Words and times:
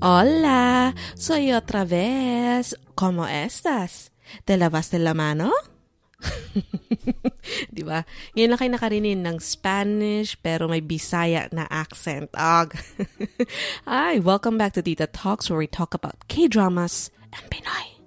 Hola, 0.00 0.94
soy 1.16 1.52
otra 1.52 1.84
vez. 1.84 2.76
¿Cómo 2.94 3.26
estás? 3.26 4.12
¿Te 4.44 4.56
lavaste 4.56 5.00
la 5.00 5.12
mano? 5.12 5.50
Di 7.74 7.82
ba? 7.82 8.06
Ngayon 8.38 8.50
lang 8.50 8.58
kayo 8.62 8.70
nakarinig 8.78 9.18
ng 9.18 9.42
Spanish 9.42 10.38
pero 10.38 10.70
may 10.70 10.78
Bisaya 10.78 11.50
na 11.50 11.66
accent. 11.66 12.30
Ag. 12.38 12.78
Hi, 13.90 14.22
welcome 14.22 14.54
back 14.54 14.78
to 14.78 14.86
Tita 14.86 15.10
Talks 15.10 15.50
where 15.50 15.58
we 15.58 15.66
talk 15.66 15.98
about 15.98 16.30
K-dramas 16.30 17.10
and 17.34 17.42
Pinoy 17.50 17.98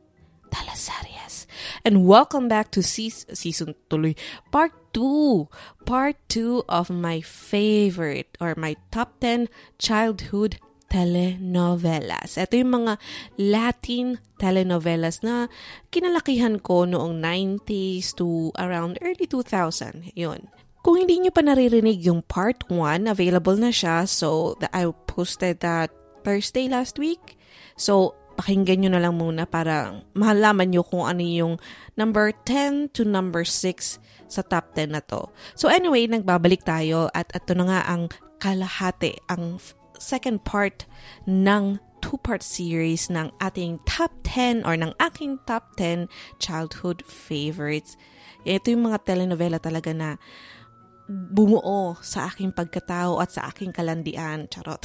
teleseries. 0.52 1.48
And 1.84 2.06
welcome 2.06 2.48
back 2.48 2.72
to 2.72 2.84
season, 2.84 3.36
season 3.36 3.76
tuloy, 3.90 4.16
part 4.52 4.72
2. 4.94 5.48
Part 5.84 6.16
2 6.30 6.64
of 6.68 6.90
my 6.90 7.20
favorite 7.20 8.38
or 8.40 8.56
my 8.56 8.76
top 8.92 9.20
10 9.20 9.48
childhood 9.80 10.60
telenovelas. 10.92 12.36
Ito 12.36 12.60
yung 12.60 12.84
mga 12.84 12.94
Latin 13.40 14.20
telenovelas 14.36 15.24
na 15.24 15.48
kinalakihan 15.88 16.60
ko 16.60 16.84
noong 16.84 17.24
90s 17.24 18.12
to 18.20 18.52
around 18.60 19.00
early 19.00 19.24
2000. 19.24 20.12
Yun. 20.20 20.52
Kung 20.84 21.00
hindi 21.00 21.24
nyo 21.24 21.32
pa 21.32 21.46
naririnig 21.46 22.04
yung 22.04 22.28
part 22.28 22.68
1, 22.68 23.08
available 23.08 23.56
na 23.56 23.72
siya. 23.72 24.04
So, 24.04 24.60
the, 24.60 24.68
I 24.76 24.90
posted 25.08 25.64
that 25.64 25.96
Thursday 26.28 26.68
last 26.68 27.00
week. 27.00 27.40
So, 27.80 28.20
pakinggan 28.36 28.84
nyo 28.84 28.92
na 28.98 29.02
lang 29.06 29.16
muna 29.16 29.46
para 29.46 30.02
mahalaman 30.18 30.74
nyo 30.74 30.84
kung 30.84 31.06
ano 31.06 31.22
yung 31.22 31.54
number 31.94 32.34
10 32.50 32.92
to 32.98 33.06
number 33.06 33.46
6 33.46 34.02
sa 34.26 34.42
top 34.42 34.74
10 34.74 34.98
na 34.98 35.02
to. 35.06 35.30
So 35.54 35.70
anyway, 35.70 36.10
nagbabalik 36.10 36.66
tayo 36.66 37.12
at 37.14 37.30
ito 37.36 37.54
na 37.54 37.70
nga 37.70 37.80
ang 37.86 38.10
kalahati, 38.42 39.22
ang 39.30 39.62
second 40.02 40.42
part 40.42 40.90
ng 41.30 41.78
two-part 42.02 42.42
series 42.42 43.08
ng 43.14 43.30
ating 43.38 43.78
top 43.86 44.10
10 44.26 44.66
or 44.66 44.74
ng 44.74 44.92
aking 44.98 45.38
top 45.46 45.78
10 45.78 46.10
childhood 46.42 47.06
favorites. 47.06 47.96
Ito 48.42 48.74
yung 48.74 48.90
mga 48.90 49.06
telenovela 49.06 49.62
talaga 49.62 49.94
na 49.94 50.18
bumuo 51.06 52.00
sa 52.02 52.34
aking 52.34 52.58
pagkatao 52.58 53.22
at 53.22 53.30
sa 53.30 53.54
aking 53.54 53.70
kalandian. 53.70 54.50
Charot. 54.50 54.82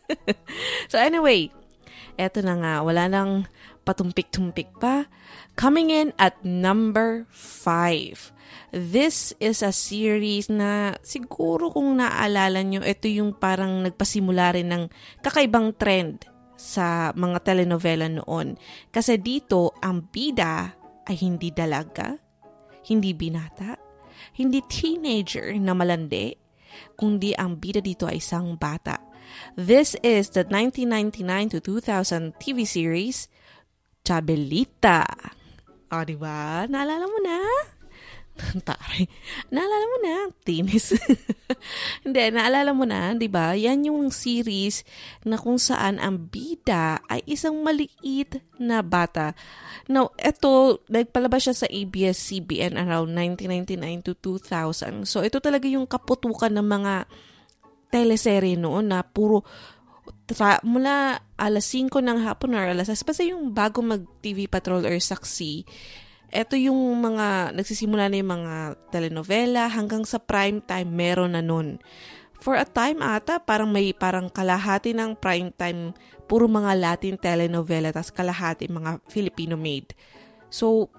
so 0.90 0.96
anyway, 0.96 1.52
eto 2.16 2.40
na 2.40 2.56
nga, 2.56 2.74
wala 2.80 3.12
nang 3.12 3.44
patumpik-tumpik 3.84 4.72
pa. 4.80 5.04
Coming 5.54 5.92
in 5.92 6.08
at 6.16 6.40
number 6.40 7.28
5 7.28 8.32
This 8.72 9.36
is 9.36 9.60
a 9.60 9.68
series 9.68 10.48
na 10.48 10.96
siguro 11.04 11.68
kung 11.68 12.00
naaalala 12.00 12.64
nyo, 12.64 12.80
ito 12.80 13.04
yung 13.04 13.36
parang 13.36 13.84
nagpasimula 13.84 14.56
rin 14.56 14.72
ng 14.72 14.84
kakaibang 15.20 15.76
trend 15.76 16.24
sa 16.56 17.12
mga 17.12 17.44
telenovela 17.44 18.08
noon. 18.08 18.56
Kasi 18.88 19.20
dito, 19.20 19.76
ang 19.84 20.08
bida 20.08 20.72
ay 21.04 21.16
hindi 21.20 21.52
dalaga, 21.52 22.16
hindi 22.88 23.12
binata, 23.12 23.76
hindi 24.40 24.64
teenager 24.64 25.52
na 25.60 25.76
malandi, 25.76 26.32
kundi 26.96 27.36
ang 27.36 27.60
bida 27.60 27.84
dito 27.84 28.08
ay 28.08 28.24
isang 28.24 28.56
bata. 28.56 29.04
This 29.52 30.00
is 30.00 30.32
the 30.32 30.48
1999 30.48 31.60
to 31.60 31.60
2000 31.60 32.40
TV 32.40 32.64
series, 32.64 33.28
Chabelita. 34.00 35.04
O, 35.92 36.08
diba? 36.08 36.64
Naalala 36.72 37.04
mo 37.04 37.20
na? 37.20 37.36
Taray. 38.68 39.06
Naalala 39.48 39.86
mo 39.86 39.98
na, 40.02 40.14
tinis. 40.42 40.92
Hindi, 42.04 42.20
naalala 42.32 42.70
mo 42.74 42.84
na, 42.84 43.14
di 43.14 43.30
ba? 43.30 43.54
Yan 43.54 43.86
yung 43.86 44.10
series 44.10 44.82
na 45.22 45.38
kung 45.38 45.56
saan 45.56 46.02
ang 46.02 46.28
bida 46.28 47.00
ay 47.06 47.22
isang 47.26 47.62
maliit 47.62 48.42
na 48.58 48.82
bata. 48.82 49.34
Now, 49.86 50.14
ito, 50.18 50.82
nagpalabas 50.90 51.50
siya 51.50 51.54
sa 51.64 51.66
ABS-CBN 51.70 52.78
around 52.78 53.10
1999 53.14 54.06
to 54.06 54.12
2000. 54.18 55.06
So, 55.06 55.22
ito 55.22 55.38
talaga 55.38 55.66
yung 55.66 55.86
kaputukan 55.86 56.52
ng 56.52 56.66
mga 56.66 56.94
teleserye 57.92 58.56
noon 58.56 58.88
na 58.88 59.04
puro 59.04 59.44
tra- 60.26 60.62
mula 60.64 61.20
alas 61.36 61.66
5 61.68 62.00
ng 62.00 62.18
hapon 62.24 62.56
or 62.56 62.64
alas 62.64 62.88
6, 62.88 63.04
basta 63.06 63.22
yung 63.26 63.52
bago 63.52 63.84
mag-TV 63.84 64.48
Patrol 64.48 64.86
or 64.86 64.96
Saksi, 64.98 65.66
ito 66.32 66.56
yung 66.56 66.80
mga, 66.98 67.52
nagsisimula 67.52 68.08
na 68.08 68.16
yung 68.16 68.32
mga 68.32 68.54
telenovela 68.88 69.68
hanggang 69.68 70.08
sa 70.08 70.16
prime 70.16 70.64
time 70.64 70.88
meron 70.88 71.36
na 71.36 71.44
nun. 71.44 71.76
For 72.42 72.58
a 72.58 72.66
time 72.66 73.04
ata, 73.04 73.38
parang 73.38 73.70
may 73.70 73.94
parang 73.94 74.32
kalahati 74.32 74.96
ng 74.96 75.14
prime 75.20 75.52
time, 75.54 75.94
puro 76.26 76.48
mga 76.48 76.74
Latin 76.74 77.14
telenovela, 77.20 77.94
tas 77.94 78.10
kalahati 78.10 78.66
mga 78.66 78.98
Filipino-made. 79.06 79.94
So, 80.48 80.90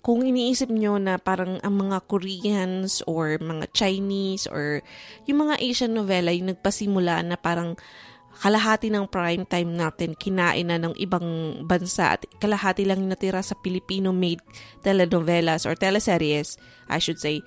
kung 0.00 0.24
iniisip 0.24 0.72
nyo 0.72 0.96
na 0.96 1.20
parang 1.20 1.60
ang 1.60 1.76
mga 1.76 2.08
Koreans 2.08 3.04
or 3.04 3.36
mga 3.36 3.68
Chinese 3.76 4.48
or 4.48 4.80
yung 5.28 5.44
mga 5.44 5.60
Asian 5.60 5.92
novela 5.92 6.32
yung 6.32 6.56
nagpasimula 6.56 7.20
na 7.20 7.36
parang 7.36 7.76
kalahati 8.40 8.88
ng 8.88 9.04
prime 9.04 9.44
time 9.44 9.76
natin 9.76 10.16
kinain 10.16 10.64
na 10.64 10.80
ng 10.80 10.96
ibang 10.96 11.60
bansa 11.68 12.16
at 12.16 12.24
kalahati 12.40 12.88
lang 12.88 13.04
natira 13.04 13.44
sa 13.44 13.52
Filipino-made 13.60 14.40
telenovelas 14.80 15.68
or 15.68 15.76
teleseries, 15.76 16.56
I 16.88 16.98
should 16.98 17.20
say, 17.20 17.44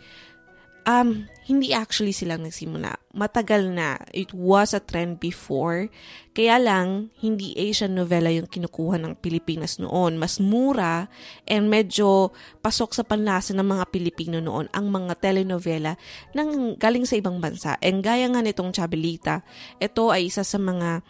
um, 0.87 1.27
hindi 1.43 1.75
actually 1.75 2.15
silang 2.15 2.47
nagsimula. 2.47 2.95
Matagal 3.11 3.67
na. 3.67 3.99
It 4.15 4.31
was 4.31 4.71
a 4.71 4.79
trend 4.79 5.19
before. 5.19 5.91
Kaya 6.31 6.55
lang, 6.55 7.11
hindi 7.19 7.51
Asian 7.59 7.99
novela 7.99 8.31
yung 8.31 8.47
kinukuha 8.47 8.95
ng 9.03 9.19
Pilipinas 9.19 9.75
noon. 9.77 10.15
Mas 10.15 10.39
mura 10.39 11.11
and 11.43 11.67
medyo 11.67 12.31
pasok 12.63 12.95
sa 12.95 13.03
panlasa 13.03 13.51
ng 13.51 13.67
mga 13.67 13.85
Pilipino 13.91 14.39
noon 14.39 14.71
ang 14.71 14.87
mga 14.87 15.19
telenovela 15.19 15.99
ng 16.31 16.79
galing 16.79 17.03
sa 17.03 17.19
ibang 17.19 17.43
bansa. 17.43 17.75
And 17.83 17.99
gaya 17.99 18.31
nga 18.31 18.39
nitong 18.39 18.71
Chabelita, 18.71 19.43
ito 19.83 20.15
ay 20.15 20.31
isa 20.31 20.47
sa 20.47 20.55
mga 20.55 21.03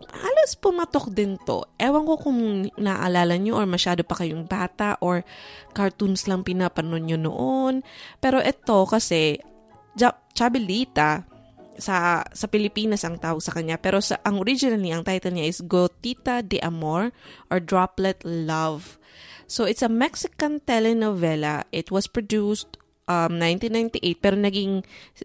halos 0.00 0.58
pumatok 0.58 1.12
din 1.12 1.36
to. 1.44 1.64
Ewan 1.80 2.04
ko 2.04 2.14
kung 2.18 2.68
naalala 2.76 3.36
nyo 3.36 3.60
or 3.60 3.66
masyado 3.68 4.02
pa 4.02 4.18
kayong 4.18 4.48
bata 4.48 4.96
or 5.00 5.22
cartoons 5.72 6.26
lang 6.30 6.44
pinapanood 6.44 7.04
nyo 7.04 7.18
noon. 7.18 7.74
Pero 8.20 8.40
ito 8.40 8.84
kasi, 8.88 9.40
Chabelita, 10.36 11.24
sa 11.76 12.24
sa 12.24 12.46
Pilipinas 12.48 13.04
ang 13.04 13.20
tawag 13.20 13.44
sa 13.44 13.52
kanya 13.52 13.76
pero 13.76 14.00
sa 14.00 14.16
ang 14.24 14.40
originally 14.40 14.92
ang 14.92 15.04
title 15.04 15.36
niya 15.36 15.48
is 15.52 15.60
Gotita 15.60 16.40
de 16.40 16.56
Amor 16.64 17.12
or 17.52 17.60
Droplet 17.60 18.24
Love. 18.24 18.96
So 19.46 19.62
it's 19.68 19.84
a 19.84 19.92
Mexican 19.92 20.58
telenovela. 20.64 21.68
It 21.70 21.94
was 21.94 22.10
produced 22.10 22.80
um, 23.06 23.32
1998 23.38 24.22
pero 24.22 24.36
naging 24.36 24.82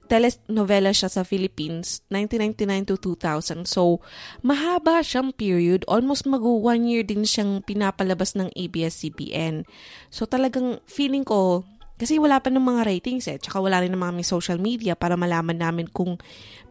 telenovela 0.08 0.94
siya 0.94 1.10
sa 1.10 1.22
Philippines 1.26 2.06
1999 2.14 2.90
to 2.90 2.96
2000. 3.18 3.66
So, 3.68 4.00
mahaba 4.46 5.02
siyang 5.02 5.34
period. 5.36 5.84
Almost 5.90 6.30
mag 6.30 6.42
one 6.42 6.88
year 6.88 7.04
din 7.04 7.26
siyang 7.26 7.66
pinapalabas 7.66 8.38
ng 8.38 8.54
ABS-CBN. 8.54 9.66
So, 10.14 10.30
talagang 10.30 10.80
feeling 10.86 11.26
ko, 11.26 11.66
kasi 12.02 12.18
wala 12.18 12.42
pa 12.42 12.50
ng 12.50 12.66
mga 12.66 12.82
ratings 12.90 13.30
eh, 13.30 13.38
tsaka 13.38 13.62
wala 13.62 13.78
rin 13.78 13.94
ng 13.94 14.02
mga 14.02 14.26
social 14.26 14.58
media 14.58 14.98
para 14.98 15.14
malaman 15.14 15.54
namin 15.54 15.86
kung 15.86 16.18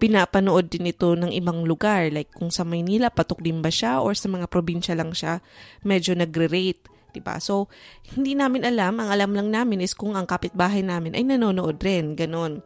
pinapanood 0.03 0.67
din 0.67 0.91
ito 0.91 1.15
ng 1.15 1.31
ibang 1.31 1.63
lugar. 1.63 2.11
Like 2.11 2.35
kung 2.35 2.51
sa 2.51 2.67
Maynila, 2.67 3.15
patok 3.15 3.39
din 3.39 3.63
ba 3.63 3.71
siya 3.71 4.03
or 4.03 4.19
sa 4.19 4.27
mga 4.27 4.51
probinsya 4.51 4.99
lang 4.99 5.15
siya 5.15 5.39
medyo 5.87 6.19
nagre-rate 6.19 7.00
'Diba? 7.11 7.43
So, 7.43 7.69
hindi 8.15 8.39
namin 8.39 8.65
alam. 8.65 8.99
Ang 9.03 9.11
alam 9.11 9.31
lang 9.35 9.49
namin 9.51 9.83
is 9.83 9.93
kung 9.93 10.15
ang 10.15 10.25
kapitbahay 10.25 10.81
namin 10.81 11.19
ay 11.19 11.27
nanonood 11.27 11.83
rin. 11.83 12.15
Ganon. 12.15 12.63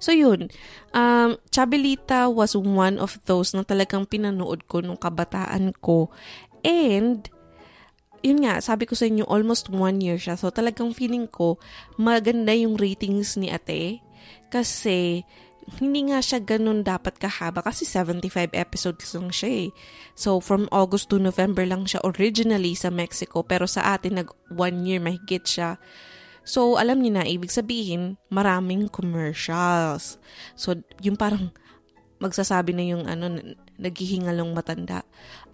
So 0.00 0.16
yun, 0.16 0.48
um, 0.96 1.36
Chabelita 1.52 2.32
was 2.32 2.56
one 2.56 2.96
of 2.96 3.20
those 3.28 3.52
na 3.52 3.68
talagang 3.68 4.08
pinanood 4.08 4.64
ko 4.64 4.80
nung 4.80 4.96
kabataan 4.96 5.76
ko. 5.84 6.08
And, 6.64 7.28
yun 8.24 8.40
nga, 8.48 8.64
sabi 8.64 8.88
ko 8.88 8.96
sa 8.96 9.04
inyo, 9.04 9.28
almost 9.28 9.68
one 9.68 10.00
year 10.00 10.16
siya. 10.16 10.40
So 10.40 10.48
talagang 10.48 10.96
feeling 10.96 11.28
ko, 11.28 11.60
maganda 12.00 12.56
yung 12.56 12.80
ratings 12.80 13.36
ni 13.36 13.52
ate. 13.52 14.00
Kasi, 14.48 15.28
hindi 15.80 16.12
nga 16.12 16.20
siya 16.20 16.44
ganun 16.44 16.84
dapat 16.84 17.16
kahaba 17.16 17.64
kasi 17.64 17.88
75 17.88 18.52
episodes 18.52 19.12
lang 19.16 19.28
siya 19.32 19.50
eh. 19.66 19.68
So, 20.12 20.38
from 20.38 20.68
August 20.68 21.08
to 21.10 21.18
November 21.18 21.64
lang 21.64 21.88
siya 21.88 22.04
originally 22.04 22.76
sa 22.76 22.92
Mexico 22.92 23.40
pero 23.42 23.64
sa 23.64 23.96
atin 23.96 24.20
nag 24.20 24.28
one 24.52 24.84
year 24.84 25.00
mahigit 25.00 25.44
siya. 25.44 25.80
So, 26.44 26.76
alam 26.76 27.00
niyo 27.00 27.16
na, 27.16 27.24
ibig 27.24 27.48
sabihin, 27.48 28.20
maraming 28.28 28.92
commercials. 28.92 30.20
So, 30.52 30.76
yung 31.00 31.16
parang 31.16 31.56
magsasabi 32.20 32.76
na 32.76 32.84
yung 32.84 33.08
ano, 33.08 33.40
naghihingalong 33.80 34.52
matanda. 34.52 35.08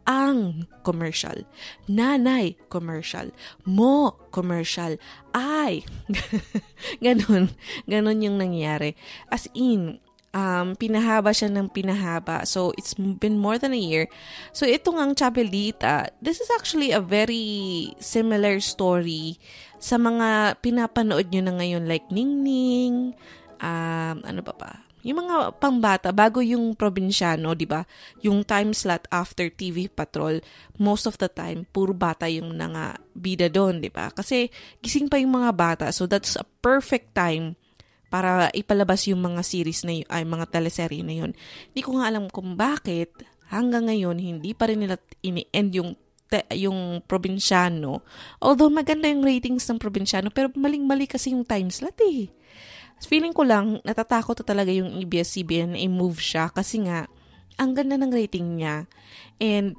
Ang 0.09 0.67
commercial. 0.83 1.45
Nanay 1.89 2.57
commercial. 2.73 3.33
Mo 3.67 4.17
commercial. 4.31 4.97
Ay. 5.37 5.85
ganon. 7.05 7.53
Ganon 7.85 8.25
yung 8.25 8.37
nangyari. 8.41 8.97
As 9.29 9.47
in, 9.53 10.01
um, 10.35 10.75
pinahaba 10.79 11.35
siya 11.35 11.51
ng 11.51 11.71
pinahaba. 11.71 12.47
So, 12.47 12.73
it's 12.79 12.95
been 12.95 13.39
more 13.39 13.59
than 13.59 13.75
a 13.75 13.81
year. 13.81 14.07
So, 14.55 14.67
itong 14.67 14.99
ang 14.99 15.13
Chabelita, 15.15 16.11
this 16.23 16.41
is 16.41 16.51
actually 16.55 16.95
a 16.95 17.03
very 17.03 17.93
similar 17.99 18.59
story 18.63 19.39
sa 19.81 19.97
mga 19.97 20.61
pinapanood 20.61 21.33
nyo 21.33 21.43
na 21.45 21.55
ngayon 21.57 21.89
like 21.89 22.07
Ningning, 22.13 23.17
um, 23.61 24.17
ano 24.23 24.41
pa 24.45 24.55
pa, 24.55 24.71
yung 25.01 25.25
mga 25.25 25.57
pangbata, 25.57 26.09
bago 26.13 26.45
yung 26.45 26.77
probinsyano, 26.77 27.57
di 27.57 27.65
ba? 27.65 27.85
Yung 28.21 28.45
time 28.45 28.77
slot 28.77 29.09
after 29.09 29.49
TV 29.49 29.89
Patrol, 29.89 30.41
most 30.77 31.09
of 31.09 31.17
the 31.17 31.29
time, 31.29 31.65
puro 31.73 31.97
bata 31.97 32.29
yung 32.29 32.53
nanga 32.57 33.01
bida 33.17 33.49
doon, 33.49 33.81
di 33.81 33.89
ba? 33.89 34.13
Kasi 34.13 34.53
gising 34.85 35.09
pa 35.09 35.17
yung 35.17 35.33
mga 35.41 35.51
bata, 35.57 35.87
so 35.89 36.05
that's 36.05 36.37
a 36.37 36.45
perfect 36.61 37.17
time 37.17 37.57
para 38.11 38.51
ipalabas 38.53 39.07
yung 39.07 39.23
mga 39.23 39.41
series 39.47 39.87
na 39.87 39.95
yun, 40.03 40.09
ay 40.11 40.27
mga 40.27 40.47
teleserye 40.51 41.07
na 41.07 41.15
yun. 41.15 41.31
Hindi 41.71 41.81
ko 41.81 41.97
nga 41.97 42.11
alam 42.11 42.27
kung 42.27 42.59
bakit 42.59 43.15
hanggang 43.51 43.87
ngayon 43.91 44.19
hindi 44.19 44.51
pa 44.55 44.71
rin 44.71 44.83
nila 44.83 44.99
ini-end 45.23 45.71
yung 45.75 45.91
te, 46.31 46.47
yung 46.55 47.03
probinsyano. 47.07 48.03
Although 48.43 48.71
maganda 48.71 49.11
yung 49.11 49.27
ratings 49.27 49.67
ng 49.67 49.83
probinsyano, 49.83 50.31
pero 50.31 50.51
maling-mali 50.55 51.11
kasi 51.11 51.35
yung 51.35 51.47
time 51.47 51.69
slot 51.69 51.99
eh. 52.07 52.31
Feeling 53.01 53.33
ko 53.33 53.43
lang, 53.43 53.81
natatakot 53.83 54.37
na 54.41 54.47
talaga 54.47 54.71
yung 54.71 55.01
ABS-CBN 55.01 55.75
na 55.75 55.81
i-move 55.81 56.21
siya 56.21 56.53
kasi 56.53 56.85
nga, 56.85 57.09
ang 57.61 57.77
ganda 57.77 57.97
ng 58.01 58.13
rating 58.13 58.61
niya. 58.61 58.89
And, 59.41 59.77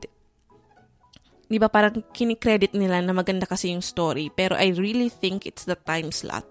di 1.49 1.57
ba 1.59 1.67
parang 1.67 2.01
kinikredit 2.13 2.73
nila 2.77 3.01
na 3.03 3.13
maganda 3.13 3.45
kasi 3.45 3.73
yung 3.73 3.83
story, 3.83 4.29
pero 4.33 4.57
I 4.57 4.73
really 4.73 5.09
think 5.09 5.45
it's 5.45 5.65
the 5.65 5.75
time 5.75 6.09
slot 6.09 6.47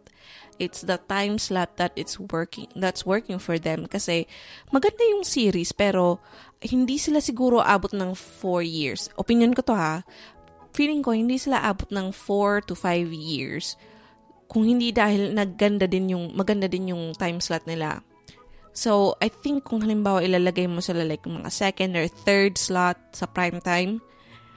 it's 0.60 0.84
the 0.84 1.00
time 1.08 1.40
slot 1.40 1.80
that 1.80 1.90
it's 1.96 2.20
working 2.20 2.68
that's 2.76 3.08
working 3.08 3.40
for 3.40 3.56
them 3.56 3.88
kasi 3.88 4.28
maganda 4.68 5.00
yung 5.08 5.24
series 5.24 5.72
pero 5.72 6.20
hindi 6.60 7.00
sila 7.00 7.24
siguro 7.24 7.64
abot 7.64 7.96
ng 7.96 8.12
4 8.12 8.60
years. 8.60 9.08
Opinion 9.16 9.56
ko 9.56 9.64
to 9.64 9.72
ha. 9.72 10.04
Feeling 10.76 11.00
ko 11.00 11.16
hindi 11.16 11.40
sila 11.40 11.64
abot 11.64 11.88
ng 11.88 12.12
4 12.12 12.68
to 12.68 12.76
5 12.76 13.08
years 13.10 13.80
kung 14.50 14.66
hindi 14.66 14.90
dahil 14.90 15.30
nagganda 15.30 15.86
din 15.86 16.10
yung 16.10 16.34
maganda 16.34 16.66
din 16.66 16.90
yung 16.90 17.14
time 17.14 17.38
slot 17.38 17.62
nila. 17.70 18.02
So, 18.74 19.14
I 19.22 19.30
think 19.30 19.66
kung 19.66 19.86
halimbawa 19.86 20.26
ilalagay 20.26 20.66
mo 20.66 20.82
sila 20.82 21.06
like 21.06 21.22
mga 21.22 21.50
second 21.50 21.94
or 21.94 22.06
third 22.06 22.58
slot 22.58 22.98
sa 23.14 23.30
prime 23.30 23.62
time, 23.62 24.02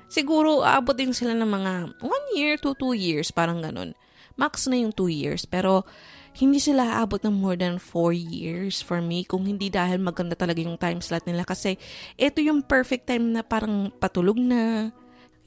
siguro 0.10 0.66
aabot 0.66 0.98
din 0.98 1.14
sila 1.14 1.38
ng 1.38 1.50
mga 1.50 1.74
1 2.02 2.38
year 2.38 2.58
to 2.58 2.74
2 2.78 2.98
years, 2.98 3.30
parang 3.30 3.62
ganun 3.62 3.94
max 4.38 4.66
na 4.66 4.82
yung 4.82 4.94
2 4.94 5.10
years. 5.10 5.46
Pero, 5.46 5.86
hindi 6.34 6.58
sila 6.58 6.98
aabot 6.98 7.22
ng 7.22 7.36
more 7.38 7.54
than 7.54 7.78
4 7.78 8.10
years 8.10 8.82
for 8.82 8.98
me 9.06 9.22
kung 9.22 9.46
hindi 9.46 9.70
dahil 9.70 10.02
maganda 10.02 10.34
talaga 10.34 10.66
yung 10.66 10.82
time 10.82 10.98
slot 10.98 11.30
nila 11.30 11.46
kasi 11.46 11.78
ito 12.18 12.42
yung 12.42 12.66
perfect 12.66 13.06
time 13.06 13.38
na 13.38 13.46
parang 13.46 13.94
patulog 14.02 14.42
na, 14.42 14.90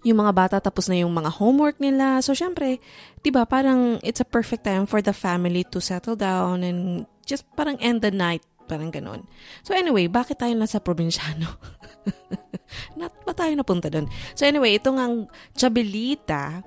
yung 0.05 0.21
mga 0.21 0.33
bata 0.37 0.57
tapos 0.61 0.91
na 0.91 1.01
yung 1.01 1.13
mga 1.15 1.31
homework 1.41 1.81
nila. 1.81 2.21
So, 2.21 2.37
syempre, 2.37 2.83
di 3.25 3.31
ba 3.33 3.49
parang 3.49 4.03
it's 4.05 4.21
a 4.21 4.29
perfect 4.29 4.67
time 4.69 4.85
for 4.85 5.01
the 5.01 5.17
family 5.17 5.65
to 5.73 5.81
settle 5.81 6.19
down 6.19 6.61
and 6.67 7.09
just 7.25 7.49
parang 7.57 7.81
end 7.81 8.05
the 8.05 8.13
night. 8.13 8.45
Parang 8.67 8.91
ganun. 8.91 9.23
So, 9.63 9.73
anyway, 9.73 10.11
bakit 10.11 10.43
tayo 10.43 10.53
nasa 10.59 10.83
probinsyano? 10.83 11.47
Not 12.99 13.15
ba 13.23 13.33
tayo 13.33 13.55
napunta 13.55 13.87
doon? 13.87 14.11
So, 14.35 14.43
anyway, 14.43 14.79
itong 14.79 14.99
ang 14.99 15.15
Chabelita, 15.55 16.67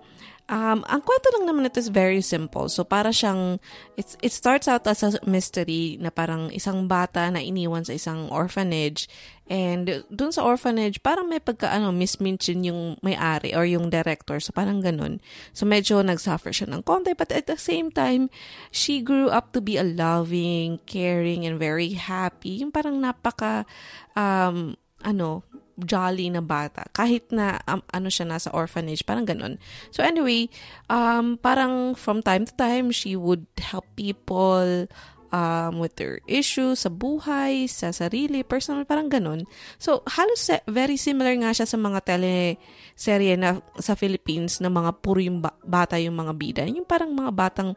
Um, 0.49 0.81
ang 0.89 1.05
kwento 1.05 1.29
lang 1.37 1.45
naman 1.45 1.69
ito 1.69 1.77
is 1.77 1.93
very 1.93 2.25
simple. 2.25 2.73
So, 2.73 2.81
para 2.81 3.13
siyang, 3.13 3.61
it's, 4.01 4.17
it 4.25 4.33
starts 4.33 4.65
out 4.65 4.89
as 4.89 5.05
a 5.05 5.21
mystery 5.21 6.01
na 6.01 6.09
parang 6.09 6.49
isang 6.49 6.89
bata 6.89 7.29
na 7.29 7.37
iniwan 7.37 7.85
sa 7.85 7.93
isang 7.93 8.33
orphanage. 8.33 9.05
And 9.45 10.01
dun 10.09 10.33
sa 10.33 10.41
orphanage, 10.41 11.05
parang 11.05 11.29
may 11.29 11.37
pagka, 11.37 11.69
ano, 11.69 11.93
mismention 11.93 12.65
yung 12.65 12.97
may-ari 13.05 13.53
or 13.53 13.69
yung 13.69 13.93
director. 13.93 14.41
So, 14.41 14.49
parang 14.49 14.81
ganun. 14.81 15.21
So, 15.53 15.69
medyo 15.69 16.01
nagsuffer 16.01 16.49
siya 16.49 16.65
ng 16.73 16.81
konti. 16.81 17.13
But 17.13 17.29
at 17.29 17.45
the 17.45 17.53
same 17.61 17.93
time, 17.93 18.33
she 18.73 19.05
grew 19.05 19.29
up 19.29 19.53
to 19.53 19.61
be 19.61 19.77
a 19.77 19.85
loving, 19.85 20.81
caring, 20.89 21.45
and 21.45 21.61
very 21.61 21.93
happy. 21.93 22.65
Yung 22.65 22.73
parang 22.73 22.97
napaka, 22.97 23.69
um, 24.17 24.73
ano, 25.05 25.45
jolly 25.85 26.31
na 26.31 26.43
bata. 26.43 26.87
Kahit 26.91 27.29
na 27.29 27.59
um, 27.67 27.83
ano 27.91 28.07
siya 28.07 28.27
nasa 28.27 28.49
orphanage, 28.51 29.05
parang 29.05 29.27
ganun. 29.27 29.61
So 29.93 30.03
anyway, 30.03 30.49
um, 30.91 31.39
parang 31.39 31.93
from 31.93 32.23
time 32.23 32.47
to 32.47 32.53
time, 32.55 32.91
she 32.91 33.15
would 33.15 33.45
help 33.59 33.85
people 33.95 34.87
um, 35.33 35.79
with 35.79 35.95
their 35.97 36.19
issues 36.25 36.85
sa 36.85 36.91
buhay, 36.91 37.69
sa 37.69 37.93
sarili, 37.93 38.41
personal, 38.45 38.85
parang 38.85 39.09
ganun. 39.09 39.45
So, 39.77 40.01
halos 40.05 40.49
very 40.69 40.97
similar 40.97 41.33
nga 41.41 41.53
siya 41.53 41.69
sa 41.69 41.77
mga 41.77 42.05
tele-serye 42.05 43.37
na 43.37 43.61
sa 43.77 43.93
Philippines 43.93 44.59
na 44.61 44.69
mga 44.69 45.01
puro 45.01 45.21
yung 45.21 45.41
ba- 45.41 45.57
bata 45.63 45.97
yung 46.01 46.17
mga 46.17 46.33
bida. 46.35 46.63
Yung 46.65 46.85
parang 46.85 47.13
mga 47.13 47.31
batang 47.33 47.71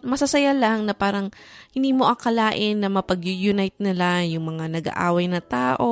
masasaya 0.00 0.56
lang 0.56 0.88
na 0.88 0.96
parang 0.96 1.28
hindi 1.76 1.92
mo 1.92 2.08
akalain 2.08 2.80
na 2.80 2.88
mapag-unite 2.88 3.76
nila 3.76 4.24
yung 4.24 4.56
mga 4.56 4.80
nag-aaway 4.80 5.28
na 5.28 5.44
tao 5.44 5.88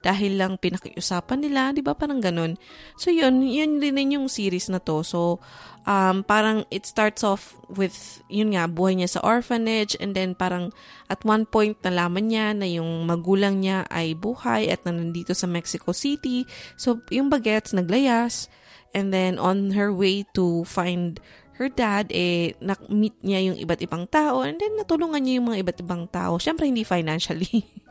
dahil 0.00 0.38
lang 0.38 0.60
pinakiusapan 0.60 1.44
nila, 1.44 1.70
'di 1.74 1.82
ba? 1.82 1.94
Parang 1.94 2.20
ganun. 2.20 2.56
So 2.98 3.10
yun, 3.10 3.42
yun 3.44 3.78
din 3.78 4.14
yung 4.14 4.26
series 4.30 4.70
na 4.70 4.80
to. 4.82 5.02
So 5.02 5.42
um, 5.88 6.24
parang 6.24 6.64
it 6.72 6.84
starts 6.88 7.22
off 7.22 7.56
with 7.68 8.20
yun 8.28 8.52
nga 8.56 8.68
buhay 8.68 8.98
niya 8.98 9.20
sa 9.20 9.24
orphanage 9.24 9.94
and 10.00 10.16
then 10.16 10.34
parang 10.34 10.72
at 11.08 11.20
one 11.22 11.44
point 11.44 11.78
nalaman 11.84 12.32
niya 12.32 12.56
na 12.56 12.66
yung 12.68 13.06
magulang 13.06 13.60
niya 13.60 13.84
ay 13.92 14.16
buhay 14.16 14.68
at 14.72 14.82
nandito 14.84 15.32
sa 15.36 15.46
Mexico 15.46 15.92
City. 15.92 16.48
So 16.76 17.04
yung 17.12 17.28
bagets 17.28 17.76
naglayas 17.76 18.48
and 18.96 19.12
then 19.12 19.36
on 19.36 19.72
her 19.76 19.92
way 19.92 20.24
to 20.34 20.64
find 20.64 21.20
her 21.54 21.70
dad, 21.70 22.10
eh, 22.10 22.54
na-meet 22.58 23.14
niya 23.22 23.40
yung 23.50 23.58
iba't 23.62 23.78
ibang 23.78 24.10
tao 24.10 24.42
and 24.42 24.58
then 24.58 24.74
natulungan 24.74 25.22
niya 25.22 25.38
yung 25.38 25.46
mga 25.54 25.60
iba't 25.62 25.78
ibang 25.86 26.04
tao. 26.10 26.34
Siyempre, 26.42 26.66
hindi 26.66 26.82
financially. 26.82 27.62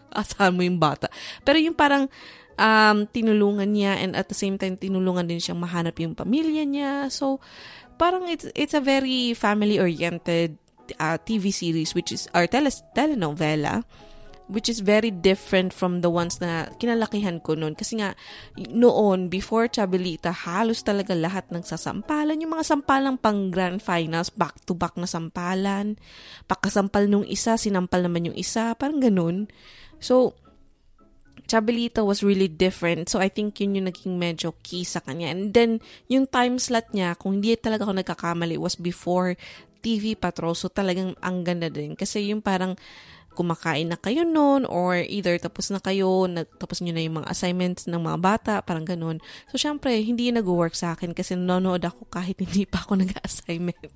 Asahan 0.14 0.54
mo 0.54 0.62
yung 0.62 0.78
bata. 0.78 1.10
Pero 1.42 1.58
yung 1.58 1.74
parang 1.76 2.08
um, 2.58 2.98
tinulungan 3.10 3.70
niya 3.70 3.98
and 3.98 4.14
at 4.14 4.30
the 4.30 4.36
same 4.36 4.58
time, 4.58 4.78
tinulungan 4.78 5.26
din 5.26 5.42
siyang 5.42 5.60
mahanap 5.60 5.98
yung 5.98 6.14
pamilya 6.14 6.64
niya. 6.64 6.92
So, 7.10 7.42
parang 7.98 8.26
it's, 8.30 8.46
it's 8.54 8.74
a 8.74 8.82
very 8.82 9.34
family-oriented 9.34 10.58
uh, 11.00 11.16
TV 11.22 11.50
series 11.54 11.94
which 11.94 12.12
is, 12.12 12.28
or 12.34 12.46
tele, 12.46 12.70
telenovela 12.94 13.84
which 14.46 14.68
is 14.68 14.84
very 14.84 15.08
different 15.08 15.72
from 15.72 16.04
the 16.04 16.12
ones 16.12 16.36
na 16.36 16.68
kinalakihan 16.76 17.40
ko 17.40 17.56
noon. 17.56 17.72
Kasi 17.72 17.96
nga, 17.96 18.12
noon, 18.56 19.32
before 19.32 19.72
Chabelita, 19.72 20.32
halos 20.32 20.84
talaga 20.84 21.16
lahat 21.16 21.48
ng 21.48 21.64
sasampalan. 21.64 22.36
Yung 22.44 22.52
mga 22.52 22.68
sampalang 22.68 23.16
pang 23.16 23.48
grand 23.48 23.80
finals, 23.80 24.28
back-to-back 24.28 25.00
na 25.00 25.08
sampalan. 25.08 25.96
Pagkasampal 26.44 27.08
nung 27.08 27.24
isa, 27.24 27.56
sinampal 27.56 28.04
naman 28.04 28.32
yung 28.32 28.36
isa. 28.36 28.76
Parang 28.76 29.00
ganun. 29.00 29.48
So, 29.96 30.36
Chabelita 31.44 32.04
was 32.04 32.20
really 32.24 32.48
different. 32.48 33.08
So, 33.08 33.20
I 33.20 33.28
think 33.32 33.60
yun 33.60 33.80
yung 33.80 33.88
naging 33.88 34.16
medyo 34.16 34.56
key 34.60 34.84
sa 34.84 35.00
kanya. 35.00 35.32
And 35.32 35.52
then, 35.52 35.80
yung 36.08 36.28
time 36.28 36.60
slot 36.60 36.92
niya, 36.92 37.16
kung 37.16 37.40
hindi 37.40 37.56
talaga 37.56 37.88
ako 37.88 38.00
nagkakamali, 38.00 38.56
was 38.60 38.76
before 38.76 39.36
TV 39.84 40.16
Patrol. 40.16 40.56
So, 40.56 40.68
talagang 40.72 41.16
ang 41.20 41.44
ganda 41.44 41.68
din. 41.68 41.96
Kasi 41.96 42.32
yung 42.32 42.40
parang, 42.40 42.76
kumakain 43.34 43.90
na 43.90 43.98
kayo 43.98 44.22
noon 44.22 44.62
or 44.64 45.02
either 45.02 45.34
tapos 45.42 45.74
na 45.74 45.82
kayo, 45.82 46.24
tapos 46.56 46.80
nyo 46.80 46.94
na 46.94 47.02
yung 47.02 47.18
mga 47.20 47.28
assignments 47.28 47.90
ng 47.90 47.98
mga 47.98 48.18
bata, 48.22 48.52
parang 48.62 48.86
ganun. 48.86 49.18
So, 49.50 49.58
syempre, 49.58 49.98
hindi 50.06 50.30
nag-work 50.30 50.78
sa 50.78 50.94
akin 50.94 51.12
kasi 51.12 51.34
nanonood 51.34 51.82
ako 51.82 52.06
kahit 52.08 52.38
hindi 52.38 52.64
pa 52.64 52.86
ako 52.86 52.98
nag-assignment. 53.02 53.90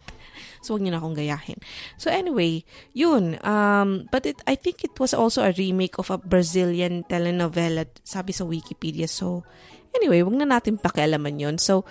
so, 0.60 0.74
wag 0.74 0.82
nyo 0.82 0.92
na 0.92 1.00
akong 1.00 1.16
gayahin. 1.16 1.58
So, 1.96 2.10
anyway, 2.10 2.66
yun. 2.92 3.38
Um, 3.46 4.10
but 4.10 4.26
it, 4.26 4.42
I 4.50 4.58
think 4.58 4.82
it 4.82 4.98
was 4.98 5.14
also 5.14 5.46
a 5.46 5.54
remake 5.54 5.96
of 6.02 6.10
a 6.10 6.18
Brazilian 6.18 7.06
telenovela, 7.06 7.86
sabi 8.02 8.34
sa 8.34 8.42
Wikipedia. 8.42 9.06
So, 9.06 9.46
anyway, 9.94 10.26
wag 10.26 10.36
na 10.36 10.46
natin 10.50 10.82
pakialaman 10.82 11.38
yun. 11.38 11.56
So, 11.62 11.86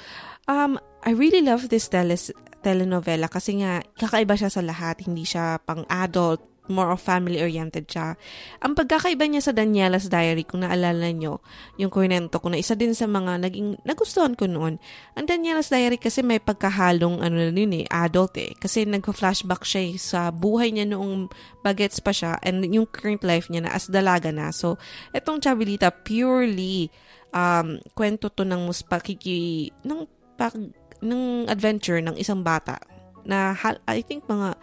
um, 0.51 0.75
I 1.07 1.15
really 1.15 1.39
love 1.39 1.71
this 1.71 1.87
tele- 1.87 2.35
telenovela 2.61 3.31
kasi 3.31 3.63
nga 3.63 3.79
kakaiba 3.95 4.35
siya 4.35 4.51
sa 4.51 4.59
lahat. 4.59 5.05
Hindi 5.05 5.23
siya 5.23 5.61
pang 5.63 5.87
adult, 5.87 6.43
more 6.67 6.91
of 6.93 7.01
family-oriented 7.03 7.87
siya. 7.87 8.15
Ang 8.63 8.75
pagkakaiba 8.75 9.27
niya 9.27 9.49
sa 9.49 9.53
Daniela's 9.55 10.07
Diary, 10.07 10.43
kung 10.43 10.63
naalala 10.63 11.11
nyo, 11.11 11.43
yung 11.75 11.91
kwento 11.91 12.39
ko 12.39 12.47
na 12.51 12.59
isa 12.59 12.75
din 12.75 12.95
sa 12.95 13.07
mga 13.07 13.43
naging, 13.43 13.79
nagustuhan 13.83 14.35
ko 14.35 14.47
noon. 14.47 14.79
Ang 15.15 15.25
Daniela's 15.25 15.71
Diary 15.71 15.99
kasi 15.99 16.23
may 16.23 16.39
pagkahalong 16.39 17.23
ano 17.23 17.35
na 17.35 17.51
yun 17.51 17.73
eh, 17.73 17.85
adult 17.87 18.35
eh. 18.39 18.53
Kasi 18.55 18.85
nagpa-flashback 18.87 19.63
siya 19.63 19.81
eh, 19.87 19.95
sa 19.99 20.29
buhay 20.31 20.71
niya 20.71 20.85
noong 20.87 21.31
bagets 21.65 21.99
pa 21.99 22.15
siya 22.15 22.39
and 22.45 22.63
yung 22.69 22.87
current 22.87 23.23
life 23.23 23.51
niya 23.51 23.67
na 23.67 23.71
as 23.75 23.91
dalaga 23.91 24.31
na. 24.31 24.51
So, 24.55 24.79
etong 25.11 25.43
Chabilita, 25.43 25.91
purely 25.91 26.91
um, 27.31 27.79
kwento 27.95 28.31
to 28.31 28.47
ng 28.47 28.67
muspakiki, 28.67 29.71
ng, 29.83 30.07
pag, 30.35 30.55
ng 31.01 31.45
adventure 31.47 32.01
ng 32.01 32.17
isang 32.17 32.41
bata 32.41 32.79
na 33.27 33.53
I 33.85 33.99
think 34.01 34.23
mga 34.25 34.55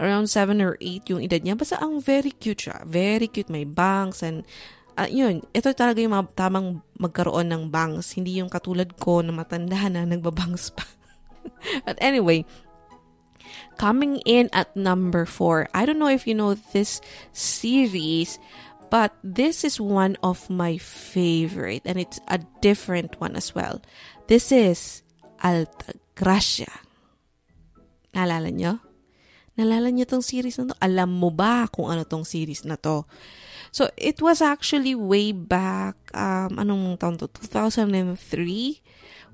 around 0.00 0.28
7 0.28 0.60
or 0.62 0.76
8 0.80 1.10
yung 1.10 1.20
edad 1.24 1.42
niya. 1.42 1.58
Basta 1.58 1.80
ang 1.80 2.00
very 2.00 2.32
cute 2.32 2.68
siya. 2.68 2.84
Very 2.86 3.28
cute. 3.28 3.52
May 3.52 3.64
bangs 3.64 4.22
and 4.22 4.46
uh, 4.96 5.08
yun, 5.08 5.44
ito 5.52 5.72
talaga 5.72 6.00
yung 6.00 6.14
tamang 6.36 6.84
magkaroon 7.00 7.48
ng 7.52 7.62
bangs. 7.72 8.12
Hindi 8.16 8.40
yung 8.40 8.52
katulad 8.52 8.96
ko 8.96 9.20
na 9.20 9.32
matanda 9.32 9.88
na 9.88 10.04
nagbabangs 10.12 10.72
pa. 10.72 10.84
But 11.86 11.98
anyway, 12.00 12.44
coming 13.76 14.20
in 14.24 14.48
at 14.52 14.74
number 14.76 15.24
4. 15.26 15.68
I 15.74 15.86
don't 15.86 15.98
know 15.98 16.12
if 16.12 16.26
you 16.26 16.34
know 16.34 16.54
this 16.54 17.00
series, 17.32 18.38
but 18.90 19.12
this 19.24 19.64
is 19.64 19.80
one 19.80 20.16
of 20.22 20.50
my 20.50 20.76
favorite 20.78 21.82
and 21.84 21.98
it's 21.98 22.20
a 22.28 22.38
different 22.60 23.20
one 23.20 23.36
as 23.36 23.54
well. 23.54 23.80
This 24.28 24.52
is 24.52 25.02
Alta 25.42 25.98
Gracia. 26.14 26.70
Naalala 28.14 28.52
nyo? 28.52 28.91
Nalala 29.52 29.92
niyo 29.92 30.08
tong 30.08 30.24
series 30.24 30.56
na 30.56 30.72
to? 30.72 30.76
Alam 30.80 31.12
mo 31.12 31.28
ba 31.28 31.68
kung 31.68 31.92
ano 31.92 32.08
tong 32.08 32.24
series 32.24 32.64
na 32.64 32.80
to? 32.80 33.04
So, 33.72 33.88
it 33.96 34.20
was 34.20 34.40
actually 34.40 34.96
way 34.96 35.32
back, 35.32 35.96
um, 36.16 36.56
anong 36.60 36.96
taon 37.00 37.16
to? 37.20 37.28
2003 37.28 38.12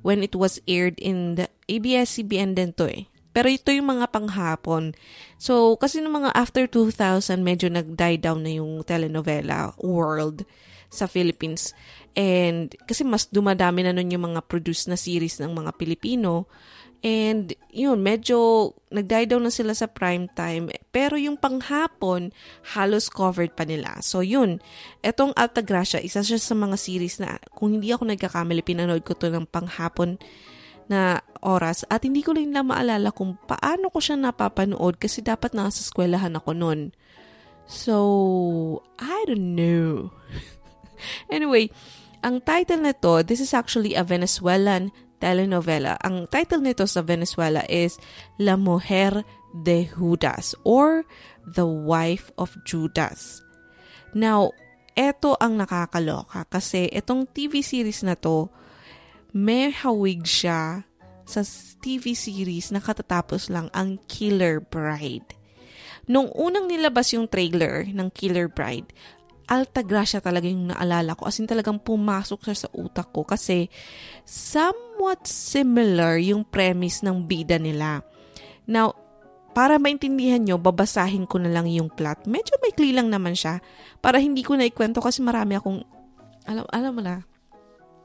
when 0.02 0.22
it 0.22 0.34
was 0.34 0.62
aired 0.66 0.98
in 0.98 1.34
the 1.34 1.46
ABS-CBN 1.66 2.54
din 2.54 2.70
to 2.74 2.86
eh. 2.86 3.10
Pero 3.34 3.46
ito 3.46 3.70
yung 3.70 3.94
mga 3.98 4.10
panghapon. 4.10 4.94
So, 5.38 5.78
kasi 5.78 6.02
ng 6.02 6.10
mga 6.10 6.34
after 6.34 6.66
2000, 6.66 7.38
medyo 7.42 7.70
nag-die 7.70 8.18
down 8.18 8.42
na 8.42 8.58
yung 8.58 8.82
telenovela 8.82 9.74
world 9.78 10.42
sa 10.88 11.06
Philippines. 11.06 11.76
And 12.16 12.72
kasi 12.88 13.04
mas 13.04 13.28
dumadami 13.28 13.84
na 13.84 13.94
nun 13.94 14.10
yung 14.10 14.34
mga 14.34 14.42
produced 14.48 14.88
na 14.88 14.98
series 14.98 15.38
ng 15.38 15.54
mga 15.54 15.76
Pilipino. 15.76 16.48
And 16.98 17.54
yun, 17.70 18.02
medyo 18.02 18.72
nag-die 18.90 19.30
down 19.30 19.46
na 19.46 19.54
sila 19.54 19.70
sa 19.70 19.86
prime 19.86 20.26
time. 20.34 20.66
Pero 20.90 21.14
yung 21.14 21.38
panghapon, 21.38 22.34
halos 22.74 23.06
covered 23.06 23.54
pa 23.54 23.62
nila. 23.62 24.02
So 24.02 24.18
yun, 24.18 24.58
etong 25.06 25.30
Altagracia, 25.38 26.02
isa 26.02 26.26
siya 26.26 26.42
sa 26.42 26.58
mga 26.58 26.74
series 26.74 27.22
na 27.22 27.38
kung 27.54 27.78
hindi 27.78 27.94
ako 27.94 28.10
nagkakamali, 28.10 28.66
pinanood 28.66 29.06
ko 29.06 29.14
to 29.14 29.30
ng 29.30 29.46
panghapon 29.46 30.18
na 30.90 31.22
oras. 31.38 31.86
At 31.86 32.02
hindi 32.02 32.26
ko 32.26 32.34
rin 32.34 32.50
lang 32.50 32.72
maalala 32.72 33.14
kung 33.14 33.38
paano 33.46 33.94
ko 33.94 34.02
siya 34.02 34.18
napapanood 34.18 34.98
kasi 34.98 35.22
dapat 35.22 35.54
nasa 35.54 35.84
eskwelahan 35.86 36.34
ako 36.34 36.50
nun. 36.50 36.80
So, 37.68 37.94
I 38.98 39.28
don't 39.28 39.54
know. 39.54 40.10
anyway, 41.30 41.70
ang 42.26 42.42
title 42.42 42.82
nito, 42.82 43.22
this 43.22 43.38
is 43.38 43.54
actually 43.54 43.94
a 43.94 44.02
Venezuelan 44.02 44.90
telenovela. 45.18 45.98
Ang 46.02 46.30
title 46.30 46.62
nito 46.62 46.86
sa 46.86 47.02
Venezuela 47.02 47.62
is 47.66 47.98
La 48.38 48.54
Mujer 48.54 49.22
de 49.52 49.86
Judas 49.86 50.54
or 50.62 51.04
The 51.44 51.66
Wife 51.66 52.30
of 52.38 52.54
Judas. 52.64 53.42
Now, 54.14 54.54
eto 54.98 55.36
ang 55.38 55.60
nakakaloka 55.60 56.46
kasi 56.48 56.90
itong 56.90 57.30
TV 57.30 57.62
series 57.62 58.02
na 58.02 58.18
to, 58.18 58.50
may 59.30 59.70
hawig 59.70 60.24
siya 60.24 60.88
sa 61.28 61.44
TV 61.84 62.16
series 62.16 62.72
na 62.72 62.80
katatapos 62.80 63.52
lang 63.52 63.68
ang 63.76 64.00
Killer 64.08 64.64
Bride. 64.64 65.36
Nung 66.08 66.32
unang 66.32 66.72
nilabas 66.72 67.12
yung 67.12 67.28
trailer 67.28 67.84
ng 67.84 68.08
Killer 68.16 68.48
Bride, 68.48 68.88
Alta 69.48 69.80
Gracia 69.80 70.20
talaga 70.20 70.44
yung 70.44 70.68
naalala 70.68 71.16
ko. 71.16 71.24
As 71.24 71.40
in 71.40 71.48
talagang 71.48 71.80
pumasok 71.80 72.44
siya 72.44 72.56
sa 72.66 72.68
utak 72.76 73.08
ko 73.16 73.24
kasi 73.24 73.72
somewhat 74.28 75.24
similar 75.24 76.20
yung 76.20 76.44
premise 76.44 77.00
ng 77.00 77.24
bida 77.24 77.56
nila. 77.56 78.04
Now, 78.68 78.92
para 79.56 79.80
maintindihan 79.80 80.44
nyo, 80.44 80.60
babasahin 80.60 81.24
ko 81.24 81.40
na 81.40 81.48
lang 81.48 81.64
yung 81.66 81.88
plot. 81.88 82.28
Medyo 82.28 82.60
maikli 82.60 82.92
lang 82.92 83.08
naman 83.08 83.32
siya 83.32 83.64
para 84.04 84.20
hindi 84.20 84.44
ko 84.44 84.54
na 84.54 84.68
ikwento 84.68 85.00
kasi 85.00 85.24
marami 85.24 85.56
akong, 85.56 85.80
alam, 86.44 86.68
alam 86.68 86.92
mo 86.92 87.00
na, 87.00 87.24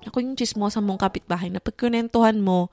ako 0.07 0.19
yung 0.19 0.35
chismosa 0.35 0.83
mong 0.83 0.99
kapitbahay 0.99 1.47
na 1.47 1.63
pagkunentuhan 1.63 2.39
mo 2.39 2.71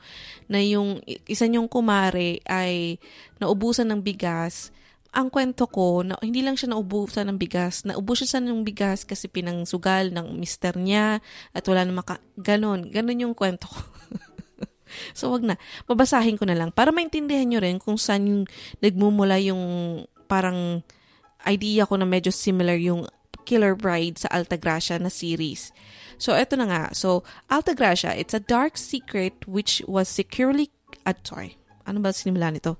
na 0.50 0.58
yung 0.58 0.98
isa 1.26 1.46
niyong 1.46 1.70
kumare 1.70 2.42
ay 2.46 2.98
naubusan 3.38 3.86
ng 3.90 4.00
bigas, 4.02 4.74
ang 5.11 5.26
kwento 5.26 5.67
ko, 5.67 6.07
na 6.07 6.14
hindi 6.23 6.43
lang 6.43 6.55
siya 6.55 6.71
naubusan 6.71 7.26
ng 7.31 7.38
bigas. 7.38 7.83
Naubusan 7.83 8.31
siya 8.31 8.40
ng 8.43 8.62
bigas 8.62 9.02
kasi 9.02 9.26
pinangsugal 9.26 10.14
ng 10.14 10.38
mister 10.38 10.79
niya 10.79 11.19
at 11.50 11.64
wala 11.67 11.83
na 11.83 11.93
maka... 11.95 12.23
Ganon. 12.38 12.87
Ganon 12.87 13.19
yung 13.19 13.35
kwento 13.35 13.67
ko. 13.67 13.79
so, 15.19 15.35
wag 15.35 15.43
na. 15.43 15.59
Babasahin 15.90 16.38
ko 16.38 16.47
na 16.47 16.55
lang 16.55 16.71
para 16.71 16.95
maintindihan 16.95 17.50
nyo 17.50 17.59
rin 17.59 17.83
kung 17.83 17.99
saan 17.99 18.31
yung 18.31 18.43
nagmumula 18.79 19.43
yung 19.43 19.62
parang 20.31 20.87
idea 21.43 21.90
ko 21.90 21.99
na 21.99 22.07
medyo 22.07 22.31
similar 22.31 22.79
yung 22.79 23.02
Killer 23.50 23.75
Bride 23.75 24.14
sa 24.23 24.31
Altagracia 24.31 24.95
na 25.02 25.11
series. 25.11 25.75
So, 26.21 26.38
eto 26.38 26.55
na 26.55 26.71
nga. 26.71 26.83
So, 26.95 27.26
Altagracia, 27.50 28.14
it's 28.14 28.37
a 28.37 28.38
dark 28.38 28.79
secret 28.79 29.43
which 29.50 29.83
was 29.90 30.07
securely... 30.07 30.71
Uh, 31.02 31.19
sorry. 31.26 31.59
Ano 31.83 31.99
ba 31.99 32.14
sinimula 32.14 32.55
nito? 32.55 32.79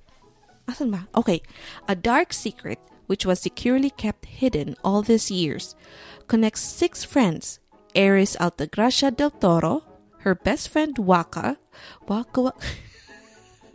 Asan 0.71 0.91
ba? 0.95 1.11
Okay. 1.19 1.43
A 1.89 1.99
dark 1.99 2.33
secret, 2.33 2.79
which 3.07 3.27
was 3.27 3.43
securely 3.43 3.91
kept 3.91 4.27
hidden 4.27 4.77
all 4.85 5.03
these 5.03 5.31
years, 5.31 5.75
connects 6.31 6.63
six 6.63 7.03
friends 7.03 7.59
Eris 7.95 8.37
Altagracia 8.39 9.11
del 9.11 9.31
Toro, 9.35 9.83
her 10.23 10.35
best 10.35 10.69
friend 10.71 10.95
Waka, 10.99 11.59
Waka, 12.07 12.41
Waka 12.41 12.55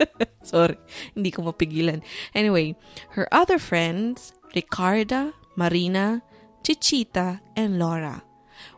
Sorry, 0.42 0.76
hindi 1.14 1.30
ko 1.32 1.42
mapigilan. 1.42 2.00
Anyway, 2.34 2.76
her 3.16 3.28
other 3.32 3.58
friends, 3.58 4.32
Ricarda, 4.54 5.32
Marina, 5.56 6.22
Chichita, 6.62 7.40
and 7.56 7.78
Laura. 7.78 8.22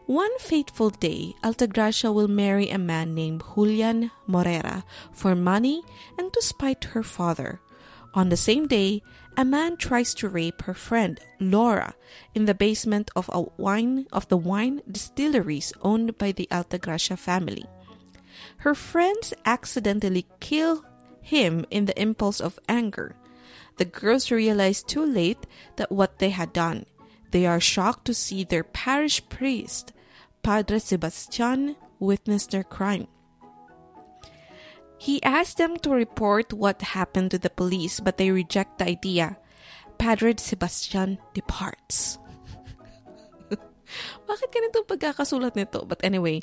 One 0.07 0.33
fateful 0.39 0.91
day, 0.91 1.35
Altagracia 1.45 2.13
will 2.13 2.29
marry 2.29 2.71
a 2.71 2.79
man 2.79 3.15
named 3.15 3.43
Julian 3.55 4.11
Morera 4.27 4.83
for 5.13 5.35
money 5.35 5.83
and 6.17 6.33
to 6.33 6.41
spite 6.43 6.97
her 6.97 7.03
father. 7.03 7.61
On 8.15 8.29
the 8.29 8.37
same 8.37 8.67
day, 8.67 9.03
a 9.37 9.45
man 9.45 9.77
tries 9.77 10.15
to 10.15 10.29
rape 10.29 10.63
her 10.63 10.75
friend 10.75 11.21
Laura 11.39 11.95
in 12.35 12.47
the 12.47 12.55
basement 12.55 13.11
of 13.15 13.31
a 13.33 13.43
wine 13.57 14.07
of 14.13 14.29
the 14.29 14.37
wine 14.37 14.83
distilleries 14.91 15.73
owned 15.83 16.19
by 16.19 16.33
the 16.33 16.49
Altagracia 16.51 17.19
family. 17.19 17.65
Her 18.59 18.75
friends 18.75 19.35
accidentally 19.45 20.27
kill 20.41 20.85
him 21.21 21.67
in 21.71 21.85
the 21.85 22.01
impulse 22.01 22.41
of 22.41 22.59
anger. 22.69 23.15
The 23.77 23.85
girls 23.85 24.31
realize 24.31 24.83
too 24.83 25.05
late 25.05 25.47
that 25.77 25.93
what 25.93 26.19
they 26.19 26.31
had 26.31 26.53
done. 26.53 26.87
They 27.31 27.47
are 27.47 27.61
shocked 27.61 28.07
to 28.07 28.15
see 28.15 28.43
their 28.43 28.65
parish 28.65 29.23
priest, 29.29 29.93
Padre 30.43 30.79
Sebastian, 30.79 31.77
witness 32.01 32.47
their 32.47 32.65
crime. 32.65 33.07
He 34.99 35.23
asked 35.23 35.57
them 35.57 35.79
to 35.79 35.91
report 35.91 36.53
what 36.53 36.83
happened 36.83 37.31
to 37.31 37.39
the 37.39 37.51
police, 37.51 38.01
but 38.01 38.19
they 38.19 38.31
reject 38.31 38.79
the 38.79 38.87
idea. 38.91 39.39
Padre 39.97 40.35
Sebastian 40.37 41.19
departs. 41.35 42.19
Bakit 44.29 44.49
ganito 44.51 44.87
pagkakasulat 44.87 45.55
nito? 45.55 45.87
But 45.87 46.03
anyway, 46.03 46.41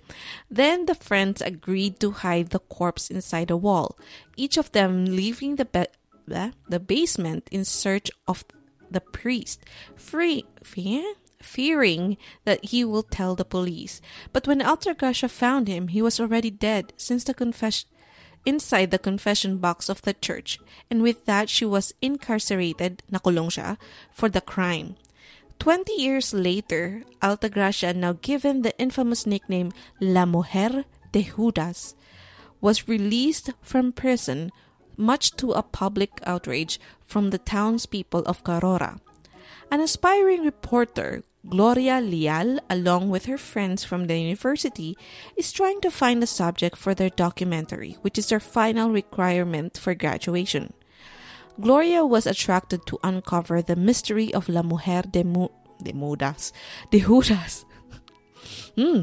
then 0.50 0.88
the 0.88 0.96
friends 0.96 1.42
agreed 1.42 2.00
to 2.00 2.24
hide 2.24 2.50
the 2.50 2.60
corpse 2.60 3.12
inside 3.12 3.52
a 3.52 3.58
wall, 3.60 4.00
each 4.36 4.58
of 4.58 4.72
them 4.72 5.06
leaving 5.06 5.56
the, 5.56 5.66
be- 5.66 5.92
the 6.28 6.80
basement 6.80 7.48
in 7.52 7.64
search 7.64 8.10
of 8.28 8.44
the 8.90 9.02
priest, 9.02 9.64
free, 9.96 10.46
fear, 10.64 11.04
fearing 11.42 12.18
that 12.44 12.64
he 12.66 12.84
will 12.84 13.04
tell 13.04 13.36
the 13.36 13.46
police. 13.46 14.02
But 14.34 14.48
when 14.48 14.60
Altagracia 14.60 15.30
found 15.30 15.68
him, 15.68 15.90
he 15.90 16.02
was 16.02 16.20
already 16.20 16.50
dead 16.50 16.94
since 16.98 17.24
the 17.24 17.34
confession 17.34 17.90
inside 18.46 18.92
the 18.92 19.00
confession 19.00 19.58
box 19.58 19.90
of 19.90 20.02
the 20.04 20.14
church, 20.14 20.60
and 20.90 21.02
with 21.02 21.26
that 21.26 21.50
she 21.50 21.66
was 21.66 21.94
incarcerated, 22.02 23.04
nakulong 23.12 23.50
siya, 23.50 23.78
for 24.14 24.30
the 24.30 24.42
crime. 24.42 24.96
Twenty 25.58 25.94
years 26.02 26.34
later, 26.34 27.04
Altagracia, 27.22 27.96
now 27.96 28.14
given 28.22 28.62
the 28.62 28.78
infamous 28.78 29.26
nickname 29.26 29.72
La 30.00 30.26
Mujer 30.26 30.86
de 31.12 31.24
Judas, 31.24 31.96
was 32.62 32.88
released 32.88 33.52
from 33.62 33.92
prison, 33.92 34.52
much 34.98 35.36
to 35.38 35.52
a 35.52 35.64
public 35.64 36.20
outrage 36.26 36.80
from 37.06 37.30
the 37.30 37.38
townspeople 37.38 38.24
of 38.26 38.44
Carora. 38.44 39.00
An 39.72 39.80
aspiring 39.80 40.44
reporter 40.44 41.24
Gloria 41.48 42.02
Leal, 42.02 42.60
along 42.70 43.10
with 43.10 43.26
her 43.26 43.38
friends 43.38 43.84
from 43.84 44.08
the 44.08 44.18
university, 44.18 44.98
is 45.38 45.52
trying 45.52 45.80
to 45.82 45.92
find 45.92 46.24
a 46.24 46.28
subject 46.28 46.76
for 46.76 46.96
their 46.96 47.10
documentary, 47.12 47.98
which 48.02 48.18
is 48.18 48.30
their 48.30 48.40
final 48.40 48.90
requirement 48.90 49.78
for 49.78 49.94
graduation. 49.94 50.74
Gloria 51.62 52.06
was 52.06 52.26
attracted 52.26 52.86
to 52.86 53.00
uncover 53.04 53.62
the 53.62 53.76
mystery 53.76 54.34
of 54.34 54.50
La 54.50 54.62
Mujer 54.62 55.04
de, 55.04 55.24
Mu- 55.24 55.54
de 55.82 55.94
Mudas, 55.94 56.52
de 56.92 57.00
Judas, 57.00 57.66
hmm. 58.76 59.02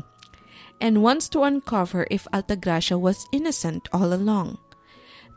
and 0.80 1.02
wants 1.02 1.28
to 1.28 1.42
uncover 1.42 2.06
if 2.10 2.26
Altagracia 2.32 2.98
was 3.00 3.26
innocent 3.32 3.88
all 3.92 4.12
along. 4.12 4.58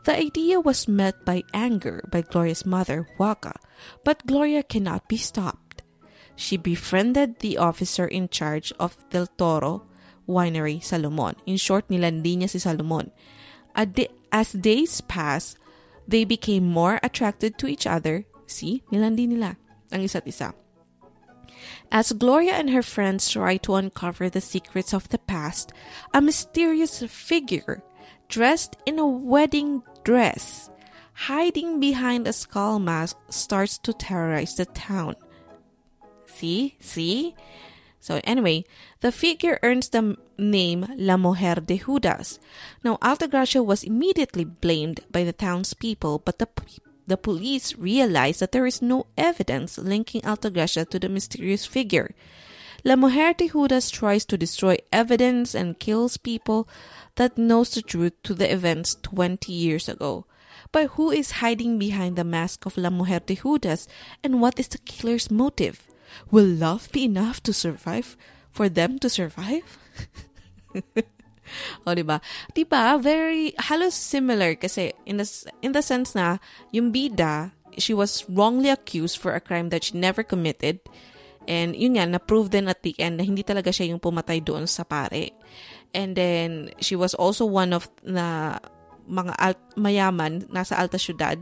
The 0.04 0.16
idea 0.16 0.60
was 0.60 0.86
met 0.86 1.24
by 1.24 1.42
anger 1.54 2.04
by 2.12 2.22
Gloria's 2.22 2.66
mother, 2.66 3.08
Waka, 3.18 3.58
but 4.04 4.26
Gloria 4.26 4.62
cannot 4.62 5.08
be 5.08 5.16
stopped. 5.16 5.65
She 6.36 6.56
befriended 6.56 7.40
the 7.40 7.58
officer 7.58 8.06
in 8.06 8.28
charge 8.28 8.72
of 8.78 8.96
Del 9.10 9.26
Toro 9.26 9.88
Winery, 10.28 10.84
Salomon. 10.84 11.34
In 11.46 11.56
short, 11.56 11.88
nilandi 11.88 12.36
niya 12.36 12.50
si 12.50 12.58
Salomon. 12.58 13.10
As 13.74 14.52
days 14.52 15.00
pass, 15.00 15.56
they 16.06 16.24
became 16.24 16.68
more 16.68 17.00
attracted 17.02 17.58
to 17.58 17.66
each 17.66 17.86
other. 17.86 18.24
See, 18.46 18.84
nilandi 18.92 19.26
nila 19.26 19.56
ang 19.90 20.02
isa't 20.02 20.28
isa. 20.28 20.54
As 21.90 22.12
Gloria 22.12 22.54
and 22.54 22.70
her 22.70 22.82
friends 22.82 23.30
try 23.30 23.56
to 23.64 23.74
uncover 23.74 24.28
the 24.28 24.40
secrets 24.40 24.92
of 24.92 25.08
the 25.08 25.18
past, 25.18 25.72
a 26.12 26.20
mysterious 26.20 27.02
figure 27.02 27.82
dressed 28.28 28.76
in 28.84 28.98
a 28.98 29.06
wedding 29.06 29.82
dress, 30.04 30.70
hiding 31.30 31.80
behind 31.80 32.26
a 32.26 32.32
skull 32.32 32.78
mask, 32.78 33.16
starts 33.30 33.78
to 33.78 33.92
terrorize 33.94 34.54
the 34.54 34.66
town. 34.66 35.14
See? 36.36 36.76
See? 36.80 37.34
So 37.98 38.20
anyway, 38.24 38.66
the 39.00 39.10
figure 39.10 39.58
earns 39.62 39.88
the 39.88 40.16
name 40.36 40.86
La 40.96 41.16
Mujer 41.16 41.56
de 41.56 41.78
Judas. 41.78 42.38
Now, 42.84 42.98
Altagracia 43.00 43.64
was 43.64 43.82
immediately 43.82 44.44
blamed 44.44 45.00
by 45.10 45.24
the 45.24 45.32
townspeople, 45.32 46.20
but 46.24 46.38
the, 46.38 46.48
the 47.06 47.16
police 47.16 47.74
realized 47.76 48.40
that 48.40 48.52
there 48.52 48.66
is 48.66 48.82
no 48.82 49.06
evidence 49.16 49.78
linking 49.78 50.20
Altagracia 50.22 50.88
to 50.90 50.98
the 50.98 51.08
mysterious 51.08 51.64
figure. 51.64 52.14
La 52.84 52.96
Mujer 52.96 53.32
de 53.32 53.48
Judas 53.48 53.90
tries 53.90 54.26
to 54.26 54.36
destroy 54.36 54.76
evidence 54.92 55.54
and 55.54 55.80
kills 55.80 56.18
people 56.18 56.68
that 57.16 57.38
knows 57.38 57.70
the 57.70 57.82
truth 57.82 58.12
to 58.22 58.34
the 58.34 58.52
events 58.52 58.94
20 59.02 59.50
years 59.52 59.88
ago. 59.88 60.26
But 60.70 60.90
who 60.90 61.10
is 61.10 61.42
hiding 61.42 61.78
behind 61.78 62.16
the 62.16 62.24
mask 62.24 62.66
of 62.66 62.76
La 62.76 62.90
Mujer 62.90 63.20
de 63.20 63.36
Judas 63.36 63.88
and 64.22 64.42
what 64.42 64.60
is 64.60 64.68
the 64.68 64.78
killer's 64.78 65.30
motive? 65.30 65.85
Will 66.30 66.46
love 66.46 66.90
be 66.92 67.04
enough 67.04 67.42
to 67.44 67.52
survive 67.52 68.16
for 68.50 68.68
them 68.68 68.98
to 69.00 69.08
survive? 69.08 69.78
o, 71.86 71.94
di 71.94 72.02
ba? 72.02 72.20
Di 72.54 72.64
ba? 72.64 72.98
Very, 72.98 73.54
halos 73.70 73.94
similar 73.94 74.54
kasi 74.56 74.92
in 75.04 75.16
the, 75.18 75.26
in 75.62 75.72
the 75.72 75.82
sense 75.82 76.14
na 76.14 76.38
yung 76.72 76.92
bida, 76.92 77.52
she 77.76 77.92
was 77.92 78.24
wrongly 78.28 78.70
accused 78.70 79.18
for 79.18 79.36
a 79.36 79.42
crime 79.42 79.68
that 79.70 79.84
she 79.84 79.96
never 79.96 80.22
committed. 80.22 80.80
And 81.46 81.76
yun 81.78 81.94
nga, 81.94 82.06
na-prove 82.06 82.50
din 82.50 82.66
at 82.66 82.82
the 82.82 82.96
end 82.98 83.18
na 83.18 83.24
hindi 83.24 83.46
talaga 83.46 83.70
siya 83.70 83.94
yung 83.94 84.02
pumatay 84.02 84.42
doon 84.42 84.66
sa 84.66 84.82
pare. 84.82 85.30
And 85.94 86.18
then, 86.18 86.74
she 86.82 86.98
was 86.98 87.14
also 87.14 87.46
one 87.46 87.70
of 87.70 87.86
na 88.02 88.58
mga 89.06 89.32
alt- 89.38 89.70
mayaman 89.78 90.50
nasa 90.50 90.74
alta 90.74 90.98
syudad 90.98 91.38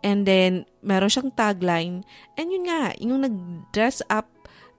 And 0.00 0.24
then, 0.24 0.64
meron 0.80 1.12
siyang 1.12 1.36
tagline. 1.36 2.08
And 2.40 2.48
yun 2.48 2.64
nga, 2.68 2.96
yung 2.96 3.20
nag-dress 3.20 4.00
up 4.08 4.28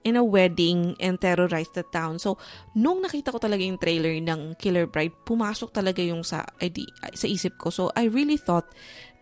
in 0.02 0.18
a 0.18 0.24
wedding 0.26 0.98
and 0.98 1.18
terrorize 1.18 1.70
the 1.74 1.86
town. 1.86 2.18
So, 2.18 2.38
nung 2.74 3.02
nakita 3.02 3.30
ko 3.30 3.38
talaga 3.38 3.62
yung 3.62 3.78
trailer 3.78 4.18
ng 4.18 4.58
Killer 4.58 4.90
Bride, 4.90 5.14
pumasok 5.22 5.70
talaga 5.70 6.02
yung 6.02 6.26
sa, 6.26 6.42
sa 7.14 7.26
isip 7.26 7.54
ko. 7.58 7.70
So, 7.70 7.94
I 7.94 8.10
really 8.10 8.36
thought 8.36 8.66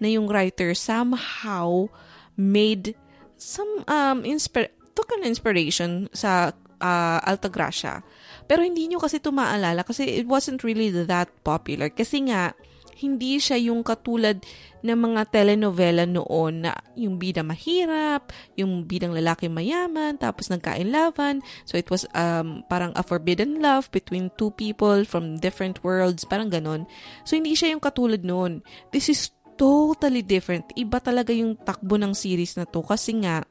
na 0.00 0.08
yung 0.08 0.26
writer 0.28 0.72
somehow 0.72 1.92
made 2.40 2.96
some, 3.36 3.84
um, 3.84 4.24
inspir- 4.24 4.72
took 4.96 5.12
an 5.12 5.28
inspiration 5.28 6.08
sa 6.16 6.56
uh, 6.80 7.18
Altagracia. 7.28 8.00
Pero 8.48 8.64
hindi 8.64 8.88
nyo 8.88 8.98
kasi 8.98 9.20
ito 9.20 9.30
maalala 9.30 9.84
kasi 9.84 10.08
it 10.08 10.26
wasn't 10.26 10.64
really 10.64 10.88
that 10.90 11.28
popular. 11.44 11.92
Kasi 11.92 12.24
nga, 12.26 12.56
hindi 13.00 13.40
siya 13.40 13.56
yung 13.56 13.80
katulad 13.80 14.44
ng 14.84 14.96
mga 14.96 15.32
telenovela 15.32 16.04
noon 16.04 16.68
na 16.68 16.72
yung 16.96 17.16
bida 17.16 17.40
mahirap, 17.40 18.28
yung 18.56 18.84
bidang 18.84 19.16
lalaki 19.16 19.48
mayaman, 19.48 20.20
tapos 20.20 20.52
nagkainlaban. 20.52 21.40
So 21.64 21.80
it 21.80 21.88
was 21.88 22.04
um, 22.12 22.64
parang 22.68 22.92
a 22.96 23.02
forbidden 23.04 23.64
love 23.64 23.88
between 23.92 24.28
two 24.36 24.52
people 24.52 25.08
from 25.08 25.40
different 25.40 25.80
worlds, 25.80 26.28
parang 26.28 26.52
ganon. 26.52 26.84
So 27.24 27.36
hindi 27.36 27.56
siya 27.56 27.72
yung 27.72 27.82
katulad 27.84 28.20
noon. 28.20 28.60
This 28.92 29.08
is 29.08 29.32
totally 29.56 30.24
different. 30.24 30.68
Iba 30.76 31.00
talaga 31.00 31.32
yung 31.36 31.56
takbo 31.60 32.00
ng 32.00 32.16
series 32.16 32.56
na 32.56 32.64
to 32.64 32.80
kasi 32.80 33.16
nga 33.20 33.44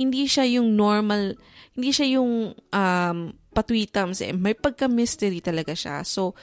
hindi 0.00 0.24
siya 0.24 0.46
yung 0.46 0.78
normal, 0.78 1.36
hindi 1.76 1.90
siya 1.92 2.16
yung 2.16 2.56
um, 2.56 3.18
patwitams 3.50 4.22
eh. 4.24 4.32
May 4.32 4.56
pagka-mystery 4.56 5.42
talaga 5.42 5.74
siya. 5.76 6.06
So, 6.06 6.38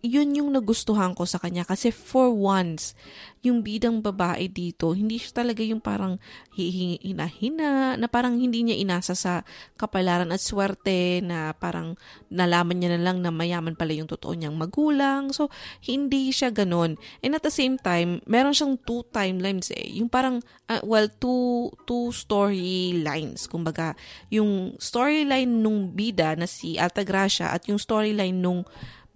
yun 0.00 0.32
yung 0.32 0.50
nagustuhan 0.56 1.12
ko 1.12 1.28
sa 1.28 1.36
kanya 1.36 1.68
kasi 1.68 1.92
for 1.92 2.32
once, 2.32 2.96
yung 3.40 3.64
bidang 3.64 4.04
babae 4.04 4.52
dito, 4.52 4.92
hindi 4.92 5.16
siya 5.16 5.44
talaga 5.44 5.64
yung 5.64 5.80
parang 5.80 6.20
hihina-hina, 6.52 7.96
na 7.96 8.06
parang 8.08 8.36
hindi 8.36 8.60
niya 8.60 8.76
inasa 8.76 9.16
sa 9.16 9.44
kapalaran 9.80 10.28
at 10.28 10.44
swerte 10.44 11.24
na 11.24 11.56
parang 11.56 11.96
nalaman 12.28 12.76
niya 12.80 12.96
na 12.96 13.00
lang 13.00 13.24
na 13.24 13.32
mayaman 13.32 13.76
pala 13.76 13.96
yung 13.96 14.08
totoo 14.08 14.36
niyang 14.36 14.60
magulang. 14.60 15.32
So, 15.32 15.48
hindi 15.84 16.28
siya 16.32 16.52
ganon. 16.52 17.00
And 17.24 17.32
at 17.32 17.44
the 17.44 17.52
same 17.52 17.80
time, 17.80 18.20
meron 18.28 18.52
siyang 18.52 18.76
two 18.84 19.08
timelines 19.08 19.72
eh. 19.72 19.88
Yung 19.96 20.12
parang, 20.12 20.44
uh, 20.68 20.84
well, 20.84 21.08
two, 21.08 21.72
two 21.88 22.12
storylines. 22.12 23.48
Kumbaga, 23.48 23.96
yung 24.28 24.76
storyline 24.76 25.64
nung 25.64 25.96
bida 25.96 26.36
na 26.36 26.44
si 26.44 26.76
Altagracia 26.76 27.56
at 27.56 27.64
yung 27.72 27.80
storyline 27.80 28.36
nung 28.36 28.68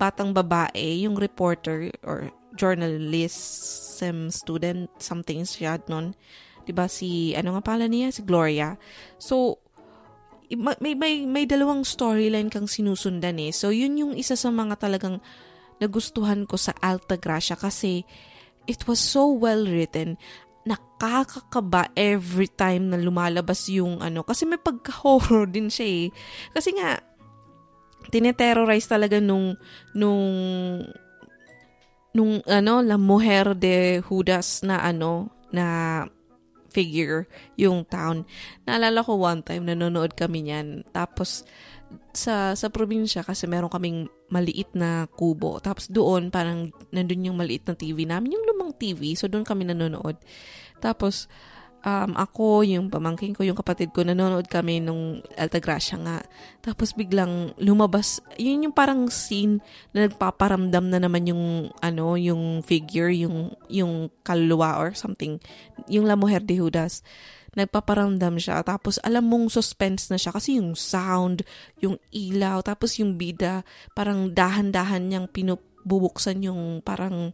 batang 0.04 0.36
babae, 0.36 1.08
yung 1.08 1.16
reporter 1.16 1.88
or 2.04 2.28
journalism 2.52 4.28
student, 4.28 4.92
something 5.00 5.48
siya 5.48 5.80
nun. 5.88 6.12
Diba 6.68 6.88
si, 6.92 7.32
ano 7.32 7.56
nga 7.56 7.64
pala 7.64 7.88
niya? 7.88 8.12
Si 8.12 8.20
Gloria. 8.20 8.76
So, 9.16 9.64
may, 10.52 10.92
may, 10.92 11.24
may 11.24 11.44
dalawang 11.48 11.88
storyline 11.88 12.52
kang 12.52 12.68
sinusundan 12.68 13.40
eh. 13.40 13.52
So, 13.52 13.72
yun 13.72 13.96
yung 13.96 14.12
isa 14.12 14.36
sa 14.36 14.52
mga 14.52 14.76
talagang 14.76 15.24
nagustuhan 15.80 16.44
ko 16.44 16.60
sa 16.60 16.76
Alta 16.84 17.16
Gracia 17.16 17.56
kasi 17.56 18.04
it 18.68 18.84
was 18.88 19.00
so 19.00 19.28
well 19.28 19.64
written 19.64 20.16
nakakakaba 20.64 21.92
every 21.92 22.48
time 22.48 22.88
na 22.88 22.96
lumalabas 22.96 23.68
yung 23.68 24.00
ano. 24.00 24.24
Kasi 24.24 24.48
may 24.48 24.56
pagka-horror 24.56 25.44
din 25.54 25.68
siya 25.68 25.86
eh. 25.86 26.06
Kasi 26.56 26.72
nga, 26.72 27.04
tineterrorize 28.10 28.88
talaga 28.88 29.20
nung 29.20 29.56
nung 29.96 30.24
nung 32.14 32.38
ano 32.46 32.78
la 32.80 32.94
mujer 32.96 33.58
de 33.58 33.98
Judas 34.04 34.62
na 34.62 34.80
ano 34.80 35.34
na 35.50 36.06
figure 36.74 37.30
yung 37.54 37.86
town. 37.86 38.26
Naalala 38.66 39.06
ko 39.06 39.14
one 39.14 39.46
time 39.46 39.70
nanonood 39.70 40.18
kami 40.18 40.50
niyan. 40.50 40.82
Tapos 40.90 41.46
sa 42.10 42.58
sa 42.58 42.66
probinsya 42.70 43.22
kasi 43.22 43.46
meron 43.46 43.70
kaming 43.70 44.10
maliit 44.30 44.74
na 44.74 45.06
kubo. 45.14 45.62
Tapos 45.62 45.86
doon 45.86 46.34
parang 46.34 46.74
nandun 46.90 47.30
yung 47.30 47.38
maliit 47.38 47.66
na 47.70 47.78
TV 47.78 48.02
namin, 48.06 48.34
yung 48.34 48.46
lumang 48.50 48.74
TV. 48.74 49.14
So 49.14 49.30
doon 49.30 49.46
kami 49.46 49.70
nanonood. 49.70 50.18
Tapos 50.82 51.30
um, 51.84 52.10
ako, 52.16 52.64
yung 52.64 52.88
pamangking 52.88 53.36
ko, 53.36 53.44
yung 53.44 53.54
kapatid 53.54 53.92
ko, 53.92 54.02
nanonood 54.02 54.48
kami 54.48 54.80
nung 54.80 55.20
Altagracia 55.36 56.00
nga. 56.00 56.24
Tapos 56.64 56.96
biglang 56.96 57.52
lumabas, 57.60 58.24
yun 58.40 58.66
yung 58.66 58.74
parang 58.74 59.12
scene 59.12 59.60
na 59.92 60.08
nagpaparamdam 60.08 60.88
na 60.88 60.98
naman 60.98 61.28
yung, 61.28 61.70
ano, 61.84 62.16
yung 62.16 62.64
figure, 62.64 63.12
yung, 63.12 63.52
yung 63.68 64.08
kaluluwa 64.24 64.80
or 64.80 64.96
something. 64.96 65.38
Yung 65.86 66.08
La 66.08 66.16
Mujer 66.16 66.42
de 66.42 66.58
Judas 66.58 67.04
nagpaparamdam 67.54 68.34
siya. 68.34 68.66
Tapos 68.66 68.98
alam 69.06 69.30
mong 69.30 69.46
suspense 69.46 70.10
na 70.10 70.18
siya 70.18 70.34
kasi 70.34 70.58
yung 70.58 70.74
sound, 70.74 71.46
yung 71.78 72.02
ilaw, 72.10 72.66
tapos 72.66 72.98
yung 72.98 73.14
bida, 73.14 73.62
parang 73.94 74.34
dahan-dahan 74.34 75.06
niyang 75.06 75.30
pinubuksan 75.30 76.42
yung 76.42 76.82
parang 76.82 77.30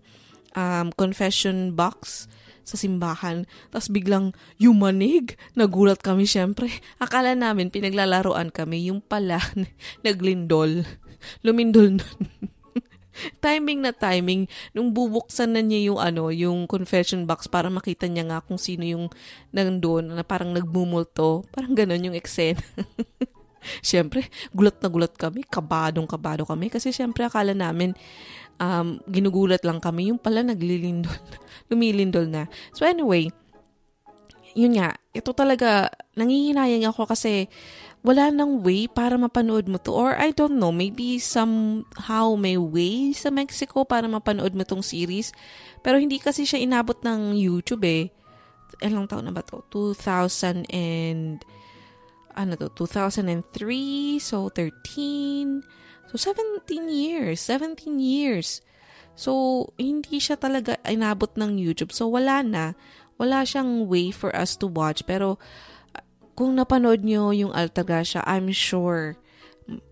um, 0.52 0.86
confession 0.92 1.72
box 1.72 2.28
sa 2.70 2.78
simbahan. 2.78 3.50
Tapos 3.74 3.90
biglang 3.90 4.30
yumanig. 4.62 5.34
Nagulat 5.58 5.98
kami 5.98 6.30
syempre. 6.30 6.70
Akala 7.02 7.34
namin 7.34 7.74
pinaglalaroan 7.74 8.54
kami. 8.54 8.86
Yung 8.86 9.02
pala, 9.02 9.42
naglindol. 10.06 10.86
Lumindol 11.42 11.98
nun. 11.98 12.22
timing 13.44 13.84
na 13.84 13.92
timing 13.92 14.48
nung 14.72 14.94
bubuksan 14.94 15.52
na 15.52 15.60
niya 15.60 15.92
yung 15.92 16.00
ano, 16.00 16.32
yung 16.32 16.64
confession 16.64 17.28
box 17.28 17.50
para 17.50 17.68
makita 17.68 18.08
niya 18.08 18.24
nga 18.24 18.38
kung 18.40 18.56
sino 18.56 18.86
yung 18.86 19.12
nandoon 19.52 20.14
na 20.14 20.24
parang 20.24 20.54
nagmumulto. 20.54 21.44
Parang 21.52 21.74
ganun 21.74 22.06
yung 22.06 22.16
eksena. 22.16 22.62
Siyempre, 23.84 24.24
gulat 24.56 24.80
na 24.80 24.88
gulat 24.88 25.12
kami, 25.12 25.44
kabadong 25.44 26.08
kabado 26.08 26.48
kami 26.48 26.72
kasi 26.72 26.96
siyempre 26.96 27.28
akala 27.28 27.52
namin 27.52 27.92
um, 28.56 28.96
ginugulat 29.04 29.60
lang 29.68 29.84
kami. 29.84 30.08
Yung 30.08 30.20
pala 30.20 30.40
naglilindol, 30.40 31.12
lumilindol 31.70 32.26
na. 32.26 32.50
So 32.74 32.84
anyway, 32.84 33.30
yun 34.58 34.76
nga, 34.76 34.98
ito 35.14 35.30
talaga, 35.30 35.94
nangihinayang 36.18 36.90
ako 36.90 37.06
kasi 37.06 37.46
wala 38.02 38.32
nang 38.34 38.66
way 38.66 38.90
para 38.90 39.14
mapanood 39.14 39.70
mo 39.70 39.78
to. 39.78 39.94
Or 39.94 40.18
I 40.18 40.34
don't 40.34 40.58
know, 40.58 40.74
maybe 40.74 41.22
somehow 41.22 42.34
may 42.34 42.58
way 42.58 43.14
sa 43.14 43.30
Mexico 43.30 43.86
para 43.86 44.10
mapanood 44.10 44.52
mo 44.58 44.66
tong 44.66 44.82
series. 44.82 45.30
Pero 45.80 45.96
hindi 45.96 46.18
kasi 46.18 46.42
siya 46.42 46.58
inabot 46.60 46.98
ng 47.00 47.38
YouTube 47.38 47.86
eh. 47.86 48.10
Ilang 48.82 49.06
taon 49.06 49.28
na 49.28 49.32
ba 49.32 49.46
to? 49.46 49.62
2000 49.70 50.66
and 50.72 51.44
ano 52.34 52.54
to, 52.56 52.72
2003, 52.74 54.18
so 54.18 54.48
13, 54.48 55.62
So, 56.10 56.18
17 56.18 56.90
years. 56.90 57.38
17 57.38 58.02
years. 58.02 58.66
So, 59.20 59.32
hindi 59.76 60.16
siya 60.16 60.40
talaga 60.40 60.80
inabot 60.88 61.28
ng 61.36 61.60
YouTube. 61.60 61.92
So, 61.92 62.08
wala 62.08 62.40
na. 62.40 62.72
Wala 63.20 63.44
siyang 63.44 63.84
way 63.84 64.08
for 64.08 64.32
us 64.32 64.56
to 64.56 64.64
watch. 64.64 65.04
Pero, 65.04 65.36
kung 66.32 66.56
napanood 66.56 67.04
nyo 67.04 67.36
yung 67.36 67.52
Altagracia, 67.52 68.24
I'm 68.24 68.48
sure 68.48 69.20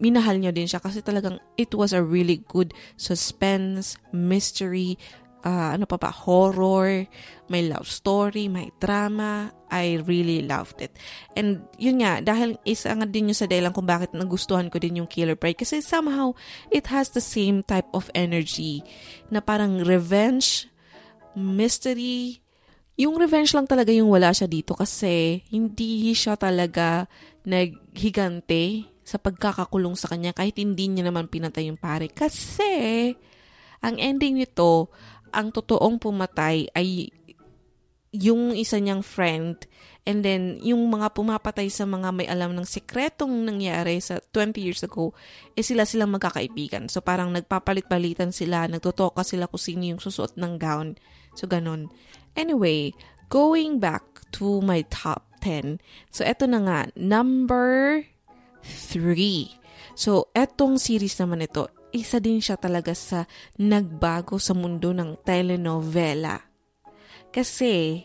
minahal 0.03 0.43
nyo 0.43 0.51
din 0.51 0.67
siya 0.67 0.83
kasi 0.83 0.99
talagang 0.99 1.39
it 1.55 1.71
was 1.71 1.95
a 1.95 2.03
really 2.03 2.43
good 2.51 2.75
suspense, 2.99 3.95
mystery, 4.11 4.99
uh, 5.45 5.75
ano 5.75 5.85
pa 5.87 5.99
ba, 6.01 6.11
horror, 6.11 7.07
may 7.49 7.63
love 7.67 7.87
story, 7.87 8.47
may 8.51 8.71
drama. 8.79 9.53
I 9.69 10.01
really 10.01 10.41
loved 10.49 10.81
it. 10.81 10.97
And 11.37 11.69
yun 11.77 12.01
nga, 12.01 12.25
dahil 12.25 12.57
isa 12.65 12.97
nga 12.97 13.05
din 13.05 13.31
yung 13.31 13.39
sa 13.39 13.45
dahilan 13.45 13.77
kung 13.77 13.85
bakit 13.85 14.17
nagustuhan 14.17 14.73
ko 14.73 14.81
din 14.81 15.05
yung 15.05 15.11
Killer 15.11 15.37
Pride 15.37 15.61
kasi 15.61 15.85
somehow 15.85 16.33
it 16.73 16.89
has 16.89 17.13
the 17.13 17.21
same 17.21 17.61
type 17.61 17.89
of 17.93 18.09
energy 18.17 18.81
na 19.29 19.45
parang 19.45 19.85
revenge, 19.85 20.73
mystery, 21.37 22.41
yung 22.99 23.15
revenge 23.15 23.55
lang 23.55 23.69
talaga 23.69 23.95
yung 23.95 24.11
wala 24.11 24.35
siya 24.35 24.51
dito 24.51 24.75
kasi 24.75 25.47
hindi 25.55 26.11
siya 26.17 26.35
talaga 26.35 27.07
naghigante 27.47 28.89
sa 29.07 29.17
pagkakakulong 29.17 29.95
sa 29.97 30.11
kanya 30.13 30.35
kahit 30.35 30.59
hindi 30.61 30.91
niya 30.91 31.09
naman 31.09 31.31
pinatay 31.33 31.71
yung 31.71 31.81
pare. 31.81 32.13
Kasi, 32.13 33.15
ang 33.79 33.97
ending 33.97 34.43
nito, 34.43 34.91
ang 35.33 35.53
totoong 35.53 36.01
pumatay 36.01 36.69
ay 36.73 37.13
yung 38.09 38.57
isa 38.57 38.81
niyang 38.81 39.05
friend 39.05 39.69
and 40.09 40.25
then 40.25 40.57
yung 40.65 40.81
mga 40.89 41.13
pumapatay 41.13 41.69
sa 41.69 41.85
mga 41.85 42.09
may 42.17 42.25
alam 42.25 42.57
ng 42.57 42.65
sekretong 42.65 43.45
nangyari 43.45 44.01
sa 44.01 44.17
20 44.33 44.57
years 44.65 44.81
ago, 44.81 45.13
eh 45.53 45.61
sila 45.61 45.85
silang 45.85 46.17
magkakaibigan. 46.17 46.89
So 46.89 47.05
parang 47.05 47.29
nagpapalit-palitan 47.37 48.33
sila, 48.33 48.65
nagtotoka 48.65 49.21
sila 49.21 49.45
kung 49.45 49.61
sino 49.61 49.85
yung 49.85 50.01
susuot 50.01 50.41
ng 50.41 50.57
gown. 50.57 50.97
So 51.37 51.45
ganun. 51.45 51.93
Anyway, 52.33 52.97
going 53.29 53.77
back 53.77 54.03
to 54.41 54.65
my 54.65 54.81
top 54.89 55.29
10. 55.45 55.77
So 56.09 56.25
eto 56.25 56.49
na 56.49 56.65
nga, 56.65 56.81
number 56.97 58.01
3. 58.65 59.53
So 59.93 60.33
etong 60.33 60.81
series 60.81 61.21
naman 61.21 61.45
ito, 61.45 61.69
isa 61.93 62.21
din 62.21 62.43
siya 62.43 62.61
talaga 62.61 62.93
sa 62.93 63.25
nagbago 63.57 64.37
sa 64.37 64.53
mundo 64.53 64.93
ng 64.93 65.21
telenovela. 65.25 66.41
Kasi 67.33 68.05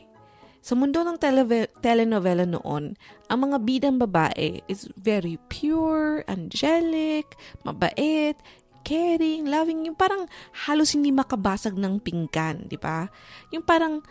sa 0.63 0.79
mundo 0.79 1.03
ng 1.03 1.19
tele- 1.19 1.71
telenovela 1.83 2.47
noon, 2.47 2.95
ang 3.27 3.39
mga 3.43 3.57
bidang 3.67 3.97
babae 3.99 4.63
is 4.71 4.87
very 4.95 5.35
pure, 5.51 6.23
angelic, 6.31 7.27
mabait, 7.67 8.39
caring, 8.87 9.47
loving, 9.47 9.87
yung 9.87 9.99
parang 9.99 10.27
halos 10.67 10.95
hindi 10.95 11.11
makabasag 11.11 11.75
ng 11.75 11.99
pinggan, 11.99 12.67
di 12.67 12.79
ba? 12.79 13.11
Yung 13.51 13.63
parang 13.63 14.03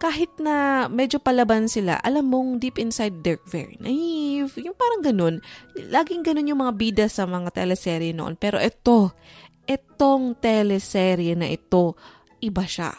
kahit 0.00 0.32
na 0.40 0.88
medyo 0.88 1.20
palaban 1.20 1.68
sila, 1.68 2.00
alam 2.00 2.32
mong 2.32 2.56
deep 2.56 2.80
inside 2.80 3.20
they're 3.20 3.42
very 3.44 3.76
naive. 3.84 4.56
Yung 4.56 4.72
parang 4.72 5.04
ganun. 5.04 5.44
Laging 5.76 6.24
ganun 6.24 6.48
yung 6.48 6.64
mga 6.64 6.74
bida 6.80 7.06
sa 7.12 7.28
mga 7.28 7.52
teleserye 7.52 8.16
noon. 8.16 8.40
Pero 8.40 8.56
ito, 8.56 9.12
itong 9.68 10.40
teleserye 10.40 11.36
na 11.36 11.52
ito, 11.52 12.00
iba 12.40 12.64
siya. 12.64 12.96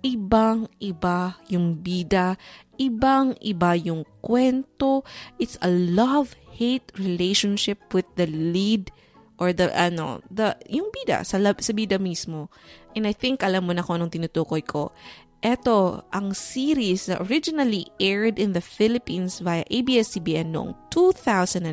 Ibang-iba 0.00 1.44
yung 1.52 1.84
bida, 1.84 2.40
ibang-iba 2.80 3.76
yung 3.76 4.08
kwento. 4.24 5.04
It's 5.36 5.60
a 5.60 5.68
love-hate 5.68 6.88
relationship 6.96 7.92
with 7.92 8.08
the 8.16 8.24
lead 8.24 8.88
or 9.36 9.52
the 9.52 9.68
ano, 9.76 10.24
the 10.32 10.56
yung 10.72 10.88
bida 10.88 11.20
sa 11.20 11.36
sa 11.36 11.72
bida 11.76 12.00
mismo. 12.00 12.48
And 12.96 13.04
I 13.04 13.12
think 13.12 13.44
alam 13.44 13.68
mo 13.68 13.76
na 13.76 13.84
kung 13.84 14.00
anong 14.00 14.16
tinutukoy 14.16 14.64
ko. 14.64 14.96
Ito 15.40 16.04
ang 16.12 16.36
series 16.36 17.08
na 17.08 17.16
originally 17.24 17.88
aired 17.96 18.36
in 18.36 18.52
the 18.52 18.60
Philippines 18.60 19.40
via 19.40 19.64
ABS-CBN 19.72 20.52
noong 20.52 20.76
2005 20.92 21.64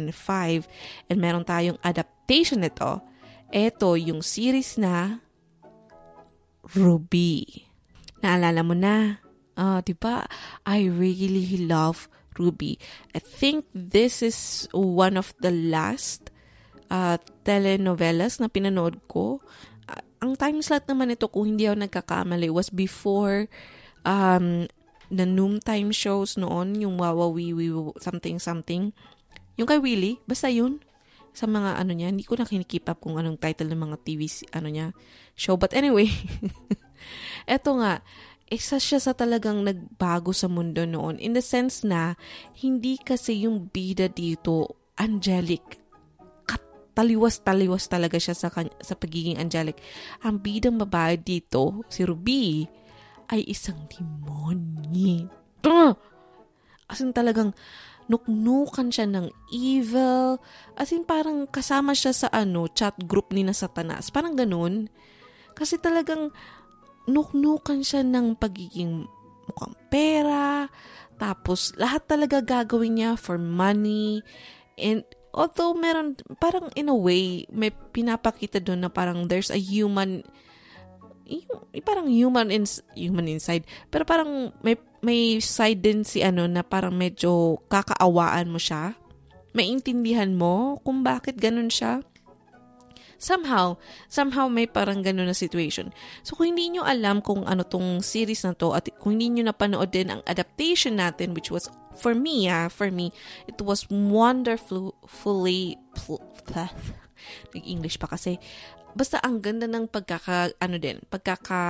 and 1.11 1.17
meron 1.19 1.43
tayong 1.43 1.75
adaptation 1.83 2.63
nito. 2.63 3.03
Ito 3.51 3.99
yung 3.99 4.23
series 4.23 4.79
na 4.79 5.19
Ruby. 6.79 7.67
Naalala 8.23 8.63
mo 8.63 8.71
na? 8.71 9.19
Uh, 9.59 9.83
di 9.83 9.91
ba? 9.91 10.23
I 10.63 10.87
really 10.87 11.59
love 11.59 12.07
Ruby. 12.39 12.79
I 13.11 13.19
think 13.19 13.67
this 13.75 14.23
is 14.23 14.71
one 14.71 15.19
of 15.19 15.35
the 15.43 15.51
last 15.51 16.31
uh, 16.87 17.19
telenovelas 17.43 18.39
na 18.39 18.47
pinanood 18.47 19.03
ko 19.11 19.43
ang 20.21 20.33
time 20.33 20.59
slot 20.65 20.85
naman 20.89 21.13
ito, 21.13 21.29
kung 21.29 21.53
hindi 21.53 21.69
ako 21.69 21.77
nagkakamali, 21.85 22.49
was 22.49 22.73
before 22.73 23.45
um, 24.01 24.65
the 25.13 25.25
noontime 25.25 25.93
shows 25.93 26.35
noon, 26.35 26.77
yung 26.81 26.97
Wawa 26.97 27.29
Wiwi 27.29 27.69
something 28.01 28.41
something. 28.41 28.91
Yung 29.57 29.67
kay 29.69 29.81
Willie, 29.81 30.21
basta 30.25 30.49
yun. 30.49 30.81
Sa 31.37 31.45
mga 31.45 31.77
ano 31.77 31.93
niya, 31.93 32.09
hindi 32.09 32.25
ko 32.25 32.33
na 32.33 32.49
kinikip 32.49 32.89
up 32.89 32.97
kung 32.97 33.17
anong 33.21 33.37
title 33.37 33.69
ng 33.69 33.81
mga 33.89 33.97
TV 34.01 34.25
ano 34.53 34.67
niya, 34.73 34.87
show. 35.37 35.53
But 35.53 35.77
anyway, 35.77 36.09
eto 37.49 37.77
nga, 37.77 38.01
isa 38.47 38.79
siya 38.79 38.97
sa 39.03 39.13
talagang 39.13 39.61
nagbago 39.67 40.31
sa 40.31 40.47
mundo 40.47 40.87
noon 40.87 41.19
in 41.19 41.35
the 41.35 41.43
sense 41.43 41.83
na 41.83 42.15
hindi 42.63 42.95
kasi 42.95 43.43
yung 43.43 43.67
bida 43.67 44.07
dito 44.07 44.79
angelic 44.95 45.86
taliwas-taliwas 46.97 47.85
talaga 47.85 48.17
siya 48.17 48.33
sa, 48.33 48.49
sa 48.57 48.95
pagiging 48.97 49.37
angelic. 49.37 49.77
Ang 50.25 50.41
bidang 50.41 50.81
babae 50.81 51.21
dito, 51.21 51.85
si 51.93 52.01
Ruby, 52.01 52.65
ay 53.29 53.45
isang 53.45 53.85
demonyo. 53.85 55.29
As 56.89 57.03
in 57.03 57.13
talagang 57.13 57.53
nuknukan 58.07 58.89
siya 58.89 59.05
ng 59.05 59.27
evil. 59.51 60.39
As 60.79 60.95
in 60.95 61.03
parang 61.03 61.45
kasama 61.45 61.93
siya 61.93 62.15
sa 62.15 62.27
ano, 62.31 62.65
chat 62.71 62.95
group 63.05 63.35
ni 63.35 63.43
na 63.43 63.53
Satanas. 63.53 64.09
Parang 64.09 64.33
ganun. 64.33 64.87
Kasi 65.53 65.77
talagang 65.77 66.31
nuknukan 67.07 67.83
siya 67.83 68.01
ng 68.07 68.39
pagiging 68.39 69.05
mukhang 69.51 69.75
pera. 69.91 70.71
Tapos 71.19 71.75
lahat 71.75 72.07
talaga 72.07 72.39
gagawin 72.39 72.99
niya 72.99 73.11
for 73.19 73.35
money. 73.35 74.23
And 74.79 75.03
Although 75.37 75.77
meron, 75.77 76.17
parang 76.41 76.73
in 76.73 76.89
a 76.89 76.97
way, 76.97 77.45
may 77.53 77.69
pinapakita 77.69 78.57
doon 78.57 78.81
na 78.81 78.89
parang 78.89 79.29
there's 79.29 79.53
a 79.53 79.61
human 79.61 80.25
yung, 81.27 81.83
parang 81.83 82.07
human 82.07 82.49
ins 82.49 82.79
human 82.95 83.27
inside. 83.29 83.67
Pero 83.91 84.07
parang 84.07 84.55
may 84.63 84.79
may 85.03 85.37
side 85.43 85.83
din 85.83 86.01
si 86.01 86.23
ano 86.25 86.47
na 86.49 86.63
parang 86.65 86.95
medyo 86.95 87.61
kakaawaan 87.69 88.49
mo 88.49 88.57
siya. 88.57 88.95
Maintindihan 89.53 90.33
mo 90.33 90.81
kung 90.81 91.05
bakit 91.05 91.37
ganun 91.37 91.69
siya 91.69 92.01
somehow, 93.17 93.77
somehow 94.07 94.47
may 94.47 94.65
parang 94.69 95.01
ganun 95.01 95.29
na 95.29 95.35
situation. 95.37 95.93
So 96.21 96.37
kung 96.37 96.53
hindi 96.53 96.77
nyo 96.77 96.85
alam 96.85 97.21
kung 97.21 97.43
ano 97.43 97.65
tong 97.65 98.01
series 98.05 98.45
na 98.45 98.53
to 98.55 98.73
at 98.77 98.89
kung 99.01 99.17
hindi 99.17 99.41
nyo 99.41 99.49
napanood 99.49 99.91
din 99.91 100.13
ang 100.13 100.21
adaptation 100.25 100.97
natin 101.01 101.33
which 101.33 101.49
was 101.49 101.69
for 101.97 102.13
me, 102.13 102.45
ah, 102.47 102.69
for 102.69 102.93
me, 102.93 103.09
it 103.49 103.57
was 103.59 103.89
wonderfully 103.89 105.75
nag-English 107.53 107.97
pa 107.97 108.07
kasi 108.07 108.37
basta 108.93 109.17
ang 109.25 109.41
ganda 109.41 109.65
ng 109.65 109.89
pagkaka 109.89 110.53
ano 110.61 110.77
din, 110.77 111.01
pagkaka 111.09 111.61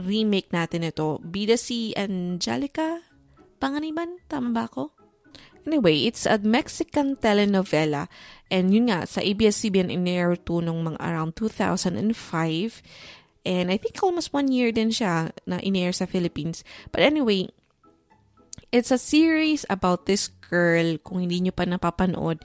remake 0.00 0.48
natin 0.50 0.88
ito. 0.88 1.20
Bida 1.20 1.60
si 1.60 1.92
Angelica 1.92 3.04
Panganiban, 3.60 4.18
tama 4.26 4.50
ba 4.50 4.66
ako? 4.66 5.01
Anyway, 5.62 6.10
it's 6.10 6.26
a 6.26 6.38
Mexican 6.42 7.14
telenovela. 7.16 8.10
And 8.50 8.74
yun 8.74 8.90
nga, 8.90 9.06
sa 9.06 9.22
ABS-CBN 9.22 9.88
in-air 9.88 10.34
to 10.44 10.60
nung 10.60 10.82
mga 10.82 10.98
around 10.98 11.38
2005. 11.38 12.82
And 13.42 13.70
I 13.70 13.76
think 13.78 13.98
almost 14.02 14.34
one 14.34 14.50
year 14.50 14.70
din 14.70 14.90
siya 14.90 15.30
na 15.46 15.62
in-air 15.62 15.94
sa 15.94 16.06
Philippines. 16.06 16.66
But 16.90 17.06
anyway, 17.06 17.50
it's 18.74 18.90
a 18.90 18.98
series 18.98 19.66
about 19.70 20.06
this 20.06 20.30
girl, 20.50 20.98
kung 21.02 21.22
hindi 21.22 21.42
nyo 21.42 21.54
pa 21.54 21.66
napapanood, 21.66 22.42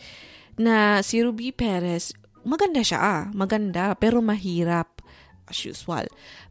na 0.57 1.01
si 1.05 1.21
Ruby 1.21 1.53
Perez, 1.53 2.13
maganda 2.47 2.81
siya 2.81 2.99
ah, 2.99 3.23
maganda, 3.33 3.93
pero 3.99 4.21
mahirap 4.21 5.01
as 5.47 5.59
usual. 5.63 6.05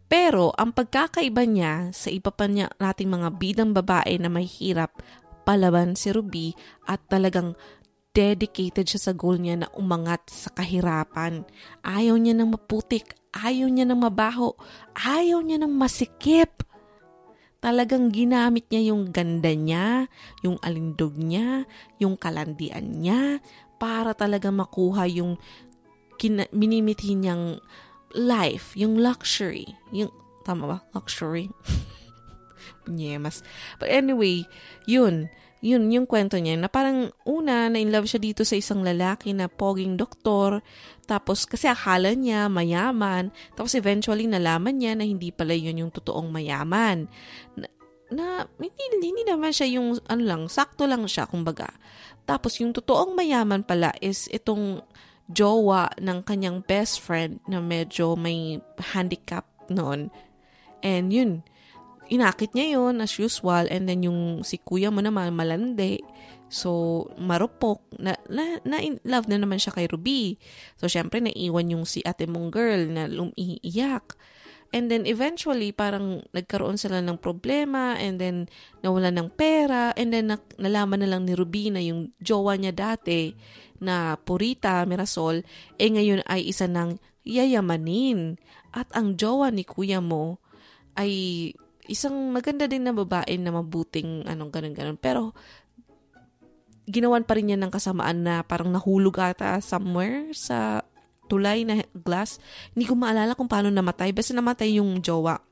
Pero 0.06 0.54
ang 0.54 0.70
pagkakaiba 0.70 1.42
niya 1.42 1.90
sa 1.90 2.08
iba 2.14 2.30
pa 2.30 2.46
niya 2.46 2.70
nating 2.78 3.10
mga 3.10 3.28
bidang 3.34 3.72
babae 3.74 4.14
na 4.22 4.30
mahirap 4.30 4.94
palaban 5.46 5.94
si 5.94 6.10
Ruby 6.10 6.58
at 6.90 7.06
talagang 7.06 7.54
dedicated 8.10 8.88
siya 8.90 9.00
sa 9.00 9.12
goal 9.14 9.38
niya 9.38 9.62
na 9.62 9.68
umangat 9.78 10.26
sa 10.26 10.50
kahirapan. 10.50 11.46
Ayaw 11.86 12.18
niya 12.18 12.34
ng 12.34 12.50
maputik, 12.58 13.14
ayaw 13.30 13.70
niya 13.70 13.86
ng 13.86 14.00
mabaho, 14.02 14.56
ayaw 14.98 15.38
niya 15.44 15.62
ng 15.62 15.70
masikip. 15.70 16.66
Talagang 17.62 18.10
ginamit 18.10 18.66
niya 18.72 18.92
yung 18.92 19.12
ganda 19.14 19.52
niya, 19.52 20.10
yung 20.42 20.58
alindog 20.64 21.14
niya, 21.14 21.68
yung 22.02 22.18
kalandian 22.18 23.00
niya 23.00 23.38
para 23.76 24.16
talaga 24.16 24.48
makuha 24.48 25.04
yung 25.08 25.36
kina- 26.16 26.48
minimithi 26.52 27.12
niyang 27.12 27.60
life, 28.16 28.72
yung 28.80 28.96
luxury, 28.96 29.76
yung 29.92 30.08
tama 30.44 30.64
ba? 30.64 30.78
Luxury. 30.96 31.52
Nyemas. 32.86 33.42
But 33.78 33.90
anyway, 33.90 34.46
yun. 34.86 35.30
Yun, 35.64 35.88
yung 35.88 36.04
kwento 36.06 36.36
niya 36.36 36.54
na 36.60 36.68
parang 36.68 37.10
una, 37.24 37.66
na 37.72 37.80
in 37.80 37.90
love 37.90 38.06
siya 38.06 38.20
dito 38.20 38.44
sa 38.44 38.54
isang 38.54 38.84
lalaki 38.84 39.32
na 39.32 39.48
poging 39.50 39.96
doktor. 39.96 40.60
Tapos 41.08 41.48
kasi 41.48 41.66
akala 41.66 42.12
niya 42.12 42.46
mayaman. 42.46 43.34
Tapos 43.56 43.72
eventually 43.74 44.28
nalaman 44.28 44.78
niya 44.78 44.94
na 44.94 45.02
hindi 45.08 45.32
pala 45.32 45.56
yun 45.56 45.80
yung 45.80 45.90
totoong 45.90 46.28
mayaman. 46.28 47.08
Na, 47.56 47.66
na 48.12 48.24
hindi, 48.60 49.10
hindi 49.10 49.24
naman 49.26 49.50
siya 49.50 49.80
yung 49.80 49.98
ano 50.06 50.22
lang, 50.22 50.42
sakto 50.46 50.84
lang 50.84 51.02
siya 51.08 51.26
kumbaga. 51.26 51.72
Tapos 52.28 52.60
yung 52.60 52.76
totoong 52.76 53.16
mayaman 53.16 53.64
pala 53.64 53.90
is 53.98 54.28
itong 54.30 54.84
jowa 55.26 55.90
ng 55.98 56.22
kanyang 56.22 56.62
best 56.62 57.02
friend 57.02 57.42
na 57.50 57.58
medyo 57.58 58.14
may 58.14 58.62
handicap 58.94 59.48
noon. 59.66 60.12
And 60.86 61.10
yun, 61.10 61.42
inakit 62.08 62.54
niya 62.54 62.78
yon 62.78 63.02
as 63.02 63.18
usual 63.18 63.66
and 63.70 63.90
then 63.90 64.02
yung 64.06 64.46
si 64.46 64.58
kuya 64.62 64.90
mo 64.94 65.02
naman 65.02 65.34
malandi. 65.34 66.02
So, 66.46 67.02
marupok. 67.18 67.82
Na, 67.98 68.14
na, 68.30 68.62
na 68.62 68.78
in 68.78 69.02
love 69.02 69.26
na 69.26 69.38
naman 69.38 69.58
siya 69.58 69.74
kay 69.74 69.90
Ruby. 69.90 70.38
So, 70.78 70.86
syempre, 70.86 71.18
naiwan 71.18 71.74
yung 71.74 71.84
si 71.84 72.06
ate 72.06 72.30
mong 72.30 72.54
girl 72.54 72.86
na 72.86 73.10
lumiiyak. 73.10 74.14
And 74.70 74.90
then, 74.90 75.06
eventually, 75.10 75.74
parang 75.74 76.22
nagkaroon 76.30 76.78
sila 76.78 77.02
ng 77.02 77.18
problema 77.18 77.98
and 77.98 78.18
then 78.22 78.46
nawala 78.82 79.10
ng 79.14 79.34
pera 79.34 79.94
and 79.94 80.14
then 80.14 80.30
na, 80.30 80.38
nalaman 80.58 81.02
na 81.02 81.10
lang 81.10 81.26
ni 81.26 81.34
Ruby 81.34 81.70
na 81.74 81.82
yung 81.82 82.14
jowa 82.22 82.54
niya 82.58 82.74
dati 82.74 83.34
na 83.82 84.16
Purita 84.16 84.86
Mirasol, 84.88 85.44
eh 85.76 85.90
ngayon 85.90 86.24
ay 86.24 86.48
isa 86.48 86.70
ng 86.70 86.96
yayamanin. 87.26 88.38
At 88.70 88.90
ang 88.94 89.18
jowa 89.18 89.50
ni 89.50 89.66
kuya 89.66 89.98
mo 89.98 90.38
ay 90.94 91.52
isang 91.86 92.14
maganda 92.34 92.66
din 92.66 92.84
na 92.86 92.94
babae 92.94 93.38
na 93.38 93.50
mabuting 93.54 94.26
anong 94.26 94.50
ganun-ganun. 94.52 94.98
Pero, 94.98 95.32
ginawan 96.86 97.26
pa 97.26 97.34
rin 97.34 97.50
niya 97.50 97.58
ng 97.58 97.72
kasamaan 97.72 98.22
na 98.22 98.34
parang 98.46 98.70
nahulog 98.70 99.18
ata 99.18 99.58
somewhere 99.58 100.30
sa 100.30 100.86
tulay 101.26 101.66
na 101.66 101.82
glass. 101.92 102.38
Hindi 102.72 102.86
ko 102.86 102.94
maalala 102.94 103.34
kung 103.34 103.50
paano 103.50 103.68
namatay. 103.70 104.14
Basta 104.14 104.30
namatay 104.32 104.78
yung 104.78 105.02
jowa. 105.02 105.42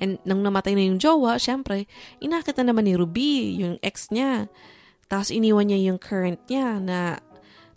And 0.00 0.16
nang 0.24 0.40
namatay 0.40 0.72
na 0.72 0.88
yung 0.88 0.96
jowa, 0.96 1.36
syempre, 1.36 1.84
inakit 2.22 2.56
na 2.56 2.72
naman 2.72 2.88
ni 2.88 2.96
Ruby, 2.96 3.60
yung 3.60 3.76
ex 3.84 4.08
niya. 4.08 4.48
Tapos 5.10 5.28
iniwan 5.28 5.68
niya 5.68 5.92
yung 5.92 6.00
current 6.00 6.40
niya 6.48 6.80
na 6.80 7.20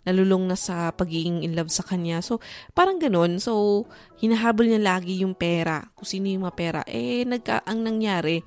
nalulong 0.02 0.50
na 0.50 0.58
sa 0.58 0.90
pagiging 0.90 1.46
in 1.46 1.54
love 1.54 1.70
sa 1.70 1.86
kanya. 1.86 2.22
So, 2.22 2.42
parang 2.74 2.98
ganun. 2.98 3.38
So, 3.38 3.84
hinahabol 4.18 4.66
niya 4.66 4.82
lagi 4.82 5.22
yung 5.22 5.34
pera. 5.34 5.82
Kung 5.94 6.06
sino 6.06 6.26
yung 6.30 6.46
mga 6.46 6.56
pera. 6.58 6.80
Eh, 6.86 7.22
nagka, 7.22 7.62
ang 7.62 7.86
nangyari, 7.86 8.42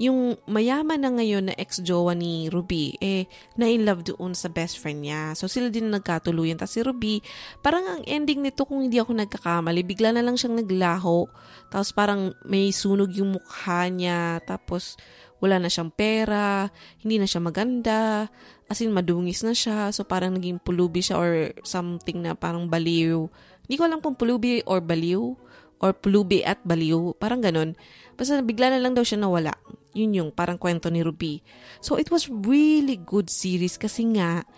yung 0.00 0.40
mayaman 0.48 1.04
na 1.04 1.10
ngayon 1.12 1.52
na 1.52 1.54
ex-jowa 1.54 2.16
ni 2.16 2.48
Ruby, 2.48 2.96
eh, 2.98 3.28
na-in 3.60 3.84
love 3.84 4.02
doon 4.08 4.32
sa 4.32 4.48
best 4.48 4.80
friend 4.80 5.04
niya. 5.04 5.36
So, 5.36 5.46
sila 5.46 5.68
din 5.68 5.92
nagkatuluyan. 5.92 6.56
Tapos 6.56 6.74
si 6.74 6.80
Ruby, 6.80 7.14
parang 7.60 7.84
ang 7.84 8.02
ending 8.08 8.40
nito 8.40 8.64
kung 8.64 8.82
hindi 8.82 8.96
ako 8.96 9.12
nagkakamali, 9.14 9.84
bigla 9.84 10.16
na 10.16 10.24
lang 10.24 10.40
siyang 10.40 10.64
naglaho. 10.64 11.28
Tapos 11.68 11.92
parang 11.92 12.32
may 12.48 12.72
sunog 12.72 13.12
yung 13.12 13.36
mukha 13.36 13.86
niya. 13.92 14.40
Tapos, 14.48 14.96
wala 15.42 15.58
na 15.58 15.66
siyang 15.66 15.90
pera, 15.90 16.70
hindi 17.02 17.18
na 17.18 17.26
siya 17.26 17.42
maganda, 17.42 18.30
as 18.72 18.80
in 18.80 18.96
madungis 18.96 19.44
na 19.44 19.52
siya, 19.52 19.92
so 19.92 20.00
parang 20.00 20.40
naging 20.40 20.56
pulubi 20.56 21.04
siya 21.04 21.20
or 21.20 21.52
something 21.60 22.24
na 22.24 22.32
parang 22.32 22.72
baliw. 22.72 23.28
Hindi 23.68 23.74
ko 23.76 23.84
alam 23.84 24.00
kung 24.00 24.16
pulubi 24.16 24.64
or 24.64 24.80
baliw, 24.80 25.36
or 25.84 25.92
pulubi 25.92 26.40
at 26.40 26.56
baliw, 26.64 27.12
parang 27.20 27.44
ganun. 27.44 27.76
Basta 28.16 28.40
bigla 28.40 28.72
na 28.72 28.80
lang 28.80 28.96
daw 28.96 29.04
siya 29.04 29.20
nawala. 29.20 29.52
Yun 29.92 30.16
yung 30.16 30.30
parang 30.32 30.56
kwento 30.56 30.88
ni 30.88 31.04
Ruby. 31.04 31.44
So 31.84 32.00
it 32.00 32.08
was 32.08 32.32
really 32.32 32.96
good 32.96 33.28
series 33.28 33.76
kasi 33.76 34.08
nga, 34.16 34.48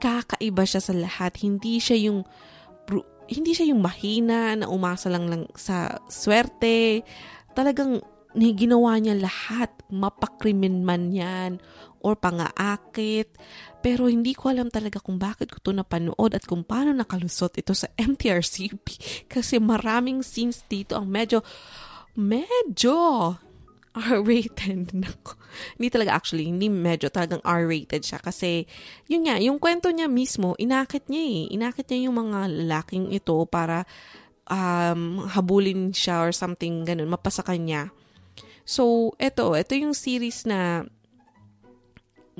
kakaiba 0.00 0.64
siya 0.64 0.82
sa 0.82 0.96
lahat. 0.96 1.38
Hindi 1.38 1.78
siya 1.78 2.10
yung 2.10 2.26
hindi 3.30 3.54
siya 3.54 3.70
yung 3.70 3.84
mahina 3.84 4.58
na 4.58 4.66
umasa 4.66 5.06
lang 5.06 5.30
lang 5.30 5.46
sa 5.54 6.02
swerte. 6.10 7.06
Talagang 7.54 8.02
ginawa 8.34 8.98
niya 8.98 9.14
lahat. 9.14 9.70
Mapakrimen 9.92 10.82
man 10.82 11.14
yan 11.14 11.62
or 12.00 12.16
pangaakit. 12.16 13.28
Pero 13.80 14.08
hindi 14.08 14.36
ko 14.36 14.52
alam 14.52 14.68
talaga 14.68 15.00
kung 15.00 15.16
bakit 15.16 15.52
ko 15.52 15.58
to 15.60 15.72
napanood 15.72 16.36
at 16.36 16.44
kung 16.44 16.64
paano 16.64 16.92
nakalusot 16.92 17.56
ito 17.56 17.72
sa 17.72 17.88
MTRCB. 17.96 18.86
Kasi 19.32 19.56
maraming 19.56 20.20
scenes 20.20 20.64
dito 20.68 20.96
ang 20.96 21.08
medyo, 21.08 21.40
medyo 22.16 23.36
R-rated. 23.90 24.94
hindi 25.76 25.88
talaga 25.90 26.14
actually, 26.14 26.46
hindi 26.46 26.70
medyo 26.70 27.10
talagang 27.10 27.42
R-rated 27.42 28.06
siya. 28.06 28.22
Kasi, 28.22 28.62
yun 29.10 29.26
nga, 29.26 29.42
yung 29.42 29.58
kwento 29.58 29.90
niya 29.90 30.06
mismo, 30.06 30.54
inakit 30.62 31.10
niya 31.10 31.24
eh. 31.26 31.42
Inakit 31.58 31.90
niya 31.90 32.06
yung 32.06 32.16
mga 32.16 32.46
lalaking 32.64 33.10
ito 33.10 33.34
para 33.50 33.82
um, 34.46 35.26
habulin 35.26 35.90
siya 35.90 36.22
or 36.22 36.30
something 36.30 36.86
ganun, 36.86 37.10
mapasa 37.10 37.42
kanya. 37.42 37.90
So, 38.62 39.14
ito, 39.18 39.58
ito 39.58 39.72
yung 39.74 39.98
series 39.98 40.46
na 40.46 40.86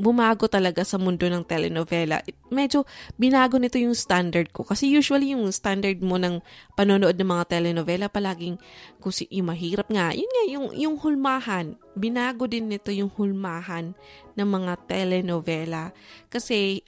bumago 0.01 0.49
talaga 0.49 0.83
sa 0.83 0.97
mundo 0.97 1.29
ng 1.29 1.45
telenovela. 1.45 2.25
Medyo 2.49 2.89
binago 3.21 3.61
nito 3.61 3.77
yung 3.77 3.95
standard 3.95 4.49
ko. 4.51 4.65
Kasi 4.65 4.89
usually 4.89 5.37
yung 5.37 5.47
standard 5.53 6.01
mo 6.01 6.17
ng 6.17 6.41
panonood 6.75 7.15
ng 7.15 7.29
mga 7.29 7.45
telenovela 7.61 8.09
palaging 8.09 8.57
kung 8.99 9.13
si, 9.13 9.29
yung 9.29 9.53
mahirap 9.53 9.87
nga. 9.93 10.17
Yun 10.17 10.31
nga, 10.33 10.45
yung, 10.49 10.67
yung 10.75 10.97
hulmahan. 10.97 11.77
Binago 11.95 12.49
din 12.49 12.73
nito 12.73 12.89
yung 12.91 13.13
hulmahan 13.13 13.93
ng 14.35 14.49
mga 14.49 14.73
telenovela. 14.89 15.93
Kasi 16.33 16.81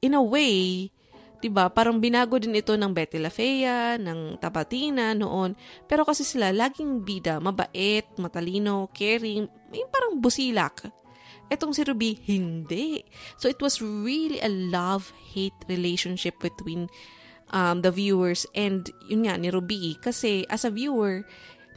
in 0.00 0.16
a 0.16 0.22
way, 0.22 0.88
'di 1.38 1.48
ba? 1.50 1.70
Parang 1.70 1.98
binago 2.02 2.38
din 2.38 2.58
ito 2.58 2.74
ng 2.74 2.90
Betty 2.90 3.18
La 3.22 3.30
Fea, 3.30 3.96
ng 3.98 4.38
Tabatina 4.38 5.14
noon. 5.14 5.54
Pero 5.86 6.02
kasi 6.02 6.26
sila 6.26 6.50
laging 6.50 7.06
bida, 7.06 7.38
mabait, 7.38 8.06
matalino, 8.18 8.90
caring, 8.90 9.46
yung 9.70 9.90
parang 9.90 10.18
busilak. 10.18 10.90
Etong 11.48 11.72
si 11.72 11.80
Ruby, 11.84 12.20
hindi. 12.28 13.04
So 13.40 13.48
it 13.48 13.60
was 13.64 13.80
really 13.80 14.40
a 14.44 14.52
love-hate 14.52 15.56
relationship 15.68 16.36
between 16.44 16.92
um, 17.52 17.80
the 17.80 17.92
viewers 17.92 18.44
and 18.52 18.88
yun 19.08 19.24
nga 19.24 19.40
ni 19.40 19.48
Ruby 19.48 19.96
kasi 20.00 20.44
as 20.52 20.64
a 20.64 20.72
viewer 20.72 21.24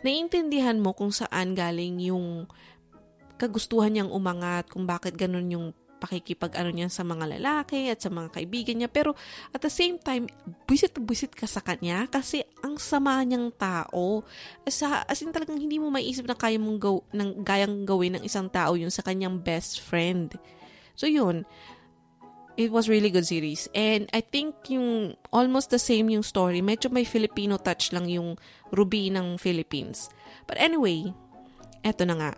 naiintindihan 0.02 0.82
mo 0.82 0.92
kung 0.92 1.14
saan 1.14 1.54
galing 1.54 2.02
yung 2.02 2.50
kagustuhan 3.40 3.94
niyang 3.96 4.12
umangat 4.12 4.70
kung 4.70 4.86
bakit 4.86 5.18
ganun 5.18 5.50
yung 5.50 5.68
pakikipag 6.02 6.58
ano 6.58 6.74
niya 6.74 6.90
sa 6.90 7.06
mga 7.06 7.38
lalaki 7.38 7.94
at 7.94 8.02
sa 8.02 8.10
mga 8.10 8.34
kaibigan 8.34 8.82
niya. 8.82 8.90
Pero 8.90 9.14
at 9.54 9.62
the 9.62 9.70
same 9.70 10.02
time, 10.02 10.26
buisit 10.66 10.98
buisit 10.98 11.38
ka 11.38 11.46
sa 11.46 11.62
kanya 11.62 12.10
kasi 12.10 12.42
ang 12.66 12.82
sama 12.82 13.22
niyang 13.22 13.54
tao. 13.54 14.26
Sa, 14.66 15.06
as 15.06 15.22
in 15.22 15.30
talagang 15.30 15.62
hindi 15.62 15.78
mo 15.78 15.94
maiisip 15.94 16.26
na 16.26 16.34
kaya 16.34 16.58
mong 16.58 16.80
gaw, 16.82 16.98
ng, 17.14 17.46
gayang 17.46 17.86
gawin 17.86 18.18
ng 18.18 18.24
isang 18.26 18.50
tao 18.50 18.74
yun 18.74 18.90
sa 18.90 19.06
kanyang 19.06 19.38
best 19.38 19.78
friend. 19.78 20.42
So 20.98 21.06
yun, 21.06 21.46
it 22.58 22.74
was 22.74 22.90
really 22.90 23.14
good 23.14 23.30
series. 23.30 23.70
And 23.78 24.10
I 24.10 24.26
think 24.26 24.58
yung 24.74 25.16
almost 25.30 25.70
the 25.70 25.80
same 25.80 26.10
yung 26.10 26.26
story. 26.26 26.60
Medyo 26.66 26.90
may 26.90 27.06
Filipino 27.06 27.62
touch 27.62 27.94
lang 27.94 28.10
yung 28.10 28.42
Ruby 28.74 29.14
ng 29.14 29.38
Philippines. 29.38 30.10
But 30.50 30.58
anyway, 30.58 31.14
eto 31.86 32.04
na 32.10 32.18
nga. 32.18 32.32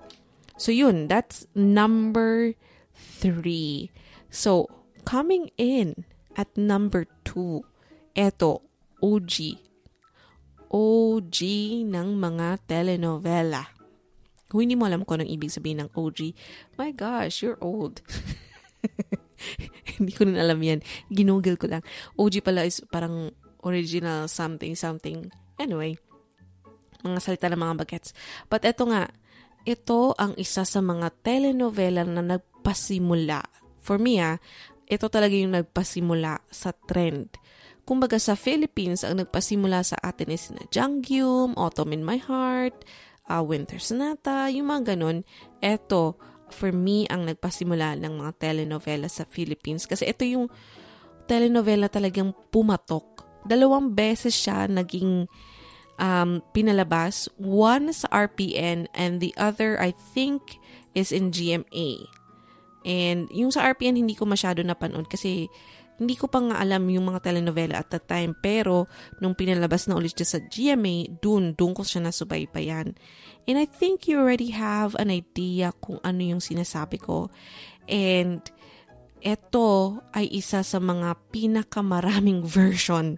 So 0.60 0.70
yun, 0.70 1.10
that's 1.10 1.50
number 1.58 2.54
three. 2.94 3.92
So, 4.30 4.70
coming 5.06 5.50
in 5.58 6.06
at 6.38 6.50
number 6.58 7.06
two, 7.26 7.66
eto, 8.16 8.66
OG. 9.02 9.62
OG 10.74 11.38
ng 11.86 12.10
mga 12.18 12.66
telenovela. 12.66 13.70
Kung 14.50 14.66
hindi 14.66 14.78
mo 14.78 14.86
alam 14.86 15.02
kung 15.06 15.22
anong 15.22 15.34
ibig 15.34 15.54
sabihin 15.54 15.86
ng 15.86 15.90
OG, 15.94 16.34
my 16.78 16.94
gosh, 16.94 17.42
you're 17.42 17.62
old. 17.62 18.02
hindi 19.98 20.14
ko 20.14 20.26
rin 20.26 20.38
alam 20.38 20.62
yan. 20.62 20.82
Ginugel 21.10 21.58
ko 21.58 21.70
lang. 21.70 21.82
OG 22.18 22.46
pala 22.46 22.66
is 22.66 22.82
parang 22.90 23.34
original 23.66 24.30
something 24.30 24.78
something. 24.78 25.30
Anyway, 25.58 25.98
mga 27.02 27.20
salita 27.22 27.50
ng 27.50 27.62
mga 27.62 27.78
bagets. 27.86 28.14
But 28.48 28.66
eto 28.66 28.88
nga, 28.90 29.12
ito 29.64 30.12
ang 30.20 30.36
isa 30.36 30.68
sa 30.68 30.80
mga 30.84 31.12
telenovela 31.24 32.04
na 32.04 32.24
nagpasimula. 32.24 33.44
For 33.84 34.00
me 34.00 34.20
ah, 34.20 34.40
ito 34.88 35.08
talaga 35.08 35.34
yung 35.36 35.56
nagpasimula 35.56 36.44
sa 36.52 36.76
trend. 36.76 37.36
Kumbaga 37.84 38.16
sa 38.16 38.40
Philippines, 38.40 39.04
ang 39.04 39.20
nagpasimula 39.20 39.84
sa 39.84 40.00
atin 40.00 40.32
is 40.32 40.48
na 40.56 40.64
Jangyum, 40.72 41.56
Autumn 41.60 41.92
in 41.92 42.04
My 42.04 42.16
Heart, 42.16 42.88
uh, 43.28 43.44
Winter 43.44 43.80
Sonata, 43.80 44.48
yung 44.48 44.72
mga 44.72 44.96
ganun. 44.96 45.28
Ito, 45.60 46.16
for 46.48 46.72
me, 46.72 47.04
ang 47.12 47.28
nagpasimula 47.28 48.00
ng 48.00 48.24
mga 48.24 48.32
telenovela 48.40 49.12
sa 49.12 49.28
Philippines. 49.28 49.84
Kasi 49.84 50.08
ito 50.08 50.24
yung 50.24 50.48
telenovela 51.28 51.92
talagang 51.92 52.32
pumatok. 52.52 53.28
Dalawang 53.44 53.92
beses 53.92 54.32
siya 54.32 54.72
naging 54.72 55.28
um, 56.00 56.42
pinalabas. 56.54 57.30
One 57.38 57.94
sa 57.94 58.08
RPN 58.10 58.88
and 58.94 59.20
the 59.20 59.34
other, 59.38 59.78
I 59.82 59.92
think, 59.92 60.58
is 60.94 61.12
in 61.12 61.34
GMA. 61.34 62.08
And 62.84 63.32
yung 63.32 63.52
sa 63.52 63.64
RPN, 63.72 63.96
hindi 63.96 64.16
ko 64.16 64.28
masyado 64.28 64.60
napanood 64.62 65.08
kasi 65.08 65.48
hindi 65.94 66.18
ko 66.18 66.26
pa 66.28 66.42
nga 66.42 66.58
alam 66.60 66.90
yung 66.90 67.14
mga 67.14 67.32
telenovela 67.32 67.80
at 67.80 67.94
that 67.94 68.10
time. 68.10 68.36
Pero, 68.36 68.90
nung 69.22 69.38
pinalabas 69.38 69.88
na 69.88 69.96
ulit 69.96 70.18
siya 70.18 70.28
sa 70.28 70.40
GMA, 70.42 71.22
dun, 71.22 71.54
dun 71.54 71.72
ko 71.72 71.86
siya 71.86 72.04
nasubaybayan. 72.04 72.98
And 73.46 73.56
I 73.56 73.64
think 73.70 74.10
you 74.10 74.20
already 74.20 74.52
have 74.52 74.98
an 74.98 75.14
idea 75.14 75.72
kung 75.80 76.02
ano 76.02 76.20
yung 76.20 76.42
sinasabi 76.42 76.98
ko. 76.98 77.30
And, 77.88 78.42
ito 79.24 80.04
ay 80.12 80.28
isa 80.36 80.68
sa 80.68 80.84
mga 80.84 81.16
pinakamaraming 81.32 82.44
version 82.60 83.16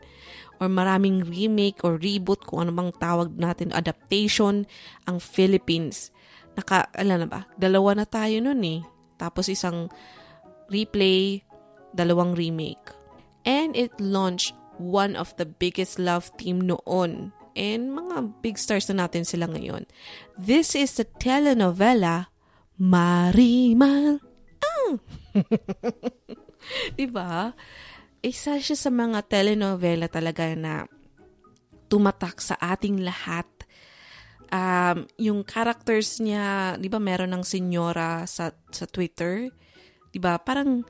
or 0.60 0.72
maraming 0.72 1.26
remake 1.26 1.84
or 1.84 2.00
reboot 2.00 2.44
kung 2.48 2.68
ano 2.68 2.72
bang 2.72 2.92
tawag 2.98 3.36
natin 3.36 3.76
adaptation 3.76 4.68
ang 5.06 5.18
Philippines. 5.20 6.12
Naka, 6.56 6.88
alam 6.96 7.26
na 7.26 7.28
ba? 7.28 7.42
Dalawa 7.60 8.00
na 8.00 8.06
tayo 8.08 8.40
nun 8.40 8.64
eh. 8.64 8.80
Tapos 9.20 9.52
isang 9.52 9.92
replay, 10.72 11.44
dalawang 11.92 12.36
remake. 12.36 12.92
And 13.46 13.76
it 13.76 13.92
launched 14.00 14.56
one 14.80 15.16
of 15.16 15.36
the 15.36 15.46
biggest 15.46 16.00
love 16.00 16.32
team 16.40 16.64
noon. 16.64 17.36
And 17.56 17.96
mga 17.96 18.44
big 18.44 18.60
stars 18.60 18.92
na 18.92 19.08
natin 19.08 19.24
sila 19.24 19.48
ngayon. 19.48 19.88
This 20.36 20.76
is 20.76 21.00
the 21.00 21.08
telenovela 21.08 22.32
Marimal. 22.76 24.20
Ah! 24.60 25.00
diba? 27.00 27.56
Isa 28.26 28.58
siya 28.58 28.74
sa 28.74 28.90
mga 28.90 29.22
telenovela 29.30 30.10
talaga 30.10 30.50
na 30.58 30.90
tumatak 31.86 32.42
sa 32.42 32.58
ating 32.58 33.06
lahat. 33.06 33.46
Um, 34.50 35.06
yung 35.22 35.46
characters 35.46 36.18
niya, 36.18 36.74
di 36.82 36.90
ba 36.90 36.98
meron 36.98 37.38
ng 37.38 37.46
senyora 37.46 38.26
sa, 38.26 38.50
sa 38.74 38.86
Twitter? 38.90 39.54
Di 40.10 40.18
ba? 40.18 40.42
Parang 40.42 40.82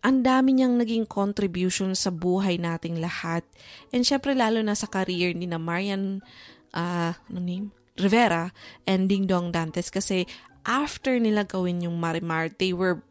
ang 0.00 0.18
dami 0.24 0.56
niyang 0.56 0.80
naging 0.80 1.04
contribution 1.04 1.92
sa 1.92 2.08
buhay 2.08 2.56
nating 2.56 3.04
lahat. 3.04 3.44
And 3.92 4.00
syempre 4.00 4.32
lalo 4.32 4.64
na 4.64 4.72
sa 4.72 4.88
career 4.88 5.36
ni 5.36 5.44
na 5.44 5.60
Marian 5.60 6.24
uh, 6.72 7.12
ano 7.12 7.40
name? 7.40 7.68
Rivera 8.00 8.48
and 8.88 9.12
Ding 9.12 9.28
Dong 9.28 9.52
Dantes 9.52 9.92
kasi 9.92 10.24
after 10.64 11.20
nila 11.20 11.44
gawin 11.44 11.84
yung 11.84 12.00
Marimar, 12.00 12.48
they 12.48 12.72
were 12.72 13.04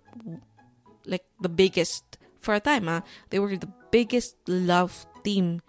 like 1.06 1.30
the 1.38 1.52
biggest 1.52 2.19
for 2.40 2.56
a 2.56 2.64
time, 2.64 2.88
ah, 2.88 3.04
they 3.30 3.40
were 3.40 3.56
the 3.56 3.70
biggest 3.92 4.36
love 4.48 5.06
team 5.24 5.62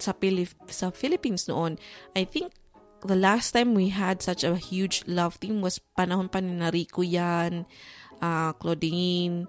sa, 0.00 0.12
Pilip 0.16 0.56
sa 0.72 0.90
Philippines 0.90 1.46
noon. 1.46 1.76
I 2.16 2.24
think 2.24 2.56
the 3.04 3.16
last 3.16 3.52
time 3.52 3.76
we 3.76 3.92
had 3.92 4.24
such 4.24 4.42
a 4.42 4.56
huge 4.56 5.04
love 5.04 5.36
team 5.38 5.60
was 5.60 5.80
panahon 5.96 6.32
pa 6.32 6.40
ni 6.40 6.56
Rico 6.72 7.04
yan, 7.04 7.68
uh, 8.24 8.56
Claudine, 8.56 9.44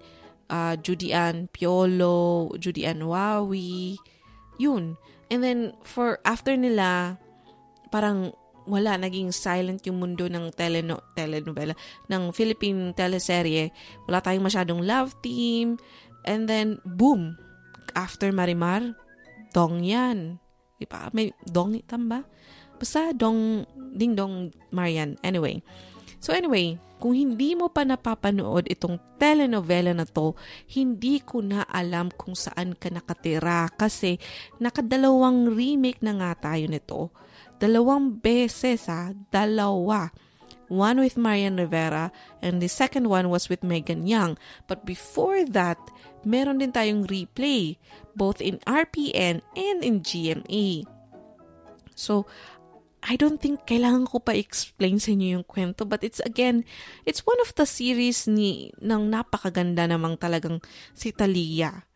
uh, 0.52 0.76
Judy 0.76 1.16
Ann 1.16 1.48
Piolo, 1.48 2.52
Judy 2.60 2.84
Ann 2.84 3.08
Wawi, 3.08 3.96
yun. 4.60 5.00
And 5.32 5.42
then, 5.42 5.74
for 5.82 6.22
after 6.22 6.54
nila, 6.54 7.18
parang 7.90 8.36
wala, 8.66 8.98
naging 8.98 9.30
silent 9.30 9.86
yung 9.86 10.02
mundo 10.02 10.26
ng 10.26 10.50
teleno, 10.52 10.98
telenovela, 11.14 11.72
ng 12.10 12.34
Philippine 12.34 12.92
teleserye. 12.92 13.70
Wala 14.10 14.18
tayong 14.18 14.46
masyadong 14.46 14.82
love 14.82 15.14
team, 15.22 15.78
And 16.26 16.50
then, 16.50 16.82
boom! 16.84 17.38
After 17.96 18.28
Marimar, 18.34 18.92
dong 19.56 19.80
yan. 19.80 20.42
Di 20.76 20.84
ba? 20.84 21.08
May 21.16 21.32
dong, 21.48 21.80
tamba? 21.88 22.26
Basta 22.76 23.16
dong, 23.16 23.64
ding 23.96 24.12
dong 24.12 24.52
Marian. 24.68 25.16
Anyway. 25.24 25.64
So 26.20 26.36
anyway, 26.36 26.76
kung 27.00 27.16
hindi 27.16 27.56
mo 27.56 27.72
pa 27.72 27.84
napapanood 27.84 28.68
itong 28.68 29.00
telenovela 29.16 29.92
na 29.96 30.04
to, 30.04 30.36
hindi 30.72 31.20
ko 31.20 31.40
na 31.44 31.64
alam 31.68 32.12
kung 32.12 32.36
saan 32.36 32.76
ka 32.76 32.88
nakatira 32.92 33.68
kasi 33.76 34.20
nakadalawang 34.60 35.52
remake 35.52 36.00
na 36.00 36.16
nga 36.20 36.52
tayo 36.52 36.64
nito. 36.68 37.14
Dalawang 37.56 38.20
beses 38.20 38.88
ha, 38.92 39.16
dalawa 39.32 40.12
one 40.68 40.98
with 40.98 41.16
Marian 41.16 41.56
Rivera, 41.56 42.10
and 42.42 42.58
the 42.58 42.68
second 42.68 43.06
one 43.08 43.30
was 43.30 43.48
with 43.48 43.62
Megan 43.62 44.06
Young. 44.06 44.34
But 44.66 44.82
before 44.82 45.46
that, 45.54 45.78
meron 46.26 46.58
din 46.58 46.74
tayong 46.74 47.06
replay, 47.06 47.78
both 48.18 48.42
in 48.42 48.58
RPN 48.66 49.46
and 49.54 49.78
in 49.86 50.02
GMA. 50.02 50.82
So, 51.94 52.26
I 53.06 53.14
don't 53.14 53.38
think 53.38 53.70
kailangan 53.70 54.10
ko 54.10 54.18
pa 54.18 54.34
explain 54.34 54.98
sa 54.98 55.14
inyo 55.14 55.38
yung 55.38 55.46
kwento 55.46 55.86
but 55.86 56.02
it's 56.02 56.18
again, 56.26 56.66
it's 57.06 57.22
one 57.22 57.38
of 57.38 57.54
the 57.54 57.62
series 57.62 58.26
ni 58.26 58.74
ng 58.82 59.06
napakaganda 59.06 59.86
namang 59.86 60.18
talagang 60.18 60.58
si 60.90 61.14
Talia. 61.14 61.86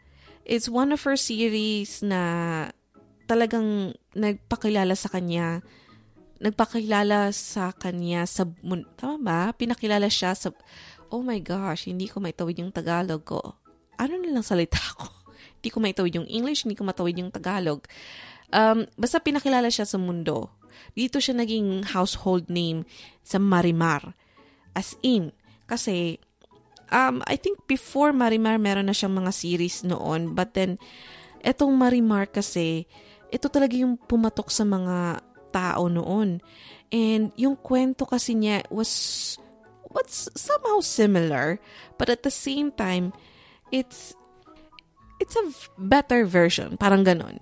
It's 0.47 0.71
one 0.71 0.95
of 0.95 1.03
her 1.03 1.19
series 1.19 2.07
na 2.07 2.23
talagang 3.27 3.99
nagpakilala 4.15 4.95
sa 4.95 5.11
kanya 5.11 5.67
nagpakilala 6.41 7.31
sa 7.37 7.71
kanya 7.77 8.25
sa, 8.25 8.49
tama 8.97 9.17
ba? 9.21 9.41
Pinakilala 9.53 10.09
siya 10.09 10.33
sa, 10.33 10.49
oh 11.13 11.21
my 11.21 11.37
gosh, 11.39 11.85
hindi 11.85 12.09
ko 12.09 12.19
maitawid 12.19 12.65
yung 12.65 12.73
Tagalog 12.73 13.23
ko. 13.29 13.61
Ano 14.01 14.17
nilang 14.17 14.47
salita 14.47 14.81
ko? 14.99 15.21
hindi 15.61 15.69
ko 15.69 15.79
maitawid 15.85 16.17
yung 16.17 16.25
English, 16.25 16.65
hindi 16.65 16.73
ko 16.73 16.89
matawid 16.89 17.21
yung 17.21 17.29
Tagalog. 17.29 17.85
Um, 18.49 18.89
basta 18.97 19.21
pinakilala 19.21 19.69
siya 19.69 19.85
sa 19.85 20.01
mundo. 20.01 20.49
Dito 20.97 21.21
siya 21.21 21.37
naging 21.37 21.85
household 21.93 22.49
name 22.49 22.89
sa 23.21 23.37
Marimar. 23.37 24.17
As 24.73 24.97
in, 25.05 25.37
kasi 25.69 26.17
um, 26.89 27.21
I 27.29 27.37
think 27.37 27.61
before 27.69 28.17
Marimar 28.17 28.57
meron 28.57 28.89
na 28.89 28.97
siyang 28.97 29.13
mga 29.13 29.37
series 29.37 29.85
noon. 29.85 30.33
But 30.33 30.57
then, 30.57 30.81
etong 31.45 31.77
Marimar 31.77 32.33
kasi, 32.33 32.89
ito 33.29 33.53
talaga 33.53 33.77
yung 33.77 34.01
pumatok 34.01 34.49
sa 34.49 34.65
mga 34.65 35.21
tao 35.53 35.93
noon. 35.93 36.41
And 36.89 37.37
yung 37.37 37.61
kwento 37.61 38.09
kasi 38.09 38.33
niya 38.33 38.65
was 38.73 39.37
was 39.93 40.33
somehow 40.39 40.81
similar, 40.81 41.61
but 42.01 42.09
at 42.09 42.25
the 42.25 42.33
same 42.33 42.73
time, 42.73 43.13
it's 43.71 44.15
it's 45.21 45.37
a 45.37 45.45
better 45.77 46.25
version, 46.25 46.77
parang 46.77 47.05
ganon. 47.05 47.39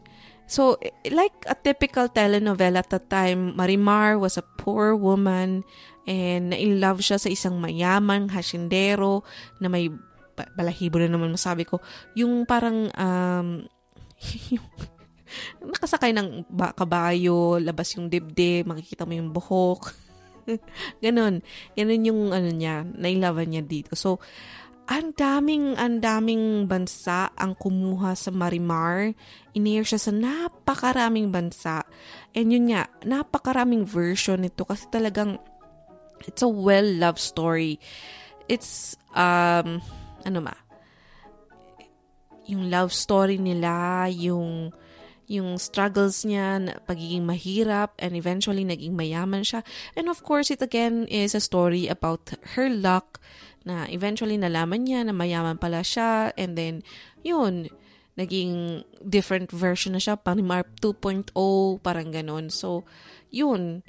So, 0.48 0.80
like 1.12 1.44
a 1.44 1.52
typical 1.52 2.08
telenovela 2.08 2.80
at 2.80 2.88
the 2.88 3.00
time, 3.04 3.52
Marimar 3.52 4.16
was 4.16 4.40
a 4.40 4.44
poor 4.56 4.96
woman 4.96 5.60
and 6.08 6.56
in 6.56 6.80
love 6.80 7.04
siya 7.04 7.20
sa 7.20 7.28
isang 7.28 7.60
mayamang 7.60 8.32
hasindero 8.32 9.28
na 9.60 9.68
may 9.68 9.92
balahibo 10.56 10.96
na 10.96 11.12
naman 11.12 11.36
masabi 11.36 11.68
ko. 11.68 11.84
Yung 12.16 12.48
parang, 12.48 12.88
um, 12.96 13.68
nakasakay 15.68 16.16
ng 16.16 16.48
kabayo, 16.72 17.60
labas 17.60 17.92
yung 18.00 18.08
dibdib, 18.08 18.72
makikita 18.72 19.04
mo 19.04 19.12
yung 19.12 19.28
buhok. 19.28 19.92
Ganon. 21.04 21.44
Ganon 21.76 22.08
yung 22.08 22.32
ano 22.32 22.48
niya, 22.48 22.88
nailaban 22.88 23.52
niya 23.52 23.60
dito. 23.60 23.92
So, 23.92 24.16
ang 24.88 25.12
daming, 25.12 25.76
ang 25.76 26.00
daming 26.00 26.64
bansa 26.64 27.28
ang 27.36 27.52
kumuha 27.52 28.16
sa 28.16 28.32
Marimar. 28.32 29.12
Inair 29.52 29.84
siya 29.84 30.00
sa 30.00 30.12
napakaraming 30.12 31.28
bansa. 31.28 31.84
And 32.32 32.48
yun 32.48 32.72
nga, 32.72 32.88
napakaraming 33.04 33.84
version 33.84 34.40
nito 34.40 34.64
kasi 34.64 34.88
talagang 34.88 35.36
it's 36.24 36.40
a 36.40 36.48
well-loved 36.48 37.20
story. 37.20 37.76
It's, 38.48 38.96
um, 39.12 39.84
ano 40.24 40.40
ma, 40.40 40.56
yung 42.48 42.72
love 42.72 42.96
story 42.96 43.36
nila, 43.36 44.08
yung 44.08 44.72
yung 45.28 45.60
struggles 45.60 46.24
niya, 46.24 46.80
pagiging 46.88 47.28
mahirap, 47.28 47.92
and 48.00 48.16
eventually 48.16 48.64
naging 48.64 48.96
mayaman 48.96 49.44
siya. 49.44 49.60
And 49.92 50.08
of 50.08 50.24
course, 50.24 50.48
it 50.48 50.64
again 50.64 51.04
is 51.04 51.36
a 51.36 51.44
story 51.44 51.84
about 51.84 52.32
her 52.56 52.72
luck, 52.72 53.20
na 53.68 53.84
eventually 53.92 54.40
nalaman 54.40 54.88
niya 54.88 55.04
na 55.04 55.12
mayaman 55.12 55.60
pala 55.60 55.84
siya 55.84 56.32
and 56.40 56.56
then 56.56 56.80
yun 57.20 57.68
naging 58.16 58.82
different 59.04 59.52
version 59.52 59.94
na 59.94 60.00
siya 60.00 60.16
Panimar 60.16 60.64
2.0 60.80 61.36
parang 61.84 62.08
ganon 62.08 62.48
so 62.48 62.88
yun 63.28 63.84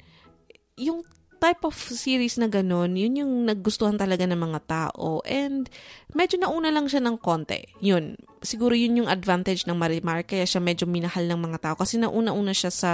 yung 0.76 1.00
type 1.40 1.64
of 1.64 1.72
series 1.72 2.36
na 2.36 2.52
ganon, 2.52 2.92
yun 2.94 3.16
yung 3.16 3.32
naggustuhan 3.48 3.96
talaga 3.96 4.28
ng 4.28 4.36
mga 4.36 4.60
tao. 4.68 5.24
And 5.24 5.66
medyo 6.12 6.36
nauna 6.36 6.68
lang 6.68 6.86
siya 6.86 7.00
ng 7.00 7.16
konti. 7.16 7.64
Yun. 7.80 8.20
Siguro 8.44 8.76
yun 8.76 9.00
yung 9.00 9.08
advantage 9.08 9.64
ng 9.64 9.74
Marimar, 9.74 10.22
kaya 10.28 10.44
siya 10.44 10.60
medyo 10.60 10.84
minahal 10.84 11.24
ng 11.24 11.40
mga 11.40 11.58
tao. 11.64 11.74
Kasi 11.80 11.96
nauna-una 11.96 12.52
siya 12.52 12.68
sa 12.68 12.90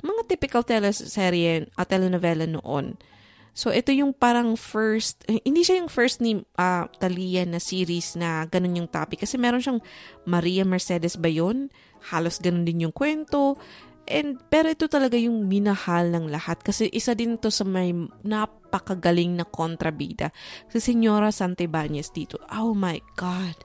mga 0.00 0.24
typical 0.24 0.64
teleserye 0.64 1.68
at 1.76 1.86
telenovela 1.92 2.48
noon. 2.48 2.96
So, 3.52 3.68
ito 3.68 3.92
yung 3.92 4.16
parang 4.16 4.56
first, 4.56 5.28
eh, 5.28 5.36
hindi 5.44 5.60
siya 5.60 5.84
yung 5.84 5.92
first 5.92 6.24
ni 6.24 6.40
uh, 6.56 6.88
Talia 6.96 7.44
na 7.44 7.60
series 7.60 8.16
na 8.16 8.48
ganun 8.48 8.80
yung 8.80 8.88
topic. 8.88 9.28
Kasi 9.28 9.36
meron 9.36 9.60
siyang 9.60 9.80
Maria 10.24 10.64
Mercedes 10.64 11.20
ba 11.20 11.28
yun? 11.28 11.68
Halos 12.08 12.40
ganun 12.40 12.64
din 12.64 12.88
yung 12.88 12.96
kwento. 12.96 13.60
And, 14.08 14.40
pero 14.48 14.72
ito 14.72 14.88
talaga 14.88 15.20
yung 15.20 15.52
minahal 15.52 16.08
ng 16.10 16.32
lahat. 16.32 16.64
Kasi 16.64 16.88
isa 16.96 17.12
din 17.12 17.36
to 17.36 17.52
sa 17.52 17.68
may 17.68 17.92
napakagaling 18.24 19.36
na 19.36 19.44
kontrabida. 19.44 20.32
Si 20.72 20.80
Senyora 20.80 21.28
Santibanez 21.28 22.08
dito. 22.08 22.40
Oh 22.56 22.72
my 22.72 22.98
God. 23.20 23.56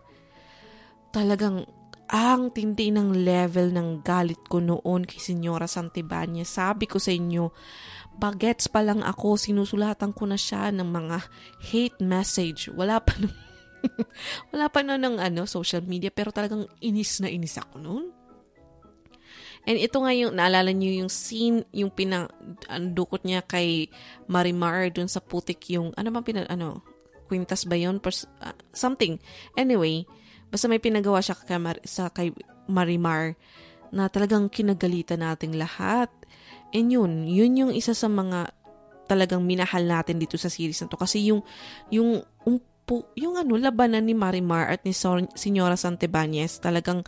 Talagang 1.15 1.63
ang 2.07 2.55
tindi 2.55 2.87
ng 2.87 3.23
level 3.23 3.75
ng 3.75 3.99
galit 3.99 4.39
ko 4.47 4.63
noon 4.63 5.03
kay 5.03 5.19
Senyora 5.19 5.67
Santibanez. 5.67 6.47
Sabi 6.47 6.87
ko 6.87 6.99
sa 7.03 7.11
inyo, 7.11 7.51
bagets 8.17 8.65
pa 8.67 8.81
lang 8.81 9.05
ako, 9.05 9.37
sinusulatan 9.37 10.11
ko 10.11 10.25
na 10.25 10.35
siya 10.35 10.73
ng 10.73 10.89
mga 10.89 11.17
hate 11.69 11.99
message. 12.01 12.67
Wala 12.73 12.97
pa 12.97 13.13
nung, 13.21 13.33
wala 14.51 14.65
pa 14.67 14.81
na 14.81 14.97
ng 14.97 15.21
ano, 15.21 15.45
social 15.45 15.85
media, 15.85 16.09
pero 16.09 16.33
talagang 16.33 16.65
inis 16.81 17.21
na 17.21 17.29
inis 17.29 17.61
ako 17.61 17.75
noon. 17.77 18.05
And 19.67 19.75
ito 19.75 19.99
nga 19.99 20.15
yung, 20.15 20.33
naalala 20.33 20.71
niyo 20.71 21.03
yung 21.03 21.11
scene, 21.11 21.67
yung 21.75 21.91
pinandukot 21.91 23.27
niya 23.27 23.43
kay 23.43 23.91
Marimar 24.25 24.89
dun 24.95 25.11
sa 25.11 25.19
putik 25.19 25.59
yung, 25.69 25.91
ano 25.99 26.09
ba 26.09 26.23
pinag, 26.23 26.47
ano, 26.47 26.81
kwintas 27.27 27.67
ba 27.67 27.75
yun? 27.75 27.99
Pers- 27.99 28.31
uh, 28.39 28.55
something. 28.71 29.19
Anyway, 29.59 30.07
basta 30.47 30.71
may 30.71 30.79
pinagawa 30.79 31.19
siya 31.19 31.35
kay, 31.35 31.59
Mar- 31.59 31.83
sa, 31.83 32.07
kay 32.07 32.31
Marimar 32.71 33.35
na 33.91 34.07
talagang 34.07 34.47
kinagalitan 34.47 35.19
nating 35.19 35.59
lahat. 35.59 36.07
And 36.75 36.91
yun, 36.91 37.27
yun 37.27 37.53
yung 37.55 37.71
isa 37.71 37.95
sa 37.95 38.11
mga 38.11 38.51
talagang 39.07 39.41
minahal 39.47 39.87
natin 39.87 40.19
dito 40.19 40.35
sa 40.35 40.51
series 40.51 40.83
na 40.83 40.91
to. 40.91 40.99
Kasi 40.99 41.31
yung, 41.31 41.41
yung, 41.87 42.19
umpo, 42.43 43.07
yung 43.15 43.39
ano, 43.39 43.55
labanan 43.55 44.03
ni 44.03 44.11
Marimar 44.11 44.67
at 44.67 44.83
ni 44.83 44.91
Senyora 44.91 45.79
Santibanez 45.79 46.59
talagang 46.59 47.07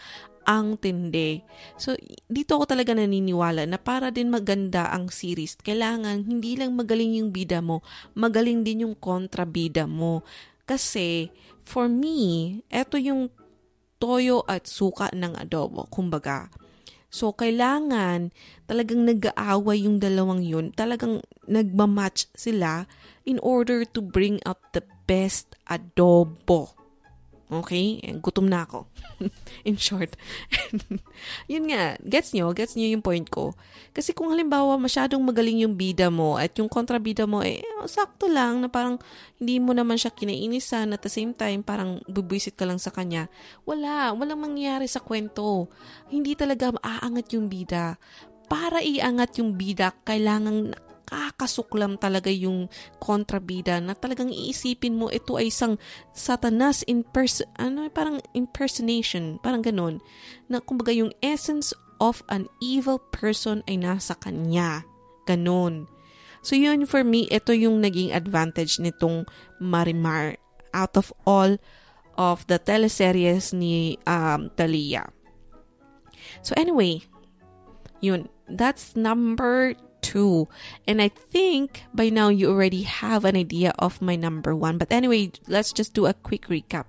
ang 0.49 0.79
tindi. 0.81 1.45
So, 1.77 1.93
dito 2.25 2.57
ako 2.57 2.73
talaga 2.73 2.97
naniniwala 2.97 3.69
na 3.69 3.77
para 3.77 4.09
din 4.09 4.33
maganda 4.33 4.89
ang 4.89 5.13
series, 5.13 5.53
kailangan 5.61 6.25
hindi 6.25 6.57
lang 6.57 6.73
magaling 6.73 7.21
yung 7.21 7.29
bida 7.29 7.61
mo, 7.61 7.85
magaling 8.17 8.65
din 8.65 8.89
yung 8.89 8.95
kontrabida 8.97 9.85
mo. 9.85 10.25
Kasi, 10.65 11.29
for 11.61 11.85
me, 11.85 12.61
eto 12.73 12.97
yung 12.97 13.29
toyo 14.01 14.41
at 14.49 14.65
suka 14.65 15.11
ng 15.13 15.37
adobo. 15.37 15.85
Kumbaga, 15.91 16.49
So, 17.09 17.33
kailangan 17.33 18.29
talagang 18.69 19.09
nag-aaway 19.09 19.83
yung 19.83 19.97
dalawang 19.97 20.45
yun. 20.45 20.69
Talagang 20.73 21.25
nagmamatch 21.49 22.29
sila 22.37 22.85
in 23.25 23.41
order 23.41 23.81
to 23.83 23.99
bring 23.99 24.37
out 24.45 24.61
the 24.77 24.85
best 25.09 25.57
adobo. 25.65 26.78
Okay? 27.49 27.97
Gutom 28.21 28.45
na 28.45 28.61
ako. 28.61 28.85
In 29.67 29.73
short. 29.73 30.13
yun 31.51 31.65
nga, 31.73 31.97
gets 32.05 32.37
nyo? 32.37 32.53
Gets 32.53 32.77
nyo 32.77 32.85
yung 32.85 33.01
point 33.01 33.25
ko? 33.25 33.57
Kasi 33.89 34.13
kung 34.13 34.29
halimbawa 34.29 34.77
masyadong 34.77 35.17
magaling 35.25 35.65
yung 35.65 35.73
bida 35.73 36.13
mo 36.13 36.37
at 36.37 36.53
yung 36.61 36.69
kontrabida 36.69 37.25
mo, 37.25 37.41
eh, 37.41 37.65
sakto 37.89 38.29
lang 38.29 38.61
na 38.61 38.69
parang 38.69 39.01
hindi 39.41 39.57
mo 39.57 39.73
naman 39.73 39.97
siya 39.97 40.13
kinainisan 40.13 40.93
at 40.93 41.01
the 41.01 41.09
same 41.09 41.33
time 41.33 41.65
parang 41.65 42.05
bubwisit 42.05 42.53
ka 42.53 42.69
lang 42.69 42.77
sa 42.77 42.93
kanya. 42.93 43.25
Wala. 43.65 44.13
Walang 44.13 44.45
mangyayari 44.45 44.85
sa 44.85 45.01
kwento. 45.01 45.73
Hindi 46.13 46.37
talaga 46.37 46.69
maaangat 46.77 47.33
yung 47.33 47.49
bida. 47.49 47.97
Para 48.45 48.81
iangat 48.81 49.41
yung 49.41 49.57
bida, 49.57 49.93
kailangan 50.05 50.73
nakakasuklam 51.09 51.97
talaga 51.97 52.29
yung 52.29 52.69
kontrabida 53.01 53.81
na 53.81 53.97
talagang 53.97 54.29
iisipin 54.29 54.95
mo 54.95 55.09
ito 55.09 55.35
ay 55.41 55.49
isang 55.49 55.81
satanas 56.13 56.85
in 56.85 57.01
person, 57.01 57.49
ano, 57.57 57.89
parang 57.89 58.21
impersonation, 58.37 59.41
parang 59.41 59.65
ganun. 59.65 59.97
Na 60.45 60.61
kumbaga 60.61 60.93
yung 60.93 61.09
essence 61.25 61.73
of 61.99 62.21
an 62.29 62.45
evil 62.61 63.01
person 63.11 63.65
ay 63.65 63.81
nasa 63.81 64.13
kanya. 64.21 64.85
Ganun. 65.25 65.89
So 66.39 66.55
yun 66.55 66.87
for 66.87 67.03
me, 67.03 67.27
ito 67.27 67.51
yung 67.51 67.83
naging 67.83 68.15
advantage 68.15 68.79
nitong 68.79 69.27
Marimar 69.59 70.39
out 70.71 70.95
of 70.95 71.11
all 71.27 71.59
of 72.15 72.47
the 72.47 72.61
teleseries 72.61 73.51
ni 73.51 73.99
um, 74.07 74.47
Talia. 74.55 75.11
So 76.43 76.55
anyway, 76.55 77.03
yun, 77.99 78.31
that's 78.47 78.95
number 78.95 79.75
two. 80.01 80.47
And 80.87 81.01
I 81.01 81.09
think 81.09 81.83
by 81.93 82.09
now 82.09 82.29
you 82.29 82.49
already 82.49 82.83
have 82.83 83.25
an 83.25 83.35
idea 83.35 83.73
of 83.79 84.01
my 84.01 84.15
number 84.15 84.55
one. 84.55 84.77
But 84.77 84.91
anyway, 84.91 85.31
let's 85.47 85.73
just 85.73 85.93
do 85.93 86.05
a 86.05 86.13
quick 86.13 86.47
recap. 86.47 86.85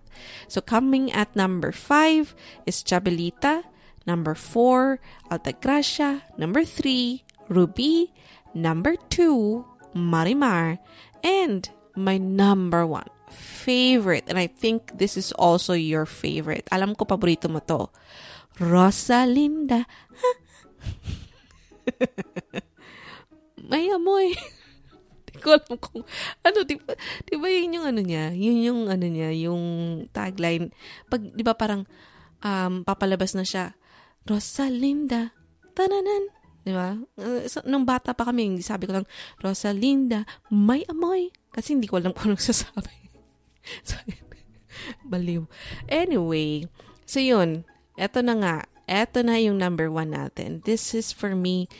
So 0.48 0.61
coming 0.61 1.12
at 1.12 1.34
number 1.34 1.72
five 1.72 2.34
is 2.66 2.82
Chabelita. 2.82 3.64
Number 4.06 4.34
four, 4.34 4.98
Altagracia. 5.30 6.22
Number 6.38 6.64
three, 6.64 7.24
Ruby. 7.48 8.12
Number 8.54 8.96
two, 9.08 9.66
Marimar. 9.94 10.78
And 11.22 11.68
my 11.94 12.16
number 12.18 12.86
one 12.86 13.08
favorite, 13.30 14.24
and 14.26 14.38
I 14.38 14.46
think 14.48 14.98
this 14.98 15.16
is 15.16 15.32
also 15.32 15.72
your 15.72 16.04
favorite. 16.04 16.66
Alam 16.70 16.94
ko 16.94 17.06
paborito 17.06 17.48
mo 17.48 17.62
to. 17.64 17.88
Rosalinda. 18.58 19.86
may 23.70 23.86
amoy. 23.94 24.34
Di 25.30 25.38
ko 25.38 25.54
alam 25.54 25.78
kung, 25.78 26.02
ano, 26.42 26.58
di 26.66 26.74
ba, 26.74 26.90
di 27.22 27.38
ba 27.38 27.46
yun 27.46 27.78
yung 27.78 27.86
ano 27.86 28.00
niya, 28.02 28.34
yun 28.34 28.58
yung 28.66 28.80
ano 28.90 29.06
niya, 29.06 29.30
yung 29.46 29.62
tagline. 30.10 30.74
Pag, 31.06 31.22
di 31.22 31.46
ba 31.46 31.54
parang, 31.54 31.86
um, 32.42 32.82
papalabas 32.82 33.38
na 33.38 33.46
siya, 33.46 33.78
Rosalinda, 34.26 35.30
tananan. 35.78 36.34
Di 36.66 36.74
ba? 36.74 36.98
Uh, 37.14 37.46
so, 37.46 37.62
nung 37.62 37.86
bata 37.86 38.10
pa 38.10 38.26
kami, 38.26 38.58
sabi 38.58 38.90
ko 38.90 38.98
lang, 38.98 39.06
Rosalinda, 39.38 40.26
may 40.50 40.82
amoy. 40.90 41.30
Kasi 41.54 41.78
hindi 41.78 41.86
ko 41.86 42.02
alam 42.02 42.10
kung 42.10 42.34
anong 42.34 42.42
sasabi. 42.50 42.90
so, 43.86 43.94
baliw. 45.10 45.46
Anyway, 45.86 46.66
so 47.06 47.22
yun, 47.22 47.62
eto 47.94 48.18
na 48.18 48.34
nga, 48.34 48.56
eto 48.90 49.22
na 49.22 49.38
yung 49.38 49.62
number 49.62 49.86
one 49.94 50.10
natin. 50.10 50.58
This 50.66 50.90
is 50.90 51.14
for 51.14 51.38
me 51.38 51.70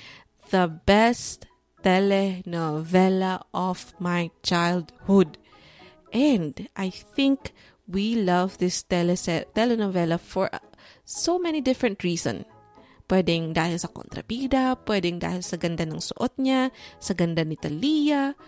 the 0.55 0.70
best 0.86 1.50
telenovela 1.83 3.43
of 3.53 3.95
my 3.99 4.31
childhood. 4.43 5.37
And 6.12 6.68
I 6.76 6.91
think 6.91 7.53
we 7.89 8.16
love 8.16 8.59
this 8.59 8.83
tele 8.83 9.14
telenovela 9.55 10.20
for 10.20 10.49
uh, 10.53 10.59
so 11.05 11.39
many 11.39 11.61
different 11.61 12.05
reasons. 12.05 12.45
pwedeng 13.11 13.51
dahil 13.51 13.74
sa 13.83 13.91
kontrabida, 13.91 14.78
pwedeng 14.87 15.18
dahil 15.18 15.43
sa 15.43 15.59
ganda 15.59 15.83
ng 15.83 15.99
suot 15.99 16.39
niya, 16.39 16.70
sa 17.03 17.18
ganda 17.18 17.43
ni 17.43 17.59
Talia. 17.59 18.39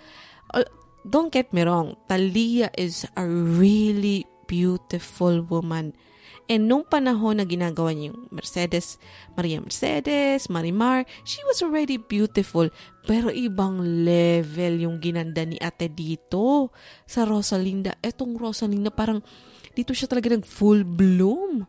Don't 1.02 1.34
get 1.34 1.50
me 1.50 1.66
wrong, 1.66 1.98
Talia 2.06 2.70
is 2.78 3.02
a 3.18 3.26
really 3.26 4.22
beautiful 4.46 5.42
woman. 5.42 5.98
And 6.50 6.66
nung 6.66 6.82
panahon 6.82 7.38
na 7.38 7.46
ginagawa 7.46 7.94
niya 7.94 8.10
yung 8.12 8.28
Mercedes, 8.34 8.98
Maria 9.38 9.62
Mercedes, 9.62 10.50
Marimar, 10.50 11.06
she 11.22 11.38
was 11.46 11.62
already 11.62 11.96
beautiful. 11.96 12.66
Pero 13.06 13.30
ibang 13.30 13.82
level 14.04 14.82
yung 14.82 14.98
ginanda 14.98 15.46
ni 15.46 15.56
ate 15.62 15.86
dito 15.86 16.74
sa 17.06 17.22
Rosalinda. 17.22 17.94
Etong 18.02 18.34
Rosalinda 18.34 18.90
parang 18.90 19.22
dito 19.72 19.94
siya 19.94 20.10
talaga 20.10 20.34
nag 20.34 20.44
full 20.44 20.82
bloom. 20.82 21.64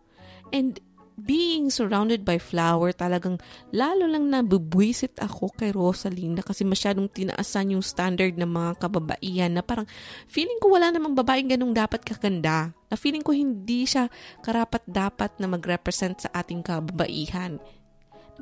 And 0.53 0.78
being 1.24 1.71
surrounded 1.71 2.28
by 2.28 2.36
flower, 2.36 2.91
talagang 2.91 3.39
lalo 3.71 4.03
lang 4.05 4.28
nabubwisit 4.28 5.15
ako 5.24 5.55
kay 5.55 5.71
Rosalinda 5.71 6.43
kasi 6.43 6.67
masyadong 6.67 7.07
tinaasan 7.07 7.74
yung 7.74 7.84
standard 7.84 8.36
ng 8.36 8.47
mga 8.47 8.71
kababaihan 8.84 9.51
na 9.55 9.63
parang 9.63 9.88
feeling 10.28 10.59
ko 10.59 10.76
wala 10.76 10.91
namang 10.91 11.15
babaeng 11.15 11.55
ganung 11.55 11.71
dapat 11.71 12.03
kakanda. 12.03 12.76
Na 12.91 12.95
feeling 12.99 13.24
ko 13.24 13.32
hindi 13.32 13.88
siya 13.88 14.11
karapat-dapat 14.43 15.39
na 15.39 15.47
mag-represent 15.47 16.28
sa 16.28 16.30
ating 16.36 16.61
kababaihan. 16.61 17.57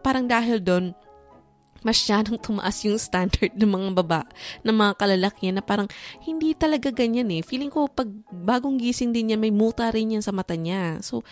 Parang 0.01 0.25
dahil 0.25 0.57
doon, 0.57 0.97
masyadong 1.81 2.37
tumaas 2.37 2.81
yung 2.85 2.97
standard 3.01 3.51
ng 3.57 3.69
mga 3.69 3.89
baba, 4.01 4.21
ng 4.61 4.73
mga 4.73 4.93
kalalakihan 4.97 5.55
na 5.57 5.65
parang 5.65 5.89
hindi 6.21 6.53
talaga 6.53 6.93
ganyan 6.93 7.29
eh. 7.33 7.41
Feeling 7.41 7.73
ko 7.73 7.89
pag 7.89 8.07
bagong 8.29 8.77
gising 8.77 9.09
din 9.09 9.33
yan, 9.33 9.41
may 9.41 9.53
muta 9.53 9.89
rin 9.89 10.17
yan 10.17 10.23
sa 10.23 10.29
mata 10.33 10.53
niya. 10.53 11.01
So, 11.01 11.25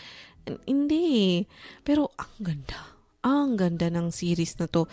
hindi. 0.68 1.44
Pero 1.84 2.12
ang 2.16 2.36
ganda. 2.40 2.80
Ang 3.26 3.60
ganda 3.60 3.92
ng 3.92 4.14
series 4.14 4.56
na 4.60 4.68
to. 4.72 4.88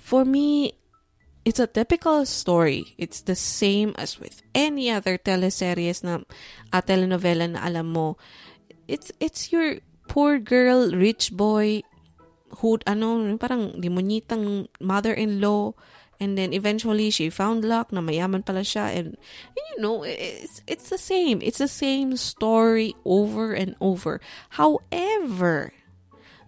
For 0.00 0.24
me, 0.24 0.72
it's 1.44 1.60
a 1.60 1.68
typical 1.68 2.24
story. 2.24 2.96
It's 2.96 3.20
the 3.24 3.36
same 3.36 3.92
as 3.96 4.20
with 4.20 4.40
any 4.56 4.88
other 4.92 5.16
teleseries 5.16 6.04
na 6.04 6.24
uh, 6.72 6.82
telenovela 6.84 7.48
na 7.48 7.64
alam 7.64 7.92
mo. 7.92 8.20
It's 8.88 9.12
it's 9.20 9.52
your 9.52 9.84
poor 10.08 10.40
girl, 10.40 10.92
rich 10.96 11.36
boy, 11.36 11.84
who, 12.60 12.80
ano, 12.88 13.36
parang 13.36 13.76
demonyitang 13.76 14.72
mother-in-law 14.80 15.76
And 16.18 16.34
then 16.34 16.50
eventually 16.50 17.14
she 17.14 17.30
found 17.30 17.62
luck 17.62 17.94
na 17.94 18.02
mayaman 18.02 18.42
pala 18.42 18.66
siya 18.66 18.90
and, 18.90 19.14
and 19.54 19.64
you 19.70 19.76
know 19.78 20.02
it's 20.02 20.66
it's 20.66 20.90
the 20.90 20.98
same. 20.98 21.38
It's 21.38 21.62
the 21.62 21.70
same 21.70 22.18
story 22.18 22.98
over 23.06 23.54
and 23.54 23.78
over. 23.78 24.18
However, 24.58 25.70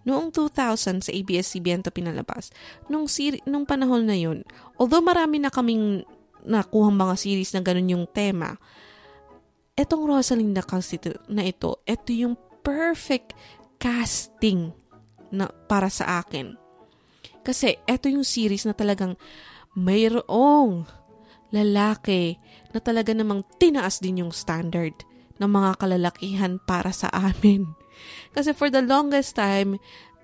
noong 0.03 0.35
2000 0.35 1.07
sa 1.07 1.11
ABS-CBN 1.15 1.87
to 1.87 1.91
pinalabas, 1.93 2.51
nung 2.91 3.07
seri- 3.07 3.43
nung 3.47 3.63
panahon 3.63 4.03
na 4.03 4.17
yun, 4.19 4.43
although 4.75 5.03
marami 5.03 5.39
na 5.39 5.47
kaming 5.47 6.03
nakuhang 6.43 6.97
mga 6.97 7.15
series 7.15 7.53
na 7.55 7.63
ganun 7.63 7.95
yung 7.95 8.05
tema, 8.11 8.57
etong 9.77 10.03
Rosalinda 10.03 10.65
kasi 10.65 10.99
na 11.31 11.45
ito, 11.45 11.79
ito 11.87 12.09
yung 12.11 12.35
perfect 12.65 13.33
casting 13.79 14.73
na 15.31 15.47
para 15.47 15.87
sa 15.87 16.19
akin. 16.21 16.59
Kasi 17.41 17.79
ito 17.89 18.05
yung 18.09 18.25
series 18.25 18.69
na 18.69 18.77
talagang 18.77 19.17
mayroong 19.77 20.87
lalaki 21.51 22.39
na 22.71 22.79
talaga 22.79 23.11
namang 23.11 23.43
tinaas 23.59 23.99
din 23.99 24.23
yung 24.23 24.33
standard 24.33 24.95
ng 25.37 25.49
mga 25.51 25.71
kalalakihan 25.79 26.57
para 26.63 26.95
sa 26.95 27.11
amin. 27.11 27.67
Kasi 28.35 28.55
for 28.55 28.71
the 28.71 28.83
longest 28.83 29.35
time, 29.35 29.77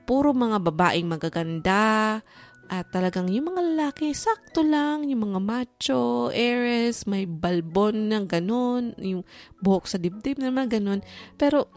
puro 0.07 0.31
mga 0.31 0.63
babaeng 0.63 1.11
magaganda, 1.11 2.23
at 2.67 2.91
talagang 2.91 3.31
yung 3.31 3.55
mga 3.55 3.63
lalaki, 3.63 4.11
sakto 4.11 4.59
lang, 4.59 5.07
yung 5.07 5.31
mga 5.31 5.39
macho, 5.39 6.27
eres, 6.35 7.07
may 7.07 7.23
balbon 7.23 8.11
ng 8.11 8.27
ganon, 8.27 8.91
yung 8.99 9.23
buhok 9.63 9.87
sa 9.87 9.95
dibdib 9.95 10.35
na 10.35 10.51
mga 10.51 10.79
ganon. 10.79 10.99
Pero, 11.39 11.71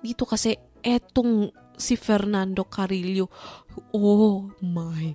dito 0.00 0.24
kasi, 0.24 0.56
etong 0.80 1.52
si 1.76 2.00
Fernando 2.00 2.64
Carillo, 2.64 3.28
oh 3.92 4.48
my 4.64 5.12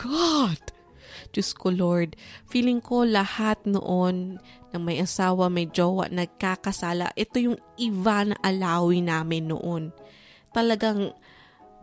God! 0.00 0.81
Diyos 1.30 1.52
ko 1.52 1.72
Lord, 1.72 2.16
feeling 2.48 2.80
ko 2.80 3.04
lahat 3.06 3.62
noon 3.64 4.40
ng 4.72 4.82
may 4.82 5.00
asawa, 5.04 5.52
may 5.52 5.68
jowa, 5.68 6.08
nagkakasala, 6.08 7.12
ito 7.14 7.36
yung 7.38 7.58
iba 7.76 8.24
na 8.24 8.36
alawi 8.40 9.04
namin 9.04 9.52
noon. 9.52 9.92
Talagang 10.52 11.12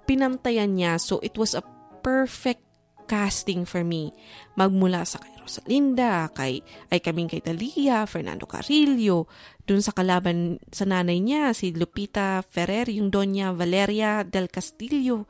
pinantayan 0.10 0.74
niya, 0.74 0.98
so 0.98 1.22
it 1.22 1.38
was 1.38 1.54
a 1.54 1.62
perfect 2.02 2.66
casting 3.10 3.66
for 3.66 3.82
me. 3.82 4.14
Magmula 4.54 5.02
sa 5.02 5.18
kay 5.18 5.34
Rosalinda, 5.42 6.30
kay, 6.34 6.62
ay 6.94 7.02
kaming 7.02 7.26
kay 7.26 7.42
Talia, 7.42 8.06
Fernando 8.06 8.46
Carillo, 8.46 9.26
dun 9.66 9.82
sa 9.82 9.90
kalaban 9.94 10.62
sa 10.70 10.86
nanay 10.86 11.18
niya, 11.18 11.58
si 11.58 11.74
Lupita 11.74 12.46
Ferrer, 12.46 12.94
yung 12.94 13.10
Doña 13.10 13.50
Valeria 13.54 14.22
del 14.22 14.54
Castillo. 14.54 15.26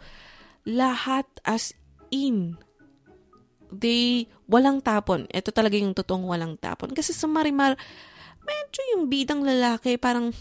Lahat 0.68 1.28
as 1.48 1.72
in 2.12 2.60
they 3.74 4.26
walang 4.50 4.82
tapon. 4.82 5.30
Ito 5.30 5.54
talaga 5.54 5.78
yung 5.78 5.94
totoong 5.94 6.26
walang 6.26 6.58
tapon. 6.58 6.94
Kasi 6.94 7.14
sa 7.14 7.30
Marimar, 7.30 7.78
medyo 8.42 8.82
yung 8.98 9.10
bidang 9.10 9.46
lalaki, 9.46 9.98
parang, 10.02 10.34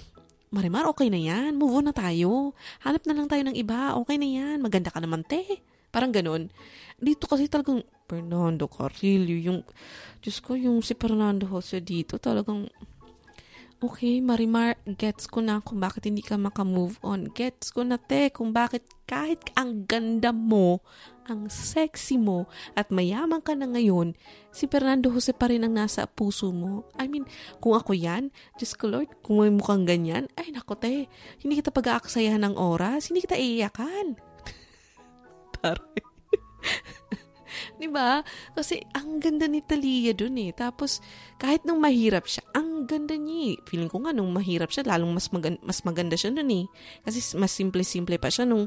Marimar, 0.49 0.89
okay 0.89 1.13
na 1.13 1.21
yan. 1.21 1.61
Move 1.61 1.85
on 1.85 1.87
na 1.93 1.95
tayo. 1.95 2.57
Hanap 2.81 3.05
na 3.05 3.13
lang 3.13 3.29
tayo 3.29 3.45
ng 3.45 3.57
iba. 3.57 3.93
Okay 4.01 4.17
na 4.17 4.29
yan. 4.29 4.65
Maganda 4.65 4.89
ka 4.89 4.97
naman, 4.97 5.21
te. 5.21 5.61
Parang 5.93 6.09
ganun. 6.09 6.49
Dito 6.97 7.29
kasi 7.29 7.53
talagang, 7.53 7.85
Fernando 8.09 8.65
Carrillo, 8.65 9.37
yung, 9.37 9.61
Diyos 10.25 10.41
ko, 10.41 10.57
yung 10.57 10.81
si 10.81 10.97
Fernando 10.97 11.45
Jose 11.45 11.85
dito, 11.85 12.17
talagang, 12.17 12.65
okay, 13.79 14.19
Marimar, 14.19 14.75
gets 14.99 15.31
ko 15.31 15.39
na 15.39 15.63
kung 15.63 15.79
bakit 15.79 16.11
hindi 16.11 16.25
ka 16.25 16.35
makamove 16.35 16.99
on. 17.05 17.31
Gets 17.31 17.71
ko 17.71 17.87
na 17.87 18.01
te 18.01 18.33
kung 18.35 18.51
bakit 18.51 18.83
kahit 19.07 19.39
ang 19.55 19.87
ganda 19.87 20.35
mo, 20.35 20.83
ang 21.29 21.53
sexy 21.53 22.17
mo, 22.17 22.49
at 22.73 22.89
mayaman 22.89 23.45
ka 23.45 23.53
na 23.53 23.69
ngayon, 23.69 24.17
si 24.49 24.65
Fernando 24.67 25.13
Jose 25.13 25.37
pa 25.37 25.53
rin 25.53 25.63
ang 25.63 25.77
nasa 25.77 26.09
puso 26.09 26.51
mo. 26.51 26.89
I 26.97 27.07
mean, 27.07 27.29
kung 27.61 27.77
ako 27.77 27.93
yan, 27.93 28.33
Diyos 28.57 28.75
ko 28.75 28.89
Lord, 28.89 29.13
kung 29.21 29.45
may 29.45 29.53
mukhang 29.53 29.85
ganyan, 29.85 30.27
ay 30.41 30.51
nako 30.51 30.81
te, 30.81 31.07
hindi 31.45 31.55
kita 31.61 31.69
pag-aaksayahan 31.71 32.49
ng 32.49 32.57
oras, 32.57 33.13
hindi 33.13 33.23
kita 33.23 33.37
iiyakan. 33.37 34.17
Taray. 35.61 36.01
'Di 37.79 37.89
ba? 37.89 38.23
Kasi 38.53 38.83
ang 38.95 39.19
ganda 39.19 39.49
ni 39.49 39.65
Talia 39.65 40.13
dun 40.13 40.37
eh. 40.39 40.53
Tapos 40.53 41.01
kahit 41.41 41.65
nung 41.65 41.81
mahirap 41.81 42.29
siya, 42.29 42.45
ang 42.53 42.85
ganda 42.85 43.15
niya. 43.17 43.55
Eh. 43.55 43.57
Feeling 43.69 43.91
ko 43.91 44.05
nga 44.05 44.13
nung 44.13 44.31
mahirap 44.31 44.71
siya, 44.73 44.87
lalong 44.87 45.17
mas 45.17 45.29
maganda, 45.33 45.61
mas 45.65 45.81
maganda 45.85 46.17
siya 46.17 46.31
dun 46.35 46.51
eh. 46.53 46.65
Kasi 47.03 47.19
mas 47.39 47.53
simple-simple 47.53 48.17
pa 48.21 48.29
siya 48.29 48.45
nung 48.49 48.67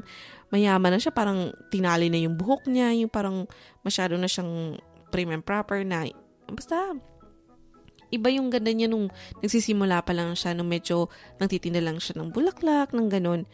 mayaman 0.52 0.96
na 0.96 1.00
siya, 1.00 1.14
parang 1.14 1.52
tinali 1.72 2.12
na 2.12 2.20
yung 2.20 2.36
buhok 2.36 2.68
niya, 2.68 2.92
yung 2.92 3.10
parang 3.12 3.48
masyado 3.86 4.14
na 4.20 4.28
siyang 4.28 4.76
prim 5.12 5.28
and 5.32 5.44
proper 5.44 5.84
na 5.84 6.08
basta 6.48 6.96
iba 8.12 8.28
yung 8.28 8.52
ganda 8.52 8.68
niya 8.68 8.92
nung 8.92 9.08
nagsisimula 9.40 10.04
pa 10.04 10.12
lang 10.12 10.36
siya, 10.36 10.52
nung 10.52 10.68
medyo 10.68 11.08
nagtitinda 11.40 11.80
lang 11.80 11.96
siya 11.96 12.20
ng 12.20 12.28
bulaklak, 12.30 12.92
ng 12.92 13.08
ganun. 13.08 13.48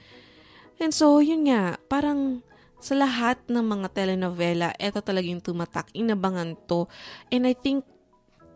And 0.83 0.91
so, 0.91 1.23
yun 1.23 1.47
nga, 1.47 1.79
parang 1.87 2.43
sa 2.79 2.95
lahat 2.95 3.43
ng 3.51 3.65
mga 3.65 3.89
telenovela, 3.91 4.71
ito 4.79 5.03
talaga 5.03 5.27
yung 5.27 5.43
tumatak. 5.43 5.91
Inabangan 5.95 6.55
to. 6.71 6.87
And 7.35 7.47
I 7.47 7.55
think 7.55 7.83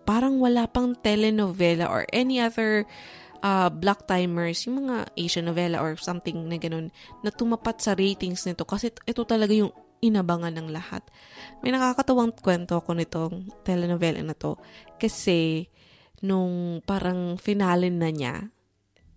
parang 0.07 0.39
wala 0.39 0.67
pang 0.71 0.95
telenovela 0.99 1.91
or 1.91 2.07
any 2.15 2.39
other 2.39 2.87
uh, 3.43 3.69
black 3.69 4.07
timers, 4.07 4.65
yung 4.67 4.87
mga 4.87 5.11
Asian 5.19 5.47
novela 5.51 5.83
or 5.83 5.99
something 5.99 6.47
na 6.47 6.57
ganun, 6.57 6.95
na 7.21 7.31
tumapat 7.35 7.83
sa 7.83 7.99
ratings 7.99 8.47
nito 8.47 8.63
kasi 8.63 8.95
ito 8.95 9.23
talaga 9.27 9.53
yung 9.53 9.75
inabangan 10.03 10.55
ng 10.59 10.69
lahat. 10.71 11.03
May 11.63 11.71
nakakatawang 11.71 12.35
kwento 12.35 12.79
ako 12.79 12.99
nitong 12.99 13.35
telenovela 13.63 14.23
na 14.23 14.35
to 14.35 14.59
kasi 14.99 15.71
nung 16.23 16.83
parang 16.87 17.39
finale 17.39 17.91
na 17.91 18.11
niya, 18.11 18.51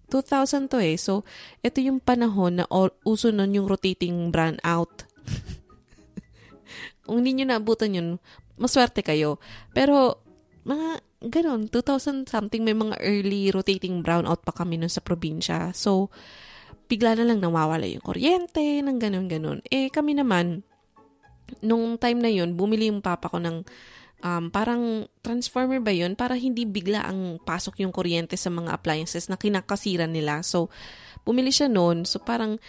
2000 0.09 0.71
to 0.71 0.77
eh. 0.81 0.97
So, 0.97 1.25
ito 1.65 1.81
yung 1.81 2.01
panahon 2.01 2.61
na 2.61 2.65
uso 3.03 3.29
nun 3.33 3.55
yung 3.55 3.65
rotating 3.69 4.29
brand 4.29 4.61
out. 4.61 5.05
Kung 7.05 7.21
hindi 7.21 7.41
nyo 7.41 7.45
naabutan 7.53 7.97
yun, 7.97 8.09
maswerte 8.57 9.05
kayo. 9.05 9.37
Pero, 9.73 10.21
mga 10.65 11.01
ganon, 11.29 11.69
2000 11.69 12.29
something, 12.29 12.61
may 12.65 12.73
mga 12.73 12.97
early 13.01 13.49
rotating 13.53 14.01
brownout 14.01 14.41
pa 14.41 14.53
kami 14.53 14.77
nun 14.77 14.89
sa 14.91 15.01
probinsya. 15.01 15.73
So, 15.73 16.09
bigla 16.85 17.17
na 17.17 17.25
lang 17.25 17.41
nawawala 17.41 17.85
yung 17.89 18.01
kuryente, 18.01 18.81
ng 18.81 18.97
ganon-ganon. 18.97 19.65
Eh, 19.69 19.89
kami 19.89 20.17
naman, 20.17 20.61
nung 21.61 21.97
time 21.97 22.19
na 22.21 22.29
yun, 22.29 22.53
bumili 22.57 22.89
yung 22.89 23.01
papa 23.01 23.29
ko 23.29 23.37
ng 23.41 23.65
um, 24.21 24.47
parang 24.53 25.09
transformer 25.25 25.81
ba 25.81 25.91
yun 25.91 26.13
para 26.13 26.37
hindi 26.37 26.63
bigla 26.63 27.03
ang 27.03 27.41
pasok 27.43 27.83
yung 27.83 27.91
kuryente 27.91 28.39
sa 28.39 28.53
mga 28.53 28.71
appliances 28.71 29.27
na 29.27 29.35
kinakasiran 29.35 30.11
nila. 30.11 30.45
So, 30.45 30.71
bumili 31.27 31.51
siya 31.51 31.67
noon. 31.67 32.05
So, 32.07 32.21
parang 32.21 32.61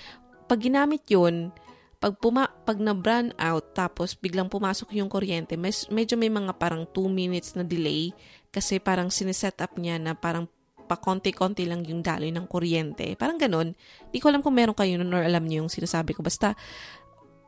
pag 0.47 0.63
ginamit 0.63 1.07
yun, 1.07 1.55
pag, 1.97 2.17
puma, 2.21 2.53
pag 2.65 2.79
na-brown 2.79 3.35
out, 3.41 3.73
tapos 3.73 4.15
biglang 4.15 4.53
pumasok 4.53 4.95
yung 4.95 5.11
kuryente, 5.11 5.57
mes, 5.57 5.89
medyo 5.89 6.15
may 6.15 6.31
mga 6.31 6.55
parang 6.61 6.85
2 6.89 7.09
minutes 7.09 7.57
na 7.57 7.65
delay 7.65 8.13
kasi 8.53 8.79
parang 8.79 9.11
siniset 9.13 9.59
up 9.61 9.75
niya 9.77 10.01
na 10.01 10.13
parang 10.15 10.47
pa 10.87 11.03
konti-konti 11.03 11.67
lang 11.67 11.83
yung 11.83 11.99
daloy 11.99 12.31
ng 12.31 12.47
kuryente. 12.47 13.19
Parang 13.19 13.37
ganun. 13.37 13.75
Di 14.15 14.23
ko 14.23 14.31
alam 14.31 14.39
kung 14.39 14.55
meron 14.55 14.73
kayo 14.73 14.95
nun 15.03 15.11
or 15.11 15.27
alam 15.27 15.43
niyo 15.43 15.67
yung 15.67 15.73
sinasabi 15.73 16.15
ko. 16.15 16.23
Basta, 16.23 16.55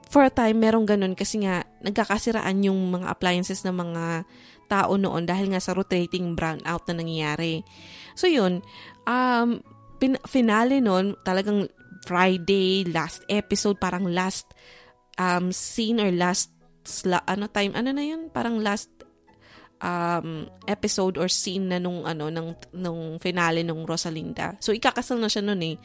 for 0.09 0.24
a 0.24 0.32
time, 0.32 0.59
merong 0.59 0.88
ganun 0.88 1.12
kasi 1.12 1.44
nga, 1.44 1.64
nagkakasiraan 1.84 2.64
yung 2.64 2.92
mga 2.92 3.12
appliances 3.12 3.61
ng 3.62 3.76
mga 3.76 4.04
tao 4.68 4.96
noon 5.00 5.24
dahil 5.24 5.52
nga 5.52 5.61
sa 5.61 5.72
rotating 5.72 6.36
brownout 6.36 6.84
na 6.88 6.94
nangyayari. 6.96 7.64
So 8.16 8.28
yun, 8.28 8.61
um, 9.09 9.64
pin- 10.00 10.20
finale 10.28 10.80
noon, 10.80 11.16
talagang 11.24 11.68
Friday, 12.09 12.88
last 12.88 13.24
episode, 13.28 13.76
parang 13.76 14.09
last 14.09 14.48
um, 15.20 15.52
scene 15.52 16.00
or 16.00 16.09
last 16.09 16.52
sla- 16.88 17.24
ano 17.28 17.48
time, 17.52 17.76
ano 17.76 17.92
na 17.92 18.04
yun? 18.04 18.32
Parang 18.32 18.61
last 18.64 18.88
um, 19.82 20.48
episode 20.64 21.20
or 21.20 21.28
scene 21.28 21.68
na 21.68 21.76
nung 21.76 22.09
ano 22.09 22.32
nung, 22.32 22.56
nung 22.72 23.20
finale 23.20 23.61
nung 23.61 23.84
Rosalinda. 23.84 24.56
So 24.62 24.72
ikakasal 24.72 25.20
na 25.20 25.28
siya 25.28 25.44
noon 25.44 25.62
eh. 25.64 25.76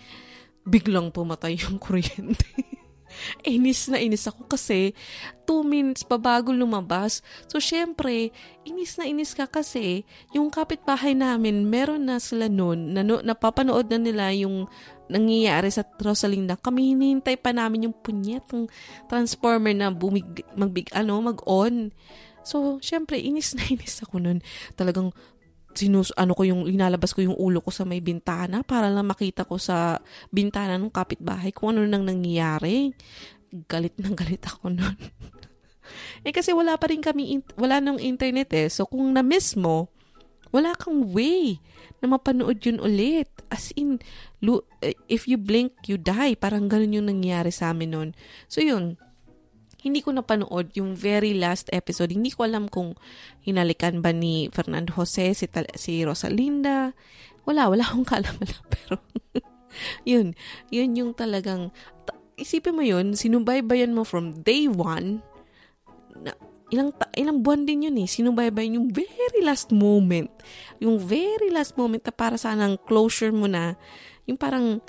Biglang 0.64 1.12
pumatay 1.12 1.60
yung 1.68 1.76
kuryente. 1.76 2.73
inis 3.48 3.90
na 3.90 4.00
inis 4.00 4.28
ako 4.30 4.48
kasi 4.48 4.94
2 5.44 5.64
minutes 5.68 6.08
pa 6.08 6.16
bago 6.16 6.56
lumabas. 6.56 7.20
So, 7.52 7.60
syempre, 7.60 8.32
inis 8.64 8.96
na 8.96 9.06
inis 9.08 9.36
ka 9.36 9.48
kasi 9.48 10.08
yung 10.32 10.48
kapitbahay 10.48 11.14
namin, 11.14 11.68
meron 11.68 12.08
na 12.08 12.18
sila 12.18 12.48
noon, 12.48 12.96
na, 12.96 13.04
napapanood 13.04 13.92
na 13.92 14.00
nila 14.00 14.32
yung 14.32 14.72
nangyayari 15.12 15.68
sa 15.68 15.84
Rosalinda. 16.00 16.56
Kami 16.56 16.96
hinihintay 16.96 17.36
pa 17.36 17.52
namin 17.52 17.92
yung 17.92 17.96
punyet 17.96 18.48
ng 18.56 18.72
transformer 19.12 19.76
na 19.76 19.92
bumig, 19.92 20.26
magbig, 20.56 20.88
ano, 20.96 21.20
mag-on. 21.20 21.92
So, 22.44 22.80
syempre, 22.84 23.20
inis 23.20 23.56
na 23.56 23.64
inis 23.74 24.04
ako 24.04 24.20
nun. 24.20 24.40
Talagang 24.76 25.12
sinus 25.74 26.14
ano 26.16 26.38
ko 26.38 26.46
yung 26.46 26.66
linalabas 26.70 27.12
ko 27.12 27.26
yung 27.26 27.38
ulo 27.38 27.60
ko 27.60 27.70
sa 27.74 27.84
may 27.84 28.00
bintana 28.00 28.62
para 28.62 28.90
lang 28.90 29.10
makita 29.10 29.46
ko 29.46 29.58
sa 29.58 30.00
bintana 30.30 30.78
ng 30.78 30.94
kapitbahay 30.94 31.52
kung 31.54 31.78
ano 31.78 31.86
nang 31.86 32.06
nangyayari. 32.06 32.94
Galit 33.70 33.98
na 34.02 34.14
galit 34.20 34.42
ako 34.46 34.74
nun. 34.74 34.98
eh 36.24 36.34
kasi 36.34 36.56
wala 36.56 36.80
pa 36.80 36.88
rin 36.90 37.04
kami, 37.04 37.44
wala 37.60 37.84
nang 37.84 38.00
internet 38.00 38.50
eh. 38.56 38.68
So 38.72 38.88
kung 38.88 39.14
na-miss 39.14 39.60
mo, 39.60 39.92
wala 40.54 40.78
kang 40.78 41.12
way 41.12 41.58
na 42.00 42.14
mapanood 42.14 42.62
yun 42.62 42.78
ulit. 42.78 43.28
As 43.50 43.74
in, 43.74 43.98
if 45.10 45.26
you 45.26 45.42
blink, 45.42 45.74
you 45.90 45.98
die. 45.98 46.38
Parang 46.38 46.70
ganun 46.70 46.94
yung 46.94 47.10
nangyari 47.10 47.50
sa 47.50 47.74
amin 47.74 47.90
nun. 47.90 48.10
So 48.46 48.62
yun, 48.62 49.02
hindi 49.84 50.00
ko 50.00 50.16
napanood 50.16 50.72
yung 50.80 50.96
very 50.96 51.36
last 51.36 51.68
episode. 51.76 52.16
Hindi 52.16 52.32
ko 52.32 52.48
alam 52.48 52.72
kung 52.72 52.96
hinalikan 53.44 54.00
ba 54.00 54.16
ni 54.16 54.48
Fernando 54.48 54.96
Jose 54.96 55.36
si, 55.36 55.46
si 55.76 56.08
Rosalinda. 56.08 56.96
Wala, 57.44 57.68
wala 57.68 57.84
akong 57.84 58.08
kaalam-alam. 58.12 58.64
Pero, 58.72 58.96
yun, 60.12 60.32
yun 60.72 60.90
yung 60.96 61.12
talagang, 61.12 61.76
isipin 62.40 62.80
mo 62.80 62.84
yun, 62.88 63.12
sinubaybayan 63.12 63.92
mo 63.92 64.08
from 64.08 64.32
day 64.48 64.72
one, 64.72 65.20
na, 66.16 66.32
ilang, 66.72 66.96
ilang 67.20 67.44
buwan 67.44 67.68
din 67.68 67.92
yun 67.92 68.00
eh, 68.00 68.08
sinubaybayan 68.08 68.80
yung 68.80 68.88
very 68.88 69.44
last 69.44 69.76
moment. 69.76 70.32
Yung 70.80 70.96
very 70.96 71.52
last 71.52 71.76
moment 71.76 72.08
na 72.08 72.16
para 72.16 72.40
sanang 72.40 72.80
closure 72.88 73.36
mo 73.36 73.52
na, 73.52 73.76
yung 74.24 74.40
parang, 74.40 74.80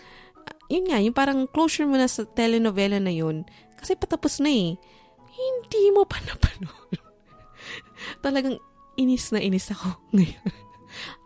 yun 0.71 0.87
nga, 0.87 1.03
yung 1.03 1.17
parang 1.17 1.51
closure 1.51 1.91
mo 1.91 1.99
na 1.99 2.07
sa 2.07 2.23
telenovela 2.23 3.03
na 3.03 3.11
yun, 3.11 3.43
kasi 3.85 4.01
patapos 4.01 4.41
na 4.41 4.49
eh. 4.49 4.81
Hindi 5.29 5.85
mo 5.93 6.09
pa 6.09 6.17
napanood. 6.25 6.97
Talagang 8.25 8.57
inis 8.97 9.29
na 9.29 9.45
inis 9.45 9.69
ako 9.69 10.01
ngayon. 10.17 10.53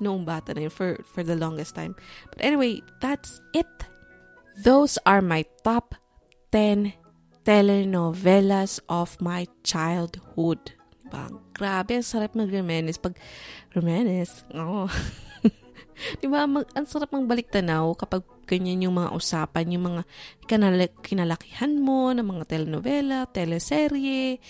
Noong 0.03 0.27
bata 0.27 0.59
na 0.59 0.67
yun 0.67 0.75
for, 0.75 0.99
for 1.15 1.23
the 1.23 1.39
longest 1.39 1.79
time. 1.79 1.95
But 2.35 2.43
anyway, 2.43 2.83
that's 2.99 3.39
it. 3.55 3.71
Those 4.59 4.99
are 5.07 5.23
my 5.23 5.47
top 5.63 5.95
10 6.51 6.99
telenovelas 7.47 8.83
of 8.91 9.15
my 9.23 9.47
childhood. 9.63 10.75
Diba? 11.07 11.31
Grabe, 11.55 12.03
ang 12.03 12.05
sarap 12.05 12.35
mag-reminisce. 12.35 12.99
Pag 12.99 13.15
reminisce, 13.73 14.43
oh. 14.59 14.91
diba, 16.23 16.47
mag, 16.47 16.65
ang 16.75 16.87
sarap 16.87 17.11
mang 17.15 17.27
balik 17.27 17.51
tanaw 17.51 17.95
kapag 17.95 18.23
ganyan 18.49 18.89
yung 18.89 18.97
mga 18.97 19.13
usapan, 19.13 19.75
yung 19.77 19.85
mga 19.93 20.03
kinal- 20.49 20.97
kinalakihan 21.05 21.77
mo 21.77 22.11
ng 22.17 22.25
mga 22.25 22.45
telenovela, 22.49 23.29
teleserye, 23.29 24.41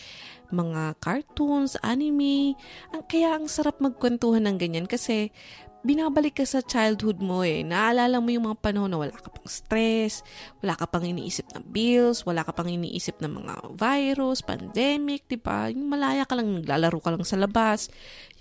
mga 0.48 0.96
cartoons, 1.02 1.76
anime. 1.84 2.56
Ang, 2.94 3.02
kaya 3.04 3.36
ang 3.36 3.50
sarap 3.50 3.82
magkwentuhan 3.82 4.48
ng 4.48 4.56
ganyan 4.56 4.86
kasi 4.88 5.34
binabalik 5.86 6.42
ka 6.42 6.44
sa 6.44 6.58
childhood 6.58 7.22
mo 7.22 7.46
eh. 7.46 7.62
Naalala 7.62 8.18
mo 8.18 8.28
yung 8.34 8.50
mga 8.50 8.58
panahon 8.58 8.90
na 8.90 8.98
wala 8.98 9.14
ka 9.14 9.30
pang 9.30 9.46
stress, 9.46 10.26
wala 10.58 10.74
ka 10.74 10.90
pang 10.90 11.06
iniisip 11.06 11.46
ng 11.54 11.64
bills, 11.70 12.26
wala 12.26 12.42
ka 12.42 12.50
pang 12.50 12.66
iniisip 12.66 13.22
ng 13.22 13.30
mga 13.30 13.54
virus, 13.78 14.42
pandemic, 14.42 15.26
di 15.30 15.38
ba? 15.38 15.70
Yung 15.70 15.86
malaya 15.86 16.26
ka 16.26 16.34
lang, 16.34 16.50
naglalaro 16.50 16.98
ka 16.98 17.14
lang 17.14 17.22
sa 17.22 17.38
labas. 17.38 17.90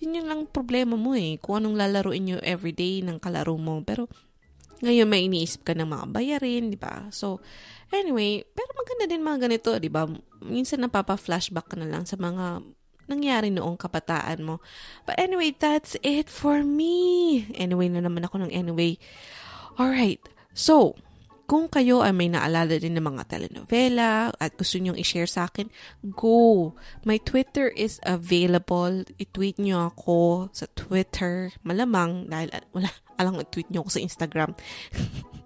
Yun 0.01 0.21
yung 0.21 0.27
lang 0.29 0.41
problema 0.49 0.97
mo 0.97 1.13
eh. 1.13 1.38
Kung 1.38 1.61
anong 1.61 1.77
lalaroin 1.77 2.25
nyo 2.25 2.38
everyday 2.41 3.05
ng 3.05 3.21
kalaro 3.21 3.53
mo. 3.57 3.85
Pero 3.85 4.09
ngayon 4.81 5.09
may 5.09 5.25
iniisip 5.25 5.65
ka 5.65 5.73
ng 5.73 5.89
mga 5.89 6.05
bayarin, 6.13 6.69
di 6.69 6.77
ba? 6.77 7.09
So, 7.09 7.41
anyway, 7.89 8.45
pero 8.53 8.69
maganda 8.77 9.09
din 9.09 9.25
mga 9.25 9.49
ganito, 9.49 9.69
di 9.81 9.89
ba? 9.89 10.05
Minsan 10.41 10.85
napapa-flashback 10.85 11.73
ka 11.73 11.75
na 11.77 11.89
lang 11.89 12.05
sa 12.05 12.17
mga 12.17 12.61
nangyari 13.08 13.49
noong 13.49 13.80
kabataan 13.80 14.43
mo. 14.43 14.60
But 15.08 15.20
anyway, 15.20 15.55
that's 15.55 15.95
it 16.03 16.28
for 16.28 16.62
me. 16.62 17.47
Anyway 17.55 17.88
na 17.88 18.03
naman 18.03 18.28
ako 18.28 18.45
ng 18.45 18.51
anyway. 18.53 18.99
Alright, 19.80 20.22
so, 20.51 20.97
kung 21.47 21.72
kayo 21.72 22.03
ay 22.03 22.12
may 22.12 22.28
naalala 22.28 22.76
din 22.76 22.99
ng 22.99 23.08
mga 23.08 23.24
telenovela 23.32 24.36
at 24.36 24.60
gusto 24.60 24.76
nyong 24.84 24.99
i-share 24.99 25.32
sa 25.32 25.47
akin, 25.47 25.72
go! 26.12 26.76
My 27.08 27.16
Twitter 27.24 27.72
is 27.72 28.03
available. 28.03 29.08
I-tweet 29.16 29.55
nyo 29.55 29.95
ako 29.95 30.51
sa 30.51 30.68
Twitter. 30.76 31.55
Malamang 31.64 32.28
dahil 32.28 32.51
wala, 32.76 32.91
alang 33.20 33.39
i-tweet 33.39 33.72
nyo 33.72 33.88
ako 33.88 33.91
sa 33.95 34.03
Instagram. 34.03 34.51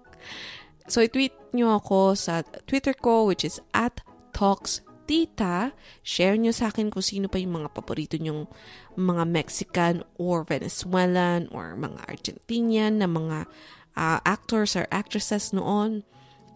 so, 0.92 0.98
i-tweet 0.98 1.38
nyo 1.54 1.78
ako 1.78 2.18
sa 2.18 2.42
Twitter 2.66 2.98
ko 2.98 3.30
which 3.30 3.46
is 3.46 3.62
at 3.70 4.02
Talks 4.34 4.82
Tita. 5.12 5.76
Share 6.00 6.40
nyo 6.40 6.56
sa 6.56 6.72
akin 6.72 6.88
kung 6.88 7.04
sino 7.04 7.28
pa 7.28 7.36
yung 7.36 7.60
mga 7.60 7.76
paborito 7.76 8.16
nyong 8.16 8.48
mga 8.96 9.28
Mexican 9.28 10.00
or 10.16 10.40
Venezuelan 10.40 11.52
or 11.52 11.76
mga 11.76 12.00
Argentinian 12.08 12.96
na 12.96 13.04
mga 13.04 13.44
uh, 13.92 14.18
actors 14.24 14.72
or 14.72 14.88
actresses 14.88 15.52
noon 15.52 16.00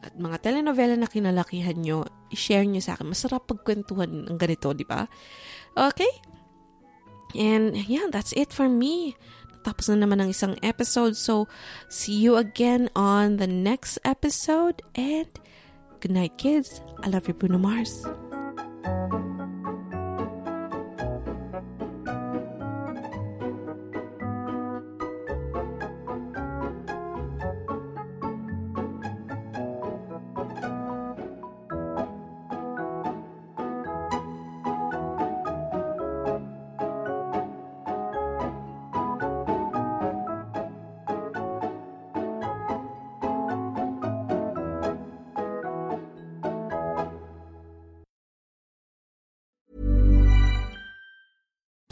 at 0.01 0.17
mga 0.17 0.41
telenovela 0.41 0.97
na 0.97 1.05
kinalakihan 1.05 1.77
nyo, 1.77 2.09
i-share 2.33 2.65
nyo 2.65 2.81
sa 2.81 2.97
akin. 2.97 3.13
Masarap 3.13 3.45
pagkwentuhan 3.45 4.25
ng 4.25 4.41
ganito, 4.41 4.73
di 4.73 4.89
ba? 4.89 5.05
Okay? 5.77 6.09
And 7.37 7.77
yeah, 7.77 8.09
that's 8.09 8.33
it 8.33 8.57
for 8.57 8.73
me. 8.73 9.21
Tapos 9.69 9.93
na 9.93 10.01
naman 10.01 10.25
ang 10.25 10.33
isang 10.33 10.57
episode. 10.65 11.13
So, 11.13 11.45
see 11.93 12.17
you 12.17 12.41
again 12.41 12.89
on 12.97 13.37
the 13.37 13.51
next 13.51 14.01
episode. 14.01 14.81
And 14.97 15.29
good 16.01 16.17
night, 16.17 16.41
kids. 16.41 16.81
I 17.05 17.13
love 17.13 17.29
you, 17.29 17.37
Bruno 17.37 17.61
Mars. 17.61 18.01
Thank 18.87 19.13
you. 19.15 19.26